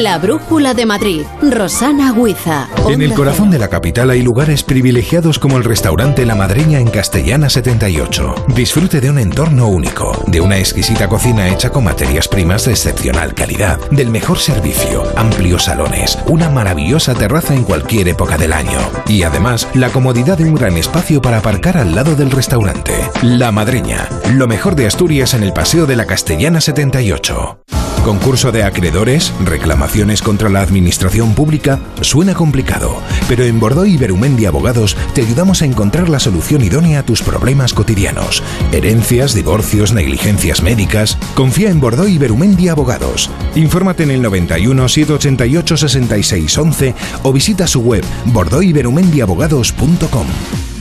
La 0.00 0.16
Brújula 0.16 0.72
de 0.72 0.86
Madrid. 0.86 1.26
Rosana 1.42 2.14
Huiza. 2.14 2.68
En 2.88 3.02
el 3.02 3.12
corazón 3.12 3.50
de 3.50 3.58
la 3.58 3.68
capital 3.68 4.08
hay 4.08 4.22
lugares 4.22 4.62
privilegiados 4.62 5.38
como 5.38 5.58
el 5.58 5.64
restaurante 5.64 6.24
La 6.24 6.34
Madreña 6.34 6.78
en 6.78 6.88
Castellana 6.88 7.50
78. 7.50 8.46
Disfrute 8.48 9.02
de 9.02 9.10
un 9.10 9.18
entorno 9.18 9.68
único, 9.68 10.24
de 10.26 10.40
una 10.40 10.56
exquisita 10.56 11.06
cocina 11.06 11.48
hecha 11.50 11.68
con 11.68 11.84
materias 11.84 12.28
primas 12.28 12.64
de 12.64 12.70
excepcional 12.70 13.34
calidad, 13.34 13.78
del 13.90 14.08
mejor 14.08 14.38
servicio, 14.38 15.02
amplios 15.16 15.64
salones, 15.64 16.18
una 16.28 16.48
maravillosa 16.48 17.14
terraza 17.14 17.54
en 17.54 17.64
cualquier 17.64 18.08
época 18.08 18.38
del 18.38 18.54
año 18.54 18.80
y 19.06 19.24
además 19.24 19.68
la 19.74 19.90
comodidad 19.90 20.38
de 20.38 20.44
un 20.44 20.54
gran 20.54 20.78
espacio 20.78 21.20
para 21.20 21.36
aparcar 21.36 21.76
al 21.76 21.94
lado 21.94 22.16
del 22.16 22.30
restaurante. 22.30 22.94
La 23.20 23.52
Madreña, 23.52 24.08
lo 24.32 24.48
mejor 24.48 24.76
de 24.76 24.86
Asturias 24.86 25.34
en 25.34 25.42
el 25.42 25.52
Paseo 25.52 25.84
de 25.84 25.96
la 25.96 26.06
Castellana 26.06 26.62
78. 26.62 27.58
Concurso 28.04 28.50
de 28.50 28.62
acreedores, 28.62 29.32
reclamaciones 29.44 30.22
contra 30.22 30.48
la 30.48 30.62
administración 30.62 31.34
pública, 31.34 31.80
suena 32.00 32.34
complicado, 32.34 32.96
pero 33.28 33.44
en 33.44 33.60
Bordeaux 33.60 33.86
y 33.86 33.98
Berumendi 33.98 34.46
Abogados 34.46 34.96
te 35.14 35.20
ayudamos 35.20 35.60
a 35.60 35.66
encontrar 35.66 36.08
la 36.08 36.18
solución 36.18 36.62
idónea 36.62 37.00
a 37.00 37.02
tus 37.02 37.22
problemas 37.22 37.74
cotidianos. 37.74 38.42
Herencias, 38.72 39.34
divorcios, 39.34 39.92
negligencias 39.92 40.62
médicas. 40.62 41.18
Confía 41.34 41.68
en 41.68 41.78
Bordeaux 41.78 42.08
y 42.08 42.16
Berumendi 42.16 42.68
Abogados. 42.68 43.30
Infórmate 43.54 44.04
en 44.04 44.12
el 44.12 44.22
91 44.22 44.88
788 44.88 45.76
66 45.76 46.58
11 46.58 46.94
o 47.22 47.32
visita 47.32 47.66
su 47.66 47.82
web 47.82 48.04
bordeauxyberumendiabogados.com. 48.24 50.79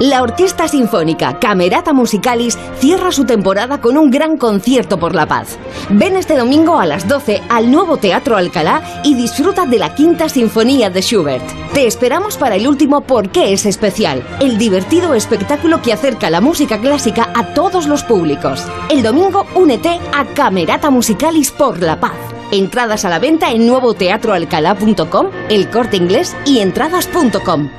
La 0.00 0.22
Orquesta 0.22 0.66
Sinfónica 0.66 1.38
Camerata 1.38 1.92
Musicalis 1.92 2.58
cierra 2.78 3.12
su 3.12 3.24
temporada 3.24 3.80
con 3.80 3.96
un 3.96 4.10
gran 4.10 4.36
concierto 4.36 4.98
por 4.98 5.14
la 5.14 5.26
paz. 5.26 5.56
Ven 5.88 6.16
este 6.16 6.36
domingo 6.36 6.80
a 6.80 6.86
las 6.86 7.06
12 7.06 7.42
al 7.48 7.70
nuevo 7.70 7.96
Teatro 7.96 8.36
Alcalá 8.36 8.82
y 9.04 9.14
disfruta 9.14 9.66
de 9.66 9.78
la 9.78 9.94
Quinta 9.94 10.28
Sinfonía 10.28 10.90
de 10.90 11.00
Schubert. 11.00 11.44
Te 11.72 11.86
esperamos 11.86 12.36
para 12.36 12.56
el 12.56 12.66
último 12.66 13.02
¿Por 13.02 13.30
qué 13.30 13.52
es 13.52 13.66
especial? 13.66 14.26
El 14.40 14.58
divertido 14.58 15.14
espectáculo 15.14 15.80
que 15.80 15.92
acerca 15.92 16.28
la 16.28 16.40
música 16.40 16.80
clásica 16.80 17.30
a 17.32 17.54
todos 17.54 17.86
los 17.86 18.02
públicos. 18.02 18.66
El 18.90 19.04
domingo 19.04 19.46
únete 19.54 20.00
a 20.12 20.24
Camerata 20.34 20.90
Musicalis 20.90 21.52
por 21.52 21.80
la 21.80 22.00
paz. 22.00 22.16
Entradas 22.50 23.04
a 23.04 23.10
la 23.10 23.20
venta 23.20 23.52
en 23.52 23.68
nuevoteatroalcalá.com, 23.68 25.28
el 25.48 25.70
corte 25.70 25.96
inglés 25.96 26.34
y 26.46 26.58
entradas.com. 26.58 27.70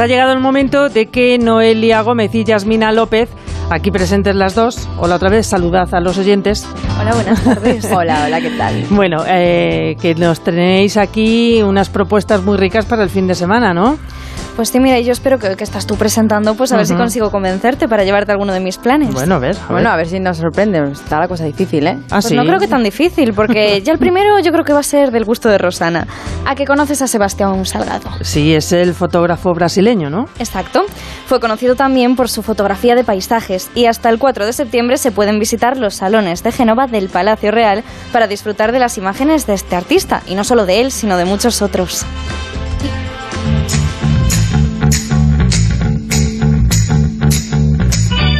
Pues 0.00 0.08
ha 0.10 0.14
llegado 0.14 0.32
el 0.32 0.40
momento 0.40 0.88
de 0.88 1.08
que 1.08 1.36
Noelia 1.36 2.00
Gómez 2.00 2.34
y 2.34 2.42
Yasmina 2.42 2.90
López, 2.90 3.28
aquí 3.68 3.90
presentes 3.90 4.34
las 4.34 4.54
dos, 4.54 4.88
hola 4.96 5.16
otra 5.16 5.28
vez, 5.28 5.46
saludad 5.46 5.94
a 5.94 6.00
los 6.00 6.16
oyentes. 6.16 6.66
Hola, 6.98 7.12
buenas 7.12 7.44
tardes. 7.44 7.84
hola, 7.92 8.24
hola, 8.24 8.40
¿qué 8.40 8.48
tal? 8.48 8.86
Bueno, 8.88 9.24
eh, 9.28 9.98
que 10.00 10.14
nos 10.14 10.40
tenéis 10.40 10.96
aquí 10.96 11.60
unas 11.62 11.90
propuestas 11.90 12.42
muy 12.42 12.56
ricas 12.56 12.86
para 12.86 13.02
el 13.02 13.10
fin 13.10 13.26
de 13.26 13.34
semana, 13.34 13.74
¿no? 13.74 13.98
Pues 14.60 14.68
sí, 14.68 14.78
mira, 14.78 15.00
yo 15.00 15.12
espero 15.12 15.38
que, 15.38 15.56
que 15.56 15.64
estás 15.64 15.86
tú 15.86 15.96
presentando, 15.96 16.54
pues 16.54 16.70
a 16.70 16.76
ver 16.76 16.84
si 16.84 16.94
consigo 16.94 17.30
convencerte 17.30 17.88
para 17.88 18.04
llevarte 18.04 18.32
alguno 18.32 18.52
de 18.52 18.60
mis 18.60 18.76
planes. 18.76 19.14
Bueno, 19.14 19.36
a 19.36 19.38
ver. 19.38 19.56
a 19.56 19.72
Bueno, 19.72 19.84
ver. 19.84 19.86
a 19.86 19.96
ver 19.96 20.06
si 20.06 20.20
nos 20.20 20.36
sorprende. 20.36 20.82
Está 20.92 21.18
la 21.18 21.28
cosa 21.28 21.44
difícil, 21.44 21.86
¿eh? 21.86 21.96
Ah, 22.10 22.16
Pues 22.20 22.26
sí. 22.26 22.36
no 22.36 22.44
creo 22.44 22.58
que 22.58 22.68
tan 22.68 22.82
difícil, 22.82 23.32
porque 23.32 23.80
ya 23.84 23.90
el 23.94 23.98
primero 23.98 24.38
yo 24.40 24.52
creo 24.52 24.62
que 24.62 24.74
va 24.74 24.80
a 24.80 24.82
ser 24.82 25.12
del 25.12 25.24
gusto 25.24 25.48
de 25.48 25.56
Rosana. 25.56 26.06
¿A 26.44 26.54
que 26.56 26.66
conoces 26.66 27.00
a 27.00 27.06
Sebastián 27.06 27.64
Salgado? 27.64 28.10
Sí, 28.20 28.54
es 28.54 28.70
el 28.72 28.92
fotógrafo 28.92 29.54
brasileño, 29.54 30.10
¿no? 30.10 30.26
Exacto. 30.38 30.84
Fue 31.24 31.40
conocido 31.40 31.74
también 31.74 32.14
por 32.14 32.28
su 32.28 32.42
fotografía 32.42 32.94
de 32.94 33.02
paisajes 33.02 33.70
y 33.74 33.86
hasta 33.86 34.10
el 34.10 34.18
4 34.18 34.44
de 34.44 34.52
septiembre 34.52 34.98
se 34.98 35.10
pueden 35.10 35.38
visitar 35.38 35.78
los 35.78 35.94
salones 35.94 36.42
de 36.42 36.52
Génova 36.52 36.86
del 36.86 37.08
Palacio 37.08 37.50
Real 37.50 37.82
para 38.12 38.26
disfrutar 38.26 38.72
de 38.72 38.78
las 38.78 38.98
imágenes 38.98 39.46
de 39.46 39.54
este 39.54 39.74
artista, 39.74 40.20
y 40.26 40.34
no 40.34 40.44
solo 40.44 40.66
de 40.66 40.82
él, 40.82 40.92
sino 40.92 41.16
de 41.16 41.24
muchos 41.24 41.62
otros. 41.62 42.04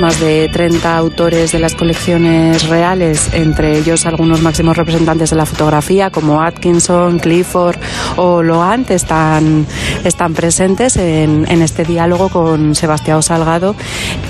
Más 0.01 0.19
de 0.19 0.49
30 0.51 0.97
autores 0.97 1.53
de 1.53 1.59
las 1.59 1.75
colecciones 1.75 2.67
reales, 2.71 3.29
entre 3.35 3.77
ellos 3.77 4.07
algunos 4.07 4.41
máximos 4.41 4.75
representantes 4.75 5.29
de 5.29 5.37
la 5.37 5.45
fotografía 5.45 6.09
como 6.09 6.41
Atkinson, 6.41 7.19
Clifford 7.19 7.77
o 8.17 8.43
Loant, 8.43 8.91
están, 8.93 9.67
están 10.03 10.33
presentes 10.33 10.97
en, 10.97 11.45
este 11.61 11.85
diálogo 11.85 12.31
con 12.31 12.75
Sebastián 12.75 13.23
Salgado 13.23 13.77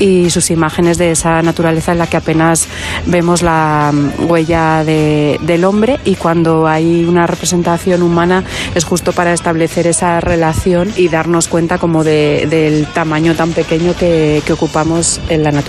y 0.00 0.30
sus 0.30 0.50
imágenes 0.50 0.98
de 0.98 1.12
esa 1.12 1.40
naturaleza 1.40 1.92
en 1.92 1.98
la 1.98 2.08
que 2.08 2.16
apenas 2.16 2.66
vemos 3.06 3.42
la 3.42 3.92
mm, 3.94 4.28
huella 4.28 4.82
de- 4.82 5.38
del 5.42 5.64
hombre 5.64 6.00
y 6.04 6.16
cuando 6.16 6.66
hay 6.66 7.04
una 7.04 7.28
representación 7.28 8.02
humana 8.02 8.42
es 8.74 8.84
justo 8.84 9.12
para 9.12 9.32
establecer 9.32 9.86
esa 9.86 10.18
relación 10.18 10.92
y 10.96 11.06
darnos 11.08 11.46
cuenta 11.46 11.78
como 11.78 12.02
de- 12.02 12.48
del 12.50 12.86
tamaño 12.88 13.36
tan 13.36 13.52
pequeño 13.52 13.94
que, 13.96 14.42
que 14.44 14.52
ocupamos 14.52 15.20
en 15.28 15.44
la 15.44 15.52
naturaleza. 15.52 15.59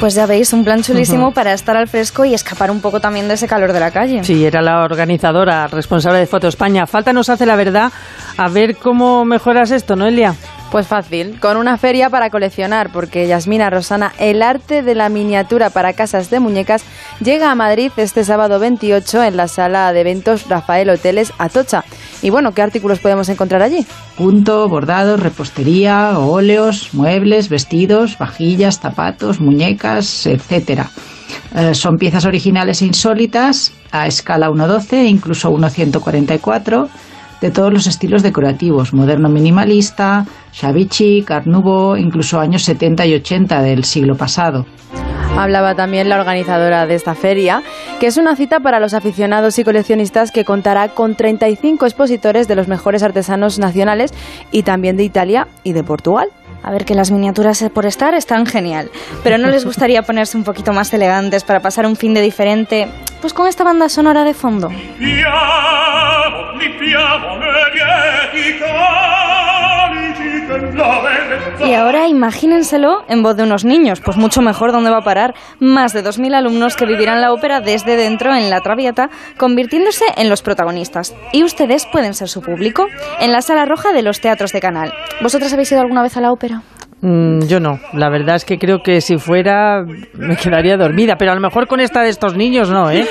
Pues 0.00 0.14
ya 0.14 0.26
veis, 0.26 0.52
un 0.52 0.64
plan 0.64 0.82
chulísimo 0.82 1.32
para 1.32 1.52
estar 1.52 1.76
al 1.76 1.88
fresco 1.88 2.24
y 2.24 2.34
escapar 2.34 2.70
un 2.70 2.80
poco 2.80 3.00
también 3.00 3.28
de 3.28 3.34
ese 3.34 3.46
calor 3.46 3.72
de 3.72 3.80
la 3.80 3.90
calle. 3.90 4.22
Sí, 4.24 4.44
era 4.44 4.60
la 4.60 4.82
organizadora 4.82 5.66
responsable 5.68 6.18
de 6.18 6.26
Foto 6.26 6.48
España. 6.48 6.86
Falta 6.86 7.12
nos 7.12 7.28
hace 7.28 7.46
la 7.46 7.56
verdad 7.56 7.92
a 8.36 8.48
ver 8.48 8.76
cómo 8.76 9.24
mejoras 9.24 9.70
esto, 9.70 9.96
¿no, 9.96 10.06
Elia? 10.06 10.34
Pues 10.76 10.88
fácil, 10.88 11.40
con 11.40 11.56
una 11.56 11.78
feria 11.78 12.10
para 12.10 12.28
coleccionar, 12.28 12.92
porque 12.92 13.26
Yasmina 13.26 13.70
Rosana, 13.70 14.12
el 14.18 14.42
arte 14.42 14.82
de 14.82 14.94
la 14.94 15.08
miniatura 15.08 15.70
para 15.70 15.94
casas 15.94 16.28
de 16.28 16.38
muñecas, 16.38 16.84
llega 17.18 17.50
a 17.50 17.54
Madrid 17.54 17.90
este 17.96 18.24
sábado 18.24 18.58
28 18.58 19.22
en 19.22 19.38
la 19.38 19.48
sala 19.48 19.90
de 19.94 20.00
eventos 20.02 20.50
Rafael 20.50 20.90
Hoteles 20.90 21.32
Atocha. 21.38 21.82
Y 22.20 22.28
bueno, 22.28 22.52
¿qué 22.52 22.60
artículos 22.60 22.98
podemos 22.98 23.30
encontrar 23.30 23.62
allí? 23.62 23.86
Punto, 24.18 24.68
bordados, 24.68 25.18
repostería, 25.20 26.18
óleos, 26.18 26.92
muebles, 26.92 27.48
vestidos, 27.48 28.18
vajillas, 28.18 28.78
zapatos, 28.78 29.40
muñecas, 29.40 30.26
etcétera. 30.26 30.90
Eh, 31.54 31.74
son 31.74 31.96
piezas 31.96 32.26
originales 32.26 32.82
e 32.82 32.84
insólitas 32.84 33.72
a 33.92 34.06
escala 34.06 34.50
1.12 34.50 34.92
e 34.92 35.04
incluso 35.06 35.50
1.144 35.50 36.90
de 37.40 37.50
todos 37.50 37.72
los 37.72 37.86
estilos 37.86 38.22
decorativos, 38.22 38.92
moderno 38.92 39.28
minimalista, 39.28 40.26
shabby 40.52 40.86
chic, 40.86 41.30
art 41.30 41.46
nouveau, 41.46 41.96
incluso 41.96 42.40
años 42.40 42.62
70 42.62 43.06
y 43.06 43.14
80 43.14 43.62
del 43.62 43.84
siglo 43.84 44.16
pasado. 44.16 44.66
Hablaba 45.36 45.74
también 45.74 46.08
la 46.08 46.18
organizadora 46.18 46.86
de 46.86 46.94
esta 46.94 47.14
feria, 47.14 47.62
que 48.00 48.06
es 48.06 48.16
una 48.16 48.36
cita 48.36 48.60
para 48.60 48.80
los 48.80 48.94
aficionados 48.94 49.58
y 49.58 49.64
coleccionistas 49.64 50.32
que 50.32 50.46
contará 50.46 50.88
con 50.88 51.14
35 51.14 51.84
expositores 51.84 52.48
de 52.48 52.56
los 52.56 52.68
mejores 52.68 53.02
artesanos 53.02 53.58
nacionales 53.58 54.14
y 54.50 54.62
también 54.62 54.96
de 54.96 55.04
Italia 55.04 55.46
y 55.62 55.74
de 55.74 55.84
Portugal. 55.84 56.28
A 56.62 56.70
ver, 56.70 56.84
que 56.84 56.94
las 56.94 57.10
miniaturas 57.10 57.64
por 57.72 57.86
estar 57.86 58.14
están 58.14 58.46
genial, 58.46 58.90
pero 59.22 59.38
¿no 59.38 59.48
les 59.48 59.64
gustaría 59.64 60.02
ponerse 60.06 60.36
un 60.36 60.44
poquito 60.44 60.72
más 60.72 60.92
elegantes 60.92 61.44
para 61.44 61.60
pasar 61.60 61.86
un 61.86 61.96
fin 61.96 62.14
de 62.14 62.20
diferente? 62.20 62.88
Pues 63.20 63.32
con 63.32 63.46
esta 63.46 63.64
banda 63.64 63.88
sonora 63.88 64.24
de 64.24 64.34
fondo. 64.34 64.70
Y 71.64 71.72
ahora 71.74 72.06
imagínenselo 72.06 73.04
en 73.08 73.22
voz 73.22 73.36
de 73.36 73.42
unos 73.42 73.64
niños, 73.64 74.00
pues 74.00 74.16
mucho 74.16 74.42
mejor 74.42 74.72
dónde 74.72 74.90
va 74.90 74.98
a 74.98 75.04
parar. 75.04 75.34
Más 75.58 75.92
de 75.92 76.04
2.000 76.04 76.34
alumnos 76.34 76.76
que 76.76 76.86
vivirán 76.86 77.20
la 77.20 77.32
ópera 77.32 77.60
desde 77.60 77.96
dentro 77.96 78.34
en 78.34 78.50
la 78.50 78.60
Traviata, 78.60 79.10
convirtiéndose 79.38 80.04
en 80.16 80.28
los 80.28 80.42
protagonistas. 80.42 81.14
Y 81.32 81.44
ustedes 81.44 81.86
pueden 81.86 82.14
ser 82.14 82.28
su 82.28 82.42
público 82.42 82.86
en 83.20 83.32
la 83.32 83.42
sala 83.42 83.64
roja 83.64 83.92
de 83.92 84.02
los 84.02 84.20
teatros 84.20 84.52
de 84.52 84.60
Canal. 84.60 84.92
¿Vosotras 85.22 85.52
habéis 85.52 85.72
ido 85.72 85.80
alguna 85.80 86.02
vez 86.02 86.16
a 86.16 86.20
la 86.20 86.32
ópera? 86.32 86.62
Mm, 87.02 87.42
yo 87.46 87.60
no. 87.60 87.78
La 87.92 88.08
verdad 88.08 88.36
es 88.36 88.44
que 88.44 88.58
creo 88.58 88.82
que 88.82 89.00
si 89.02 89.18
fuera 89.18 89.84
me 90.14 90.36
quedaría 90.36 90.76
dormida, 90.78 91.16
pero 91.18 91.32
a 91.32 91.34
lo 91.34 91.40
mejor 91.40 91.66
con 91.68 91.80
esta 91.80 92.02
de 92.02 92.08
estos 92.08 92.36
niños 92.36 92.70
no, 92.70 92.90
¿eh? 92.90 93.06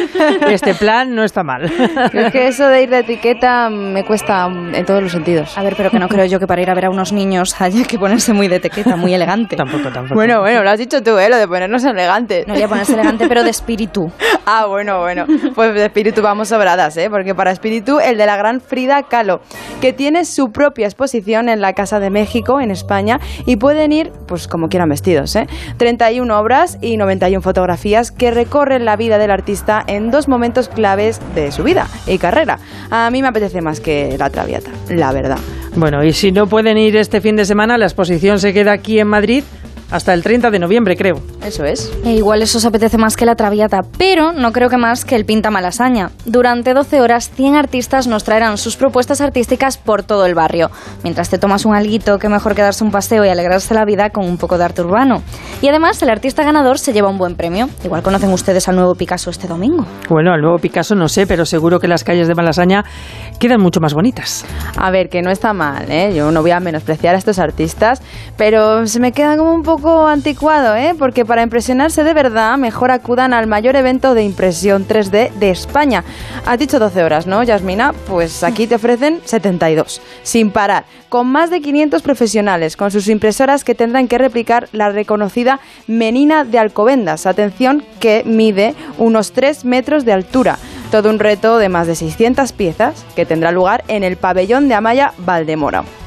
Este 0.50 0.74
plan 0.74 1.14
no 1.14 1.24
está 1.24 1.44
mal. 1.44 1.72
Creo 2.12 2.32
que 2.32 2.48
eso 2.48 2.68
de 2.68 2.84
ir 2.84 2.90
de 2.90 3.00
etiqueta 3.00 3.70
me 3.70 4.04
cuesta 4.04 4.48
en 4.48 4.86
todos 4.86 5.04
los 5.04 5.12
sentidos. 5.12 5.56
A 5.58 5.64
ver, 5.64 5.76
pero 5.78 5.92
que 5.92 6.00
no 6.00 6.08
creo 6.08 6.26
yo 6.26 6.40
que 6.40 6.48
para 6.48 6.62
ir 6.62 6.70
a 6.70 6.74
ver 6.74 6.86
a 6.86 6.90
unos 6.90 7.14
niños 7.14 7.62
haya 7.62 7.84
que 7.86 8.00
ponerse 8.00 8.34
muy 8.34 8.48
de 8.48 8.56
etiqueta, 8.56 8.96
muy 8.96 9.14
elegante. 9.14 9.56
tampoco, 9.56 9.92
tampoco. 9.92 10.16
Bueno, 10.16 10.42
bueno, 10.42 10.64
lo 10.64 10.70
has 10.72 10.80
dicho 10.80 11.04
tú, 11.04 11.18
¿eh? 11.20 11.30
Lo 11.30 11.38
de 11.38 11.48
ponernos 11.48 11.84
elegantes. 11.84 12.48
No 12.48 12.56
voy 12.56 12.64
a 12.64 12.68
ponerse 12.68 12.94
elegante, 12.94 13.28
pero 13.28 13.44
de 13.44 13.50
espíritu. 13.52 14.12
Ah, 14.48 14.68
bueno, 14.68 15.00
bueno. 15.00 15.26
Pues 15.56 15.74
de 15.74 15.86
espíritu 15.86 16.22
vamos 16.22 16.50
sobradas, 16.50 16.96
¿eh? 16.98 17.10
Porque 17.10 17.34
para 17.34 17.50
espíritu, 17.50 18.00
el 18.00 18.16
de 18.16 18.28
la 18.28 18.38
gran 18.38 18.62
Frida 18.62 19.02
Kahlo, 19.02 19.42
que 19.82 19.92
tiene 19.92 20.24
su 20.24 20.52
propia 20.52 20.86
exposición 20.86 21.50
en 21.50 21.62
la 21.62 21.74
Casa 21.74 22.00
de 22.00 22.12
México, 22.12 22.62
en 22.62 22.70
España, 22.70 23.20
y 23.48 23.56
pueden 23.76 23.92
ir, 23.92 24.14
pues 24.26 24.48
como 24.48 24.70
quieran 24.70 24.88
vestidos, 24.88 25.36
¿eh? 25.36 25.48
31 25.76 26.40
obras 26.40 26.78
y 26.82 26.96
91 26.96 27.42
fotografías 27.42 28.10
que 28.10 28.32
recorren 28.32 28.86
la 28.86 28.96
vida 28.96 29.18
del 29.18 29.32
artista 29.32 29.84
en 29.86 30.12
dos 30.12 30.30
momentos 30.30 30.70
claves 30.70 31.20
de 31.36 31.52
su 31.52 31.62
vida 31.64 31.86
y 32.08 32.18
carrera. 32.18 32.58
A 32.90 33.10
mí 33.12 33.22
me 33.22 33.28
apetece 33.28 33.60
más 33.60 33.82
que 33.82 34.16
la 34.18 34.30
Traviata, 34.30 34.72
la 34.88 35.12
verdad. 35.12 35.40
Bueno, 35.76 36.06
y 36.06 36.14
si 36.14 36.32
no 36.32 36.48
pueden 36.48 36.78
ir 36.78 36.96
este 36.96 37.20
fin 37.20 37.36
de 37.36 37.44
semana, 37.44 37.78
la 37.78 37.84
exposición 37.84 38.40
se 38.40 38.54
queda 38.54 38.72
aquí 38.72 38.98
en 38.98 39.10
Madrid 39.10 39.44
hasta 39.92 40.14
el 40.14 40.24
30 40.24 40.52
de 40.52 40.60
noviembre, 40.60 40.96
creo. 40.98 41.22
Eso 41.44 41.64
es. 41.64 41.92
E 42.04 42.14
igual 42.14 42.42
eso 42.42 42.58
os 42.58 42.66
apetece 42.66 42.98
más 42.98 43.16
que 43.16 43.26
la 43.26 43.36
Traviata, 43.36 43.82
pero 43.98 44.34
no 44.34 44.52
creo 44.52 44.70
que 44.70 44.78
más 44.78 45.06
que 45.06 45.16
el 45.16 45.26
Pinta 45.26 45.52
Malasaña. 45.52 46.12
Durante 46.26 46.74
12 46.74 47.02
horas, 47.02 47.30
100 47.36 47.56
artistas 47.56 48.08
nos 48.08 48.24
traerán 48.24 48.58
sus 48.58 48.78
propuestas 48.78 49.22
artísticas 49.22 49.78
por 49.78 50.04
todo 50.04 50.26
el 50.26 50.34
barrio. 50.34 50.72
Mientras 51.04 51.30
te 51.30 51.38
tomas 51.38 51.66
un 51.66 51.76
alguito, 51.76 52.18
qué 52.18 52.30
mejor 52.30 52.56
que 52.56 52.62
darse 52.62 52.84
un 52.84 52.92
paseo 52.92 53.24
y 53.26 53.30
alegrarse 53.30 53.74
la 53.74 53.86
vida 53.86 54.10
con 54.10 54.26
un 54.26 54.38
poco 54.38 54.58
de 54.58 54.66
arte 54.66 54.82
urbano. 54.82 55.22
Y 55.62 55.68
además, 55.68 56.02
el 56.02 56.10
artista 56.10 56.44
ganador 56.44 56.80
se 56.80 56.94
lleva 56.94 57.10
un 57.10 57.18
buen 57.18 57.36
premio. 57.36 57.70
Igual 57.84 58.02
conocen 58.02 58.32
ustedes 58.32 58.68
al 58.68 58.76
nuevo 58.76 58.96
Picasso 58.96 59.30
este 59.30 59.48
domingo. 59.48 59.86
Bueno, 60.10 60.34
al 60.34 60.42
nuevo 60.42 60.58
Picasso 60.58 60.96
no 60.96 61.08
sé, 61.08 61.28
pero 61.28 61.46
seguro 61.46 61.80
que 61.80 61.88
las 61.88 62.04
calles 62.04 62.28
de 62.28 62.36
Malasaña 62.36 62.86
quedan 63.40 63.62
mucho 63.62 63.80
más 63.80 63.94
bonitas. 63.94 64.46
A 64.78 64.90
ver, 64.90 65.10
que 65.10 65.22
no 65.22 65.30
está 65.30 65.54
mal, 65.54 65.92
¿eh? 65.92 66.14
Yo 66.16 66.32
no 66.32 66.42
voy 66.42 66.52
a 66.52 66.60
menospreciar 66.60 67.16
a 67.16 67.18
estos 67.18 67.38
artistas, 67.40 68.02
pero 68.38 68.86
se 68.88 69.00
me 69.00 69.12
queda 69.12 69.38
como 69.38 69.54
un 69.54 69.62
poco 69.62 69.75
anticuado, 70.08 70.76
¿eh? 70.76 70.96
Porque 70.98 71.26
para 71.26 71.44
impresionarse 71.44 72.04
de 72.04 72.14
verdad, 72.14 72.58
mejor 72.58 72.92
acudan 72.92 73.34
al 73.34 73.48
mayor 73.48 73.76
evento 73.76 74.14
de 74.14 74.24
impresión 74.24 74.88
3D 74.88 75.32
de 75.34 75.50
España. 75.50 76.04
Has 76.46 76.60
dicho 76.60 76.80
12 76.80 77.04
horas, 77.04 77.28
¿no, 77.28 77.44
Yasmina? 77.44 77.94
Pues 78.08 78.44
aquí 78.44 78.68
te 78.68 78.76
ofrecen 78.76 79.20
72, 79.26 80.02
sin 80.24 80.52
parar, 80.52 80.86
con 81.10 81.28
más 81.28 81.50
de 81.50 81.62
500 81.62 82.02
profesionales, 82.02 82.78
con 82.78 82.92
sus 82.92 83.08
impresoras 83.08 83.64
que 83.64 83.76
tendrán 83.76 84.08
que 84.08 84.18
replicar 84.18 84.70
la 84.72 84.90
reconocida 84.90 85.60
Menina 85.88 86.44
de 86.44 86.60
Alcobendas. 86.60 87.26
Atención, 87.26 87.84
que 88.00 88.24
mide 88.26 88.76
unos 88.98 89.34
3 89.34 89.66
metros 89.66 90.06
de 90.06 90.14
altura. 90.14 90.58
Todo 90.92 91.10
un 91.10 91.20
reto 91.20 91.58
de 91.58 91.70
más 91.70 91.88
de 91.88 91.96
600 91.96 92.54
piezas 92.54 93.06
que 93.16 93.26
tendrá 93.26 93.52
lugar 93.52 93.84
en 93.88 94.04
el 94.04 94.18
pabellón 94.18 94.70
de 94.70 94.76
Amaya 94.76 95.14
Valdemoro. 95.18 96.05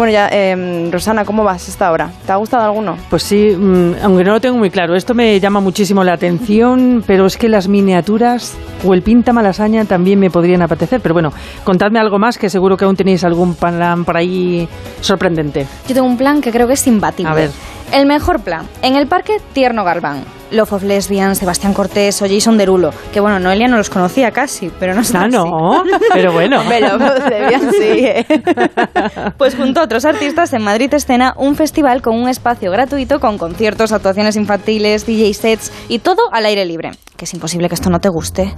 Bueno, 0.00 0.14
ya, 0.14 0.30
eh, 0.32 0.88
Rosana, 0.90 1.26
¿cómo 1.26 1.44
vas 1.44 1.68
hasta 1.68 1.86
ahora? 1.86 2.10
¿Te 2.24 2.32
ha 2.32 2.36
gustado 2.36 2.64
alguno? 2.64 2.96
Pues 3.10 3.22
sí, 3.22 3.54
mm, 3.54 3.96
aunque 4.02 4.24
no 4.24 4.32
lo 4.32 4.40
tengo 4.40 4.56
muy 4.56 4.70
claro. 4.70 4.96
Esto 4.96 5.12
me 5.12 5.38
llama 5.38 5.60
muchísimo 5.60 6.02
la 6.02 6.14
atención, 6.14 7.04
pero 7.06 7.26
es 7.26 7.36
que 7.36 7.50
las 7.50 7.68
miniaturas 7.68 8.56
o 8.82 8.94
el 8.94 9.02
pinta 9.02 9.34
malasaña 9.34 9.84
también 9.84 10.18
me 10.18 10.30
podrían 10.30 10.62
apetecer. 10.62 11.02
Pero 11.02 11.12
bueno, 11.12 11.34
contadme 11.64 11.98
algo 11.98 12.18
más, 12.18 12.38
que 12.38 12.48
seguro 12.48 12.78
que 12.78 12.86
aún 12.86 12.96
tenéis 12.96 13.24
algún 13.24 13.54
plan 13.54 14.06
por 14.06 14.16
ahí 14.16 14.66
sorprendente. 15.02 15.66
Yo 15.86 15.94
tengo 15.94 16.06
un 16.06 16.16
plan 16.16 16.40
que 16.40 16.50
creo 16.50 16.66
que 16.66 16.72
es 16.72 16.86
imbatible. 16.86 17.30
A 17.30 17.34
ver. 17.34 17.50
El 17.92 18.06
mejor 18.06 18.40
plan. 18.40 18.66
En 18.80 18.96
el 18.96 19.06
parque 19.06 19.36
Tierno 19.52 19.84
Galván. 19.84 20.24
Love 20.50 20.72
of 20.72 20.82
Lesbian, 20.82 21.34
Sebastián 21.36 21.72
Cortés 21.74 22.20
o 22.22 22.26
Jason 22.28 22.56
Derulo. 22.58 22.92
Que 23.12 23.20
bueno, 23.20 23.38
Noelia 23.38 23.68
no 23.68 23.76
los 23.76 23.90
conocía 23.90 24.30
casi, 24.30 24.70
pero 24.78 24.94
no 24.94 25.04
sé. 25.04 25.16
Ah, 25.18 25.28
no, 25.28 25.82
pero 26.12 26.32
bueno. 26.32 26.62
Pero 26.68 26.98
Love 26.98 27.10
of 27.18 27.28
Lesbian 27.28 27.72
sí, 27.72 28.04
¿eh? 28.06 28.26
Pues 29.38 29.54
junto 29.56 29.80
a 29.80 29.84
otros 29.84 30.04
artistas 30.04 30.52
en 30.52 30.62
Madrid 30.62 30.92
Escena, 30.94 31.34
un 31.36 31.54
festival 31.56 32.02
con 32.02 32.16
un 32.20 32.28
espacio 32.28 32.70
gratuito 32.70 33.20
con 33.20 33.38
conciertos, 33.38 33.92
actuaciones 33.92 34.36
infantiles, 34.36 35.06
DJ 35.06 35.34
sets 35.34 35.72
y 35.88 35.98
todo 36.00 36.22
al 36.32 36.46
aire 36.46 36.64
libre. 36.64 36.90
que 37.16 37.24
es 37.26 37.34
imposible 37.34 37.68
que 37.68 37.74
esto 37.74 37.90
no 37.90 37.98
te 38.00 38.08
guste. 38.08 38.54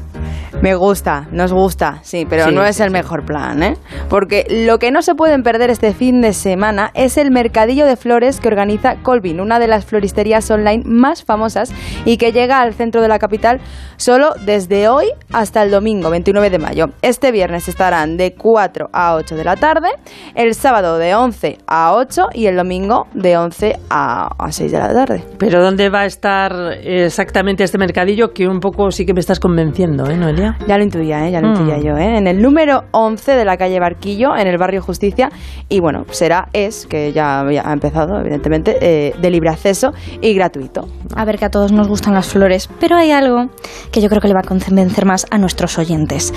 Me 0.61 0.77
gusta, 0.77 1.27
nos 1.33 1.53
gusta, 1.53 1.99
sí, 2.03 2.25
pero 2.29 2.45
Sí, 2.47 2.55
no 2.55 2.65
es 2.65 2.77
sí, 2.77 2.83
el 2.83 2.91
sí. 2.91 2.93
mejor 2.93 3.25
plan, 3.25 3.61
¿eh? 3.65 3.77
Porque 4.09 4.47
lo 4.49 4.79
que 4.79 4.93
no 4.93 5.03
se 5.03 5.15
pueden 5.17 5.43
perder 5.43 5.71
este 5.71 5.93
fin 5.93 6.21
de 6.21 6.33
semana 6.33 6.93
es 6.95 7.17
el 7.17 7.33
mercadillo 7.33 7.85
de 7.85 7.97
flores 7.97 8.39
que 8.39 8.47
organiza 8.47 8.95
Colvin, 9.03 9.41
una 9.41 9.59
de 9.59 9.67
las 9.67 9.85
floristerías 9.85 10.49
online 10.53 10.85
más 10.87 11.25
famosas 11.25 11.73
y 12.05 12.17
que 12.17 12.33
llega 12.33 12.61
al 12.61 12.75
centro 12.75 13.01
de 13.01 13.09
la 13.09 13.19
capital 13.19 13.61
solo 13.97 14.31
desde 14.45 14.89
hoy 14.89 15.07
hasta 15.33 15.63
el 15.63 15.71
domingo 15.71 16.11
29 16.11 16.51
de 16.51 16.59
mayo. 16.59 16.87
Este 17.03 17.31
viernes 17.33 17.69
estarán 17.69 18.17
de 18.17 18.35
4 18.35 18.89
a 18.93 19.15
8 19.15 19.37
de 19.37 19.45
la 19.45 19.57
tarde, 19.57 19.89
el 20.35 20.55
sábado 20.55 20.99
de 20.99 21.15
11 21.15 21.59
a 21.67 21.95
8 21.95 22.27
y 22.35 22.47
el 22.47 22.57
domingo 22.57 23.07
de 23.15 23.37
11 23.37 23.79
a, 23.91 24.29
a 24.39 24.53
6 24.53 24.73
de 24.73 24.79
la 24.79 24.93
tarde. 24.93 25.25
Pero 25.39 25.63
¿dónde 25.63 25.89
va 25.89 26.01
a 26.01 26.07
estar 26.07 26.53
exactamente 26.83 27.65
este 27.65 27.79
mercadillo? 27.79 28.33
Que 28.33 28.47
un 28.47 28.61
poco 28.61 28.91
sí 28.91 29.05
que 29.07 29.15
me 29.15 29.21
estás 29.21 29.41
convenciendo, 29.41 30.07
¿eh, 30.11 30.17
Noelia? 30.17 30.57
Ya 30.67 30.77
lo 30.79 30.85
intuía, 30.85 31.27
¿eh? 31.27 31.31
ya 31.33 31.41
lo 31.41 31.49
Mm. 31.49 31.53
intuía 31.53 31.79
yo. 31.79 31.97
¿eh? 31.97 32.17
En 32.19 32.27
el 32.27 32.41
número 32.41 32.85
11 32.93 33.33
de 33.33 33.45
la 33.45 33.57
calle 33.57 33.79
Barquillo, 33.81 34.37
en 34.37 34.47
el 34.47 34.59
barrio 34.59 34.81
Justicia. 34.83 35.31
Y 35.69 35.81
bueno, 35.81 36.05
será, 36.11 36.49
es, 36.53 36.87
que 36.87 37.13
ya, 37.13 37.45
ya 37.51 37.63
ha 37.69 37.73
empezado, 37.73 38.19
evidentemente, 38.21 38.77
eh, 38.81 39.15
de 39.21 39.31
libre 39.31 39.51
acceso 39.51 39.93
y 40.21 40.35
gratuito. 40.35 40.89
A 41.17 41.25
ver 41.25 41.39
que 41.39 41.45
a 41.47 41.51
todos 41.51 41.72
nos 41.73 41.89
gustan 41.89 42.15
las 42.15 42.27
flores, 42.27 42.69
pero 42.81 42.97
hay 42.97 43.11
algo 43.11 43.47
que 43.91 44.01
yo 44.01 44.09
creo 44.09 44.21
que 44.21 44.29
le 44.29 44.35
va 44.35 44.41
a 44.41 44.47
convencer 44.47 45.05
más 45.05 45.27
a 45.31 45.39
nuestros 45.39 45.79
oyentes. 45.79 46.33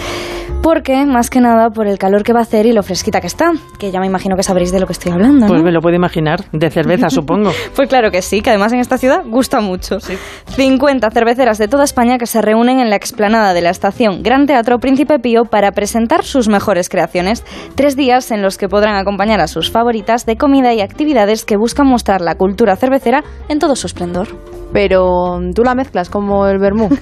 Porque, 0.61 1.05
más 1.05 1.29
que 1.29 1.41
nada, 1.41 1.69
por 1.69 1.86
el 1.86 1.99
calor 1.99 2.23
que 2.23 2.33
va 2.33 2.39
a 2.39 2.41
hacer 2.41 2.65
y 2.65 2.71
lo 2.71 2.81
fresquita 2.81 3.21
que 3.21 3.27
está, 3.27 3.51
que 3.77 3.91
ya 3.91 3.99
me 3.99 4.07
imagino 4.07 4.36
que 4.36 4.41
sabréis 4.41 4.71
de 4.71 4.79
lo 4.79 4.88
que 4.88 4.93
estoy 4.93 5.11
hablando, 5.11 5.45
Pues 5.45 5.61
me 5.61 5.71
lo 5.71 5.79
puedo 5.79 5.95
imaginar. 5.95 6.43
De 6.51 6.71
cerveza, 6.71 7.09
supongo. 7.09 7.51
Pues 7.75 7.88
claro 7.88 8.09
que 8.09 8.21
sí, 8.21 8.41
que 8.41 8.49
además 8.49 8.73
en 8.73 8.79
esta 8.79 8.97
ciudad 8.97 9.23
gusta 9.27 9.59
mucho. 9.59 9.99
50 9.99 11.11
cerveceras 11.11 11.57
de 11.57 11.67
toda 11.67 11.83
España 11.83 12.17
que 12.17 12.25
se 12.25 12.41
reúnen 12.41 12.79
en 12.79 12.89
la 12.89 12.95
explanada 12.95 13.53
de 13.53 13.61
la 13.61 13.69
estación 13.69 14.23
Gran 14.23 14.47
Teatro 14.47 14.79
Príncipe 14.79 15.19
Pío 15.19 15.45
para 15.45 15.71
presentar 15.71 16.23
sus 16.23 16.47
mejores 16.47 16.89
creaciones. 16.89 17.43
Tres 17.75 17.95
días 17.95 18.31
en 18.31 18.41
los 18.41 18.57
que 18.57 18.69
podrán 18.69 18.95
acompañar 18.95 19.41
a 19.41 19.47
sus 19.47 19.69
favoritas 19.69 20.25
de 20.25 20.38
comida 20.38 20.73
y 20.73 20.81
actividades 20.81 21.45
que 21.45 21.57
buscan 21.57 21.88
mostrar 21.88 22.21
la 22.21 22.36
cultura 22.36 22.75
cervecera 22.75 23.23
en 23.49 23.59
todo 23.59 23.75
su 23.75 23.88
esplendor. 23.88 24.29
Pero 24.76 25.39
tú 25.55 25.63
la 25.63 25.73
mezclas 25.73 26.09
como 26.09 26.47
el 26.47 26.59
vermú. 26.59 26.89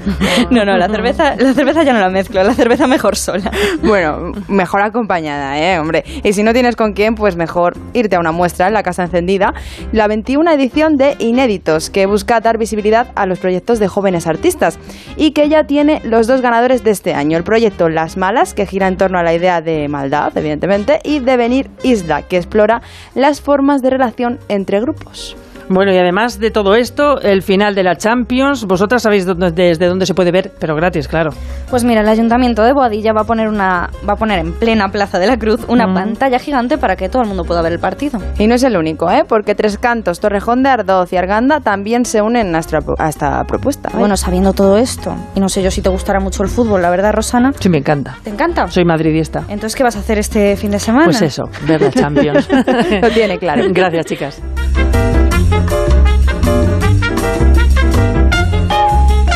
No, 0.52 0.66
no, 0.66 0.78
la 0.78 0.88
cerveza, 0.90 1.36
la 1.38 1.54
cerveza 1.54 1.84
ya 1.84 1.94
no 1.94 2.00
la 2.00 2.10
mezclo, 2.10 2.44
la 2.44 2.54
cerveza 2.54 2.86
mejor 2.86 3.16
sola. 3.16 3.50
Bueno, 3.82 4.34
mejor 4.48 4.82
acompañada, 4.82 5.58
¿eh, 5.58 5.80
hombre? 5.80 6.04
Y 6.24 6.34
si 6.34 6.44
no 6.44 6.54
tienes 6.54 6.76
con 6.76 6.94
quién, 6.94 7.16
pues 7.16 7.36
mejor 7.36 7.76
irte 7.94 8.16
a 8.16 8.20
una 8.20 8.32
muestra 8.32 8.68
en 8.68 8.74
la 8.74 8.84
Casa 8.84 9.04
Encendida, 9.04 9.54
la 9.92 10.08
21 10.08 10.52
edición 10.52 10.98
de 10.98 11.16
Inéditos, 11.18 11.90
que 11.90 12.06
busca 12.06 12.40
dar 12.42 12.58
visibilidad 12.58 13.08
a 13.16 13.26
los 13.26 13.40
proyectos 13.40 13.80
de 13.80 13.88
jóvenes 13.88 14.28
artistas 14.28 14.78
y 15.16 15.32
que 15.32 15.50
ya 15.50 15.64
tiene 15.64 16.02
los 16.04 16.28
dos 16.28 16.42
ganadores 16.42 16.84
de 16.84 16.92
este 16.92 17.14
año. 17.14 17.38
El 17.38 17.44
proyecto 17.44 17.90
Las 17.90 18.18
Malas, 18.18 18.54
que 18.54 18.66
gira 18.68 18.88
en 18.88 18.98
torno 18.98 19.18
a 19.18 19.24
la 19.24 19.34
idea 19.34 19.62
de 19.62 19.88
maldad, 19.88 20.38
evidentemente, 20.38 21.00
y 21.04 21.20
Devenir 21.20 21.70
Isla, 21.84 22.22
que 22.24 22.38
explora 22.38 22.82
las 23.16 23.42
formas 23.42 23.82
de 23.82 23.90
relación 23.90 24.40
entre 24.48 24.80
grupos. 24.80 25.36
Bueno, 25.70 25.92
y 25.94 25.98
además 25.98 26.40
de 26.40 26.52
todo 26.52 26.76
esto, 26.76 27.20
el 27.22 27.42
final 27.42 27.76
de 27.76 27.84
la 27.84 27.96
Champions, 27.96 28.66
vosotras 28.66 29.02
sabéis 29.04 29.26
dónde- 29.26 29.52
desde 29.52 29.88
dónde 29.88 30.06
se 30.06 30.14
puede 30.14 30.32
ver, 30.32 30.52
pero 30.60 30.76
gratis, 30.76 31.08
claro. 31.08 31.32
Pues 31.70 31.84
mira, 31.84 32.02
el 32.02 32.08
Ayuntamiento 32.08 32.64
de 32.64 32.74
Boadilla 32.74 33.14
va 33.14 33.22
a 33.22 33.24
poner 33.26 33.48
una 33.48 33.90
va 34.08 34.14
a 34.14 34.16
poner 34.16 34.40
en 34.40 34.54
plena 34.54 34.90
Plaza 34.90 35.20
de 35.20 35.28
la 35.28 35.38
Cruz 35.38 35.62
una 35.68 35.88
Mm. 35.88 35.94
pantalla 35.94 36.40
gigante 36.40 36.78
para 36.78 36.96
que 36.96 37.10
todo 37.10 37.22
el 37.22 37.28
mundo 37.28 37.44
pueda 37.46 37.62
ver 37.62 37.72
el 37.74 37.80
partido. 37.80 38.20
Y 38.38 38.48
no 38.48 38.56
es 38.56 38.64
el 38.64 38.78
único, 38.78 39.10
¿eh? 39.10 39.24
Porque 39.28 39.56
Tres 39.56 39.78
Cantos, 39.78 40.20
Torrejón 40.20 40.64
de 40.64 40.70
Ardoz 40.70 41.12
y 41.14 41.18
Arganda 41.18 41.60
también 41.60 42.06
se 42.06 42.22
unen 42.22 42.54
a 42.56 42.60
esta, 42.60 42.80
a 42.98 43.10
esta 43.10 43.44
propuesta. 43.46 43.90
¿eh? 43.90 43.98
Bueno, 43.98 44.18
sabiendo 44.18 44.54
todo 44.54 44.78
esto, 44.78 45.16
y 45.36 45.40
no 45.40 45.50
sé 45.50 45.62
yo 45.64 45.72
si 45.72 45.82
te 45.82 45.90
gustará 45.90 46.20
mucho 46.20 46.44
el 46.44 46.50
fútbol, 46.50 46.82
la 46.82 46.90
verdad, 46.90 47.14
Rosana. 47.14 47.54
Sí, 47.60 47.70
me 47.70 47.78
encanta. 47.78 48.18
¿Te 48.24 48.30
encanta? 48.30 48.68
Soy 48.68 48.86
madridista. 48.86 49.40
Entonces, 49.48 49.76
¿qué 49.76 49.84
vas 49.84 49.96
a 49.96 50.00
hacer 50.00 50.20
este 50.20 50.56
fin 50.58 50.72
de 50.72 50.80
semana? 50.80 51.06
Pues 51.06 51.22
eso, 51.22 51.44
ver 51.68 51.82
la 51.82 51.92
Champions. 51.92 52.48
Lo 53.02 53.10
tiene 53.10 53.38
claro. 53.40 53.64
Gracias, 53.72 54.06
chicas. 54.06 54.42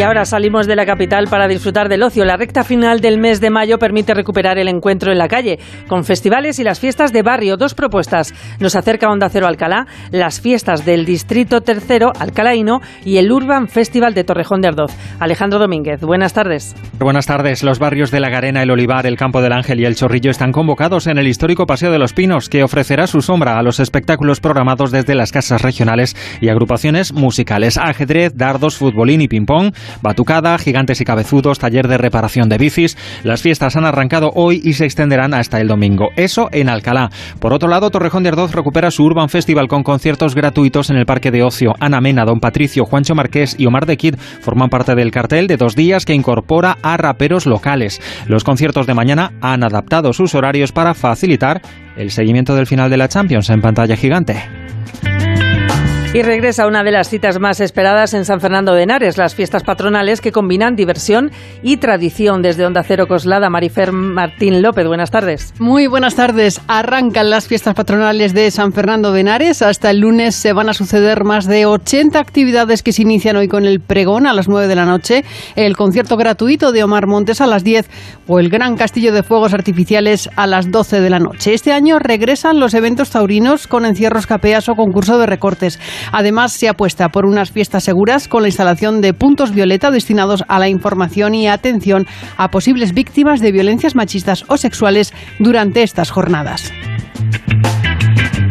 Y 0.00 0.02
ahora 0.02 0.24
salimos 0.24 0.66
de 0.66 0.76
la 0.76 0.86
capital 0.86 1.26
para 1.28 1.46
disfrutar 1.46 1.90
del 1.90 2.02
ocio. 2.02 2.24
La 2.24 2.38
recta 2.38 2.64
final 2.64 3.02
del 3.02 3.18
mes 3.18 3.38
de 3.38 3.50
mayo 3.50 3.78
permite 3.78 4.14
recuperar 4.14 4.56
el 4.56 4.68
encuentro 4.68 5.12
en 5.12 5.18
la 5.18 5.28
calle, 5.28 5.58
con 5.88 6.04
festivales 6.04 6.58
y 6.58 6.64
las 6.64 6.80
fiestas 6.80 7.12
de 7.12 7.20
barrio. 7.20 7.58
Dos 7.58 7.74
propuestas. 7.74 8.32
Nos 8.60 8.76
acerca 8.76 9.10
Onda 9.10 9.28
Cero 9.28 9.46
Alcalá, 9.46 9.86
las 10.10 10.40
fiestas 10.40 10.86
del 10.86 11.04
Distrito 11.04 11.60
Tercero 11.60 12.12
Alcalaíno 12.18 12.80
y 13.04 13.18
el 13.18 13.30
Urban 13.30 13.68
Festival 13.68 14.14
de 14.14 14.24
Torrejón 14.24 14.62
de 14.62 14.68
Ardoz. 14.68 14.90
Alejandro 15.18 15.58
Domínguez, 15.58 16.00
buenas 16.00 16.32
tardes. 16.32 16.74
Buenas 16.98 17.26
tardes. 17.26 17.62
Los 17.62 17.78
barrios 17.78 18.10
de 18.10 18.20
La 18.20 18.30
Garena, 18.30 18.62
El 18.62 18.70
Olivar, 18.70 19.04
El 19.04 19.18
Campo 19.18 19.42
del 19.42 19.52
Ángel 19.52 19.80
y 19.80 19.84
El 19.84 19.96
Chorrillo 19.96 20.30
están 20.30 20.52
convocados 20.52 21.08
en 21.08 21.18
el 21.18 21.28
histórico 21.28 21.66
Paseo 21.66 21.92
de 21.92 21.98
los 21.98 22.14
Pinos, 22.14 22.48
que 22.48 22.62
ofrecerá 22.62 23.06
su 23.06 23.20
sombra 23.20 23.58
a 23.58 23.62
los 23.62 23.80
espectáculos 23.80 24.40
programados 24.40 24.92
desde 24.92 25.14
las 25.14 25.30
casas 25.30 25.60
regionales 25.60 26.16
y 26.40 26.48
agrupaciones 26.48 27.12
musicales. 27.12 27.76
Ajedrez, 27.76 28.32
dardos, 28.34 28.78
futbolín 28.78 29.20
y 29.20 29.28
ping-pong, 29.28 29.74
batucada, 30.02 30.56
gigantes 30.58 31.00
y 31.00 31.04
cabezudos, 31.04 31.58
taller 31.58 31.88
de 31.88 31.98
reparación 31.98 32.48
de 32.48 32.58
bicis. 32.58 32.96
Las 33.24 33.42
fiestas 33.42 33.76
han 33.76 33.84
arrancado 33.84 34.30
hoy 34.34 34.60
y 34.62 34.74
se 34.74 34.84
extenderán 34.84 35.34
hasta 35.34 35.60
el 35.60 35.68
domingo. 35.68 36.10
Eso 36.16 36.48
en 36.52 36.68
Alcalá. 36.68 37.10
Por 37.38 37.52
otro 37.52 37.68
lado, 37.68 37.90
Torrejón 37.90 38.22
de 38.22 38.30
Ardoz 38.30 38.52
recupera 38.52 38.90
su 38.90 39.04
Urban 39.04 39.28
Festival 39.28 39.68
con 39.68 39.82
conciertos 39.82 40.34
gratuitos 40.34 40.90
en 40.90 40.96
el 40.96 41.06
Parque 41.06 41.30
de 41.30 41.42
Ocio. 41.42 41.74
Ana 41.80 42.00
Mena, 42.00 42.24
Don 42.24 42.40
Patricio, 42.40 42.84
Juancho 42.84 43.14
Marqués 43.14 43.56
y 43.58 43.66
Omar 43.66 43.86
de 43.86 43.96
Kid 43.96 44.16
forman 44.40 44.70
parte 44.70 44.94
del 44.94 45.10
cartel 45.10 45.46
de 45.46 45.56
dos 45.56 45.76
días 45.76 46.04
que 46.04 46.14
incorpora 46.14 46.78
a 46.82 46.96
raperos 46.96 47.46
locales. 47.46 48.00
Los 48.26 48.44
conciertos 48.44 48.86
de 48.86 48.94
mañana 48.94 49.32
han 49.40 49.64
adaptado 49.64 50.12
sus 50.12 50.34
horarios 50.34 50.72
para 50.72 50.94
facilitar 50.94 51.62
el 51.96 52.10
seguimiento 52.10 52.54
del 52.54 52.66
final 52.66 52.90
de 52.90 52.96
la 52.96 53.08
Champions 53.08 53.50
en 53.50 53.60
pantalla 53.60 53.96
gigante. 53.96 54.42
Y 56.12 56.22
regresa 56.22 56.66
una 56.66 56.82
de 56.82 56.90
las 56.90 57.08
citas 57.08 57.38
más 57.38 57.60
esperadas 57.60 58.14
en 58.14 58.24
San 58.24 58.40
Fernando 58.40 58.74
de 58.74 58.82
Henares, 58.82 59.16
las 59.16 59.36
fiestas 59.36 59.62
patronales 59.62 60.20
que 60.20 60.32
combinan 60.32 60.74
diversión 60.74 61.30
y 61.62 61.76
tradición. 61.76 62.42
Desde 62.42 62.66
Onda 62.66 62.82
Cero 62.82 63.06
Coslada, 63.06 63.48
Marifer 63.48 63.92
Martín 63.92 64.60
López, 64.60 64.88
buenas 64.88 65.12
tardes. 65.12 65.54
Muy 65.60 65.86
buenas 65.86 66.16
tardes. 66.16 66.60
Arrancan 66.66 67.30
las 67.30 67.46
fiestas 67.46 67.74
patronales 67.74 68.34
de 68.34 68.50
San 68.50 68.72
Fernando 68.72 69.12
de 69.12 69.20
Henares. 69.20 69.62
Hasta 69.62 69.90
el 69.90 70.00
lunes 70.00 70.34
se 70.34 70.52
van 70.52 70.68
a 70.68 70.74
suceder 70.74 71.22
más 71.22 71.46
de 71.46 71.66
80 71.66 72.18
actividades 72.18 72.82
que 72.82 72.90
se 72.92 73.02
inician 73.02 73.36
hoy 73.36 73.46
con 73.46 73.64
el 73.64 73.78
pregón 73.78 74.26
a 74.26 74.32
las 74.32 74.48
9 74.48 74.66
de 74.66 74.74
la 74.74 74.86
noche, 74.86 75.24
el 75.54 75.76
concierto 75.76 76.16
gratuito 76.16 76.72
de 76.72 76.82
Omar 76.82 77.06
Montes 77.06 77.40
a 77.40 77.46
las 77.46 77.62
10 77.62 77.88
o 78.26 78.40
el 78.40 78.48
gran 78.48 78.76
castillo 78.76 79.12
de 79.12 79.22
fuegos 79.22 79.54
artificiales 79.54 80.28
a 80.34 80.48
las 80.48 80.72
12 80.72 81.02
de 81.02 81.10
la 81.10 81.20
noche. 81.20 81.54
Este 81.54 81.72
año 81.72 82.00
regresan 82.00 82.58
los 82.58 82.74
eventos 82.74 83.10
taurinos 83.10 83.68
con 83.68 83.86
encierros 83.86 84.26
capeas 84.26 84.68
o 84.68 84.74
concurso 84.74 85.16
de 85.16 85.26
recortes. 85.26 85.78
Además, 86.12 86.52
se 86.52 86.68
apuesta 86.68 87.08
por 87.08 87.26
unas 87.26 87.50
fiestas 87.50 87.84
seguras 87.84 88.28
con 88.28 88.42
la 88.42 88.48
instalación 88.48 89.00
de 89.00 89.14
puntos 89.14 89.54
violeta 89.54 89.90
destinados 89.90 90.44
a 90.48 90.58
la 90.58 90.68
información 90.68 91.34
y 91.34 91.48
atención 91.48 92.06
a 92.36 92.50
posibles 92.50 92.94
víctimas 92.94 93.40
de 93.40 93.52
violencias 93.52 93.94
machistas 93.94 94.44
o 94.48 94.56
sexuales 94.56 95.12
durante 95.38 95.82
estas 95.82 96.10
jornadas. 96.10 96.72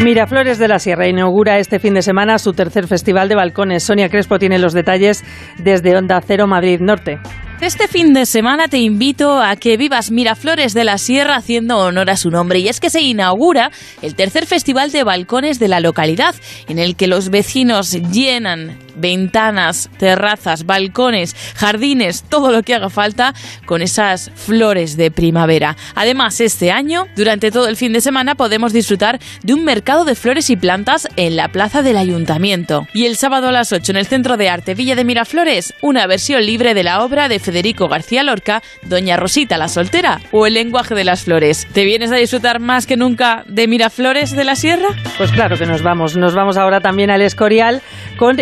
Miraflores 0.04 0.58
de 0.60 0.70
la 0.70 0.80
Sierra 0.80 1.10
inaugura 1.10 1.60
este 1.60 1.78
fin 1.78 1.94
de 1.94 2.02
semana 2.02 2.40
su 2.40 2.54
tercer 2.54 2.88
festival 2.88 3.28
de 3.28 3.36
balcones. 3.36 3.84
Sonia 3.84 4.08
Crespo 4.08 4.40
tiene 4.40 4.58
los 4.58 4.72
detalles 4.72 5.26
desde 5.58 5.98
Onda 5.98 6.22
Cero 6.26 6.48
Madrid 6.48 6.80
Norte. 6.80 7.20
Este 7.62 7.90
fin 7.90 8.14
de 8.14 8.26
semana 8.26 8.70
te 8.70 8.78
invito 8.78 9.42
a 9.42 9.58
que 9.58 9.76
vivas 9.76 10.12
Miraflores 10.12 10.74
de 10.74 10.86
la 10.86 10.98
Sierra 10.98 11.36
haciendo 11.36 11.78
honor 11.78 12.10
a 12.10 12.16
su 12.16 12.32
nombre. 12.32 12.60
Y 12.60 12.70
es 12.70 12.80
que 12.80 12.90
se 12.90 13.02
inaugura 13.02 13.70
el 14.02 14.16
tercer 14.16 14.46
festival 14.46 14.94
de 14.94 15.04
balcones 15.04 15.60
de 15.60 15.68
la 15.68 15.82
localidad 15.82 16.34
en 16.70 16.80
el 16.80 16.96
que 16.96 17.08
los 17.08 17.30
vecinos 17.30 17.92
llenan 18.14 18.78
ventanas, 19.00 19.90
terrazas, 19.98 20.66
balcones, 20.66 21.36
jardines, 21.56 22.24
todo 22.28 22.52
lo 22.52 22.64
que 22.64 22.76
haga 22.76 22.90
falta 22.90 23.34
con 23.66 23.82
esas 23.82 24.32
flores 24.36 24.98
de 24.98 25.12
primavera. 25.12 25.76
Además, 25.96 26.40
este 26.42 26.72
año, 26.72 27.08
durante 27.16 27.52
todo 27.52 27.68
el 27.68 27.76
fin 27.76 27.94
de 27.94 28.02
semana, 28.02 28.36
podemos 28.36 28.74
disfrutar 28.74 29.20
de 29.44 29.54
un 29.54 29.64
mercado 29.64 30.06
de 30.06 30.16
flores 30.16 30.50
y 30.50 30.56
plantas 30.56 31.08
en 31.16 31.36
la 31.36 31.50
plaza 31.50 31.82
del 31.82 31.98
ayuntamiento. 31.98 32.88
Y 32.94 33.06
el 33.06 33.16
sábado 33.16 33.50
a 33.50 33.52
las 33.52 33.72
8 33.72 33.92
en 33.92 33.98
el 33.98 34.08
Centro 34.08 34.38
de 34.38 34.50
Arte 34.50 34.76
Villa 34.76 34.96
de 34.96 35.04
Miraflores, 35.04 35.74
una 35.82 36.08
versión 36.08 36.46
libre 36.46 36.74
de 36.74 36.84
la 36.84 37.04
obra 37.04 37.28
de 37.28 37.40
Federico 37.40 37.88
García 37.88 38.24
Lorca, 38.24 38.62
Doña 38.84 39.18
Rosita 39.18 39.58
la 39.58 39.68
Soltera 39.68 40.22
o 40.32 40.46
El 40.48 40.54
lenguaje 40.54 40.96
de 40.96 41.04
las 41.04 41.24
flores. 41.24 41.68
¿Te 41.74 41.84
vienes 41.84 42.12
a 42.12 42.16
disfrutar 42.16 42.60
más 42.60 42.86
que 42.86 42.98
nunca 42.98 43.44
de 43.48 43.68
Miraflores 43.68 44.32
de 44.32 44.44
la 44.44 44.56
Sierra? 44.56 44.90
Pues 45.18 45.32
claro 45.32 45.58
que 45.58 45.66
nos 45.66 45.82
vamos. 45.82 46.16
Nos 46.16 46.34
vamos 46.34 46.58
ahora 46.58 46.82
también 46.82 47.10
al 47.10 47.22
Escorial 47.22 47.82
con 48.18 48.38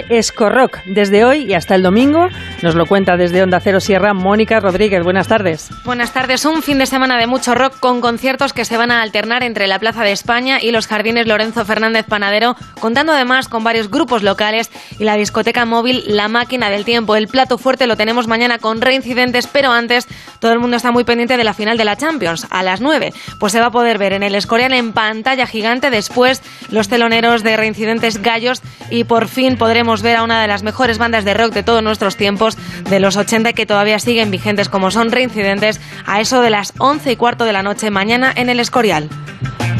Escorrock. 0.48 0.80
Desde 0.86 1.26
hoy 1.26 1.43
y 1.43 1.54
hasta 1.54 1.76
el 1.76 1.84
domingo 1.84 2.28
nos 2.62 2.76
lo 2.76 2.86
cuenta 2.86 3.18
desde 3.18 3.43
Onda 3.43 3.60
Cero 3.60 3.80
Sierra 3.80 4.14
Mónica 4.14 4.60
Rodríguez. 4.60 5.04
Buenas 5.04 5.28
tardes. 5.28 5.70
Buenas 5.84 6.14
tardes. 6.14 6.45
Un 6.45 6.64
fin 6.64 6.80
de 6.80 6.86
semana 6.86 7.18
de 7.18 7.28
mucho 7.28 7.54
rock 7.54 7.80
con 7.80 8.02
conciertos 8.02 8.54
que 8.54 8.66
se 8.66 8.78
van 8.78 8.91
a 8.91 9.02
alternar 9.02 9.43
entre 9.43 9.68
la 9.68 9.80
Plaza 9.80 10.04
de 10.04 10.12
España 10.12 10.60
y 10.62 10.72
los 10.72 10.88
Jardines 10.88 11.28
Lorenzo 11.28 11.66
Fernández 11.66 12.06
Panadero, 12.08 12.56
contando 12.80 13.12
además 13.12 13.50
con 13.50 13.64
varios 13.64 13.91
grupos 13.91 14.24
locales 14.24 14.72
y 14.98 15.04
la 15.04 15.16
discoteca 15.16 15.66
móvil 15.66 16.04
La 16.08 16.30
Máquina 16.30 16.70
del 16.70 16.86
Tiempo. 16.86 17.16
El 17.16 17.28
plato 17.28 17.58
fuerte 17.58 17.88
lo 17.88 17.98
tenemos 17.98 18.28
mañana 18.28 18.58
con 18.58 18.82
reincidentes, 18.82 19.48
pero 19.48 19.72
antes 19.72 20.08
todo 20.40 20.54
el 20.54 20.60
mundo 20.60 20.78
está 20.78 20.92
muy 20.92 21.04
pendiente 21.04 21.38
de 21.38 21.44
la 21.44 21.54
final 21.54 21.78
de 21.78 21.86
la 21.86 21.96
Champions 21.96 22.48
a 22.50 22.64
las 22.64 22.82
9. 22.82 23.14
Pues 23.40 23.54
se 23.54 23.60
va 23.60 23.68
a 23.68 23.72
poder 23.72 23.98
ver 23.98 24.14
en 24.14 24.24
el 24.24 24.36
Escorial 24.36 24.74
en 24.74 24.94
pantalla 24.94 25.48
gigante 25.48 25.90
después 25.90 26.42
los 26.70 26.88
teloneros 26.88 27.44
de 27.44 27.58
reincidentes 27.58 28.22
gallos 28.22 28.62
y 28.90 29.04
por 29.04 29.28
fin 29.28 29.58
podremos 29.58 30.02
ver 30.02 30.18
a 30.18 30.24
una 30.24 30.42
de 30.42 30.48
las 30.48 30.64
mejores 30.64 30.98
bandas 30.98 31.26
de 31.26 31.34
rock 31.34 31.54
de 31.54 31.64
todos 31.64 31.84
nuestros 31.84 32.16
tiempos 32.16 32.58
de 32.90 33.00
los 33.00 33.18
80 33.18 33.54
que 33.54 33.66
todavía 33.66 34.00
siguen 34.00 34.32
vigentes 34.32 34.70
como 34.70 34.92
son 34.92 35.12
reincidentes 35.12 35.80
a 36.06 36.22
eso 36.22 36.42
de 36.42 36.50
las 36.50 36.74
11 36.78 37.12
y 37.12 37.16
cuarto 37.16 37.46
de 37.46 37.54
la 37.54 37.64
noche 37.64 37.90
mañana 37.90 38.34
en 38.36 38.50
el 38.50 38.60
Escorial. 38.60 39.10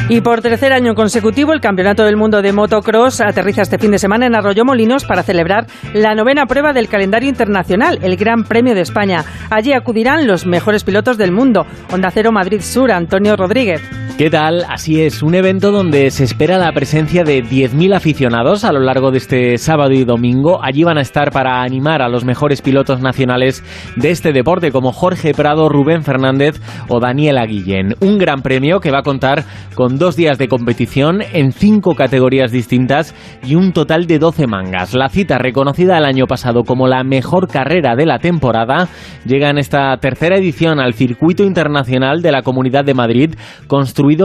Y 0.10 0.22
por 0.22 0.42
tercer 0.42 0.72
año 0.72 0.96
consecutivo, 0.96 1.52
el 1.52 1.60
Campeonato 1.60 2.06
del 2.06 2.16
Mundo 2.16 2.42
de 2.42 2.54
Motocross 2.54 3.20
aterriza 3.20 3.64
este 3.64 3.78
fin 3.78 3.92
de 3.92 4.00
semana 4.00 4.26
en 4.26 4.36
Arroyo 4.36 4.64
Molinos 4.64 5.04
para 5.04 5.22
celebrar 5.22 5.68
la 5.94 6.16
novena 6.16 6.46
prueba 6.46 6.72
del 6.72 6.88
calendario 6.88 7.28
internacional, 7.28 8.00
el 8.02 8.16
Gran 8.16 8.46
Premio 8.46 8.74
de 8.74 8.82
España. 8.82 9.26
Allí 9.50 9.74
acudirán 9.74 10.26
los 10.26 10.46
mejores 10.46 10.86
pilotos 10.86 11.18
del 11.18 11.34
mundo. 11.34 11.66
Onda 11.92 12.10
Cero 12.10 12.32
Madrid 12.32 12.62
Sur, 12.62 12.94
Antonio 12.94 13.36
Rodríguez. 13.36 13.82
¿Qué 14.18 14.32
tal? 14.32 14.66
Así 14.68 15.04
es, 15.04 15.22
un 15.22 15.36
evento 15.36 15.72
donde 15.72 16.10
se 16.10 16.24
espera 16.24 16.58
la 16.58 16.72
presencia 16.72 17.24
de 17.24 17.44
10.000 17.44 17.96
aficionados 17.96 18.64
a 18.64 18.72
lo 18.72 18.80
largo 18.80 19.12
de 19.12 19.20
este 19.20 19.60
sábado 19.60 19.92
y 19.92 20.06
domingo. 20.06 20.60
Allí 20.64 20.84
van 20.84 20.98
a 20.98 21.02
estar 21.02 21.30
para 21.32 21.62
animar 21.62 22.02
a 22.02 22.10
los 22.10 22.26
mejores 22.26 22.64
pilotos 22.64 23.00
nacionales 23.00 23.64
de 23.96 24.10
este 24.10 24.34
deporte, 24.34 24.72
como 24.72 24.92
Jorge 24.92 25.36
Prado, 25.36 25.70
Rubén 25.70 26.02
Fernández 26.02 26.60
o 26.88 27.00
Daniela 27.00 27.46
Guillén. 27.46 27.94
Un 28.00 28.18
gran 28.18 28.42
premio 28.42 28.80
que 28.80 28.90
va 28.90 29.00
a 29.00 29.04
contar 29.04 29.44
con 29.76 30.00
dos 30.00 30.16
días 30.16 30.40
de 30.40 30.48
competición 30.48 31.22
en 31.22 31.52
cinco 31.52 31.94
categorías 31.94 32.52
distintas 32.52 33.14
y 33.44 33.54
un 33.54 33.72
total 33.72 34.08
de 34.08 34.18
12 34.18 34.48
mangas. 34.48 34.96
La 34.96 35.10
cita, 35.10 35.38
reconocida 35.38 35.96
el 36.00 36.06
año 36.06 36.26
pasado 36.26 36.64
como 36.64 36.88
la 36.88 37.04
mejor 37.04 37.48
carrera 37.48 37.96
de 37.96 38.08
la 38.08 38.18
temporada, 38.18 38.88
llega 39.28 39.52
en 39.52 39.60
esta 39.60 39.96
tercera 39.98 40.38
edición 40.38 40.80
al 40.80 40.96
Circuito 40.96 41.44
Internacional 41.44 42.24
de 42.24 42.32
la 42.32 42.42
Comunidad 42.42 42.84
de 42.84 42.96
Madrid, 42.96 43.36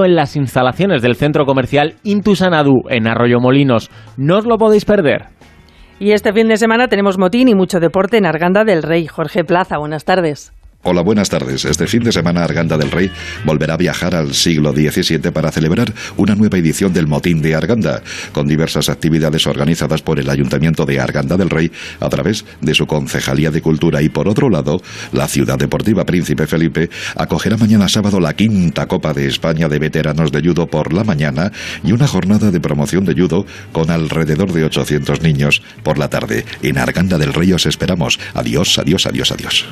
en 0.05 0.15
las 0.15 0.37
instalaciones 0.37 1.03
del 1.03 1.17
centro 1.17 1.45
comercial 1.45 1.95
Intusanadu 2.05 2.83
en 2.89 3.09
Arroyo 3.09 3.41
Molinos. 3.41 3.91
No 4.17 4.39
os 4.39 4.47
lo 4.47 4.57
podéis 4.57 4.85
perder. 4.85 5.27
Y 5.99 6.13
este 6.13 6.33
fin 6.33 6.49
de 6.49 6.57
semana 6.57 6.89
tenemos 6.89 7.19
motín 7.19 7.49
y 7.49 7.55
mucho 7.55 7.81
deporte 7.81 8.17
en 8.17 8.27
Arganda 8.27 8.65
del 8.65 8.83
Rey. 8.83 9.07
Jorge 9.07 9.45
Plaza, 9.45 9.79
buenas 9.79 10.05
tardes. 10.05 10.53
Hola, 10.85 11.03
buenas 11.03 11.31
tardes. 11.31 11.65
Este 11.65 11.87
fin 11.87 12.03
de 12.03 12.11
semana 12.11 12.43
Arganda 12.43 12.77
del 12.77 12.91
Rey 12.91 13.09
volverá 13.45 13.75
a 13.75 13.77
viajar 13.77 14.17
al 14.17 14.35
siglo 14.35 14.73
XVII 14.73 15.31
para 15.31 15.53
celebrar 15.53 15.95
una 16.17 16.35
nueva 16.35 16.59
edición 16.59 16.93
del 16.93 17.07
Motín 17.07 17.41
de 17.41 17.55
Arganda, 17.55 18.03
con 18.33 18.49
diversas 18.49 18.89
actividades 18.89 19.47
organizadas 19.47 20.03
por 20.03 20.19
el 20.19 20.29
Ayuntamiento 20.29 20.85
de 20.85 20.99
Arganda 20.99 21.37
del 21.37 21.51
Rey 21.51 21.71
a 22.01 22.09
través 22.09 22.45
de 22.61 22.75
su 22.75 22.89
Concejalía 22.89 23.53
de 23.53 23.63
Cultura 23.63 24.03
y 24.03 24.09
por 24.09 24.27
otro 24.27 24.51
lado, 24.51 24.83
la 25.13 25.29
Ciudad 25.29 25.57
Deportiva 25.57 26.05
Príncipe 26.05 26.49
Felipe 26.49 26.91
acogerá 27.15 27.57
mañana 27.57 27.89
sábado 27.89 28.19
la 28.19 28.35
quinta 28.35 28.89
Copa 28.89 29.15
de 29.15 29.29
España 29.29 29.69
de 29.69 29.79
Veteranos 29.79 30.33
de 30.33 30.43
Judo 30.43 30.67
por 30.67 30.93
la 30.93 31.05
mañana 31.05 31.53
y 31.85 31.93
una 31.93 32.09
jornada 32.09 32.51
de 32.51 32.59
promoción 32.59 33.05
de 33.05 33.15
judo 33.15 33.47
con 33.71 33.89
alrededor 33.89 34.53
de 34.53 34.65
800 34.65 35.23
niños 35.23 35.63
por 35.85 35.99
la 35.99 36.11
tarde. 36.11 36.45
En 36.61 36.77
Arganda 36.77 37.19
del 37.19 37.35
Rey 37.35 37.53
os 37.53 37.67
esperamos. 37.67 38.19
Adiós, 38.35 38.81
adiós, 38.81 39.07
adiós, 39.07 39.31
adiós. 39.31 39.65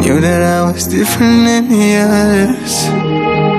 Knew 0.00 0.18
that 0.18 0.42
I 0.42 0.72
was 0.72 0.86
different 0.86 1.44
than 1.44 1.68
the 1.68 1.96
others. 1.96 3.09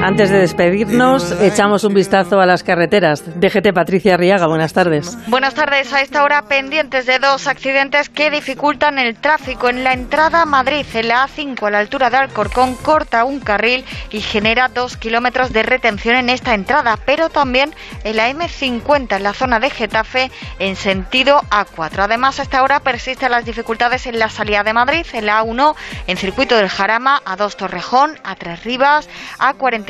Antes 0.03 0.31
de 0.31 0.39
despedirnos, 0.39 1.31
echamos 1.41 1.83
un 1.83 1.93
vistazo 1.93 2.39
a 2.39 2.47
las 2.47 2.63
carreteras. 2.63 3.23
DGT 3.39 3.71
Patricia 3.71 4.17
Riaga, 4.17 4.47
buenas 4.47 4.73
tardes. 4.73 5.15
Buenas 5.27 5.53
tardes. 5.53 5.93
A 5.93 6.01
esta 6.01 6.23
hora 6.23 6.41
pendientes 6.47 7.05
de 7.05 7.19
dos 7.19 7.45
accidentes 7.45 8.09
que 8.09 8.31
dificultan 8.31 8.97
el 8.97 9.15
tráfico. 9.15 9.69
En 9.69 9.83
la 9.83 9.93
entrada 9.93 10.41
a 10.41 10.45
Madrid, 10.47 10.87
en 10.95 11.07
la 11.07 11.27
A5 11.27 11.67
a 11.67 11.69
la 11.69 11.77
altura 11.77 12.09
de 12.09 12.17
Alcorcón, 12.17 12.73
corta 12.77 13.25
un 13.25 13.41
carril 13.41 13.85
y 14.09 14.21
genera 14.21 14.69
dos 14.69 14.97
kilómetros 14.97 15.53
de 15.53 15.61
retención 15.61 16.15
en 16.15 16.29
esta 16.29 16.55
entrada. 16.55 16.97
Pero 17.05 17.29
también 17.29 17.71
en 18.03 18.17
la 18.17 18.31
M50 18.31 19.17
en 19.17 19.23
la 19.23 19.33
zona 19.33 19.59
de 19.59 19.69
Getafe 19.69 20.31
en 20.57 20.75
sentido 20.77 21.41
A4. 21.51 22.05
Además, 22.05 22.39
a 22.39 22.43
esta 22.43 22.63
hora 22.63 22.79
persisten 22.79 23.29
las 23.29 23.45
dificultades 23.45 24.07
en 24.07 24.17
la 24.17 24.29
salida 24.29 24.63
de 24.63 24.73
Madrid, 24.73 25.05
en 25.13 25.27
la 25.27 25.43
A1 25.43 25.75
en 26.07 26.17
circuito 26.17 26.55
del 26.55 26.69
Jarama, 26.69 27.21
A2 27.23 27.55
Torrejón, 27.55 28.17
A3 28.23 28.63
Rivas, 28.63 29.07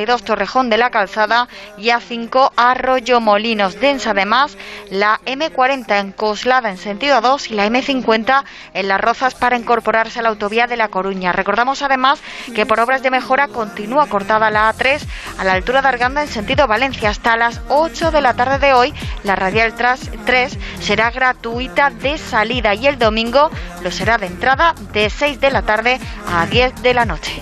A42 0.01 0.23
Torrejón 0.23 0.69
de 0.69 0.77
la 0.77 0.89
Calzada 0.89 1.47
y 1.77 1.89
A5 1.89 2.51
Arroyo 2.55 3.19
Molinos. 3.19 3.79
Densa 3.79 4.11
además 4.11 4.57
la 4.89 5.19
M40 5.25 5.99
en 5.99 6.11
Coslada 6.11 6.69
en 6.69 6.77
sentido 6.77 7.21
A2 7.21 7.51
y 7.51 7.53
la 7.55 7.67
M50 7.67 8.43
en 8.73 8.87
Las 8.87 9.01
Rozas 9.01 9.35
para 9.35 9.57
incorporarse 9.57 10.19
a 10.19 10.21
la 10.23 10.29
autovía 10.29 10.67
de 10.67 10.77
La 10.77 10.89
Coruña. 10.89 11.31
Recordamos 11.31 11.81
además 11.81 12.19
que 12.55 12.65
por 12.65 12.79
obras 12.79 13.03
de 13.03 13.11
mejora 13.11 13.47
continúa 13.47 14.07
cortada 14.07 14.49
la 14.49 14.73
A3 14.73 15.01
a 15.37 15.43
la 15.43 15.53
altura 15.53 15.81
de 15.81 15.87
Arganda 15.87 16.21
en 16.21 16.27
sentido 16.27 16.67
Valencia. 16.67 17.09
Hasta 17.09 17.37
las 17.37 17.61
8 17.69 18.11
de 18.11 18.21
la 18.21 18.33
tarde 18.33 18.59
de 18.59 18.73
hoy 18.73 18.93
la 19.23 19.35
radial 19.35 19.73
3 19.75 20.57
será 20.79 21.11
gratuita 21.11 21.89
de 21.89 22.17
salida 22.17 22.73
y 22.73 22.87
el 22.87 22.97
domingo 22.97 23.49
lo 23.83 23.91
será 23.91 24.17
de 24.17 24.27
entrada 24.27 24.73
de 24.93 25.09
6 25.09 25.39
de 25.39 25.51
la 25.51 25.61
tarde 25.61 25.99
a 26.31 26.45
10 26.45 26.81
de 26.81 26.93
la 26.93 27.05
noche. 27.05 27.41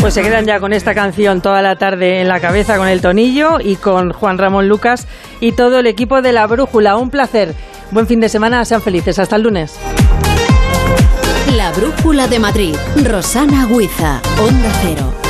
Pues 0.00 0.14
se 0.14 0.22
quedan 0.22 0.46
ya 0.46 0.60
con 0.60 0.72
esta 0.72 0.94
canción 0.94 1.40
toda 1.40 1.62
la 1.62 1.76
en 1.94 2.28
la 2.28 2.40
cabeza 2.40 2.76
con 2.76 2.88
el 2.88 3.00
tonillo 3.00 3.58
y 3.60 3.76
con 3.76 4.12
Juan 4.12 4.38
Ramón 4.38 4.68
Lucas 4.68 5.06
y 5.40 5.52
todo 5.52 5.78
el 5.78 5.86
equipo 5.86 6.22
de 6.22 6.32
la 6.32 6.46
Brújula. 6.46 6.96
Un 6.96 7.10
placer. 7.10 7.54
Buen 7.90 8.06
fin 8.06 8.20
de 8.20 8.28
semana, 8.28 8.64
sean 8.64 8.82
felices. 8.82 9.18
Hasta 9.18 9.36
el 9.36 9.42
lunes. 9.42 9.78
La 11.56 11.72
Brújula 11.72 12.28
de 12.28 12.38
Madrid. 12.38 12.76
Rosana 13.04 13.66
Huiza, 13.66 14.20
Onda 14.38 14.70
Cero. 14.82 15.27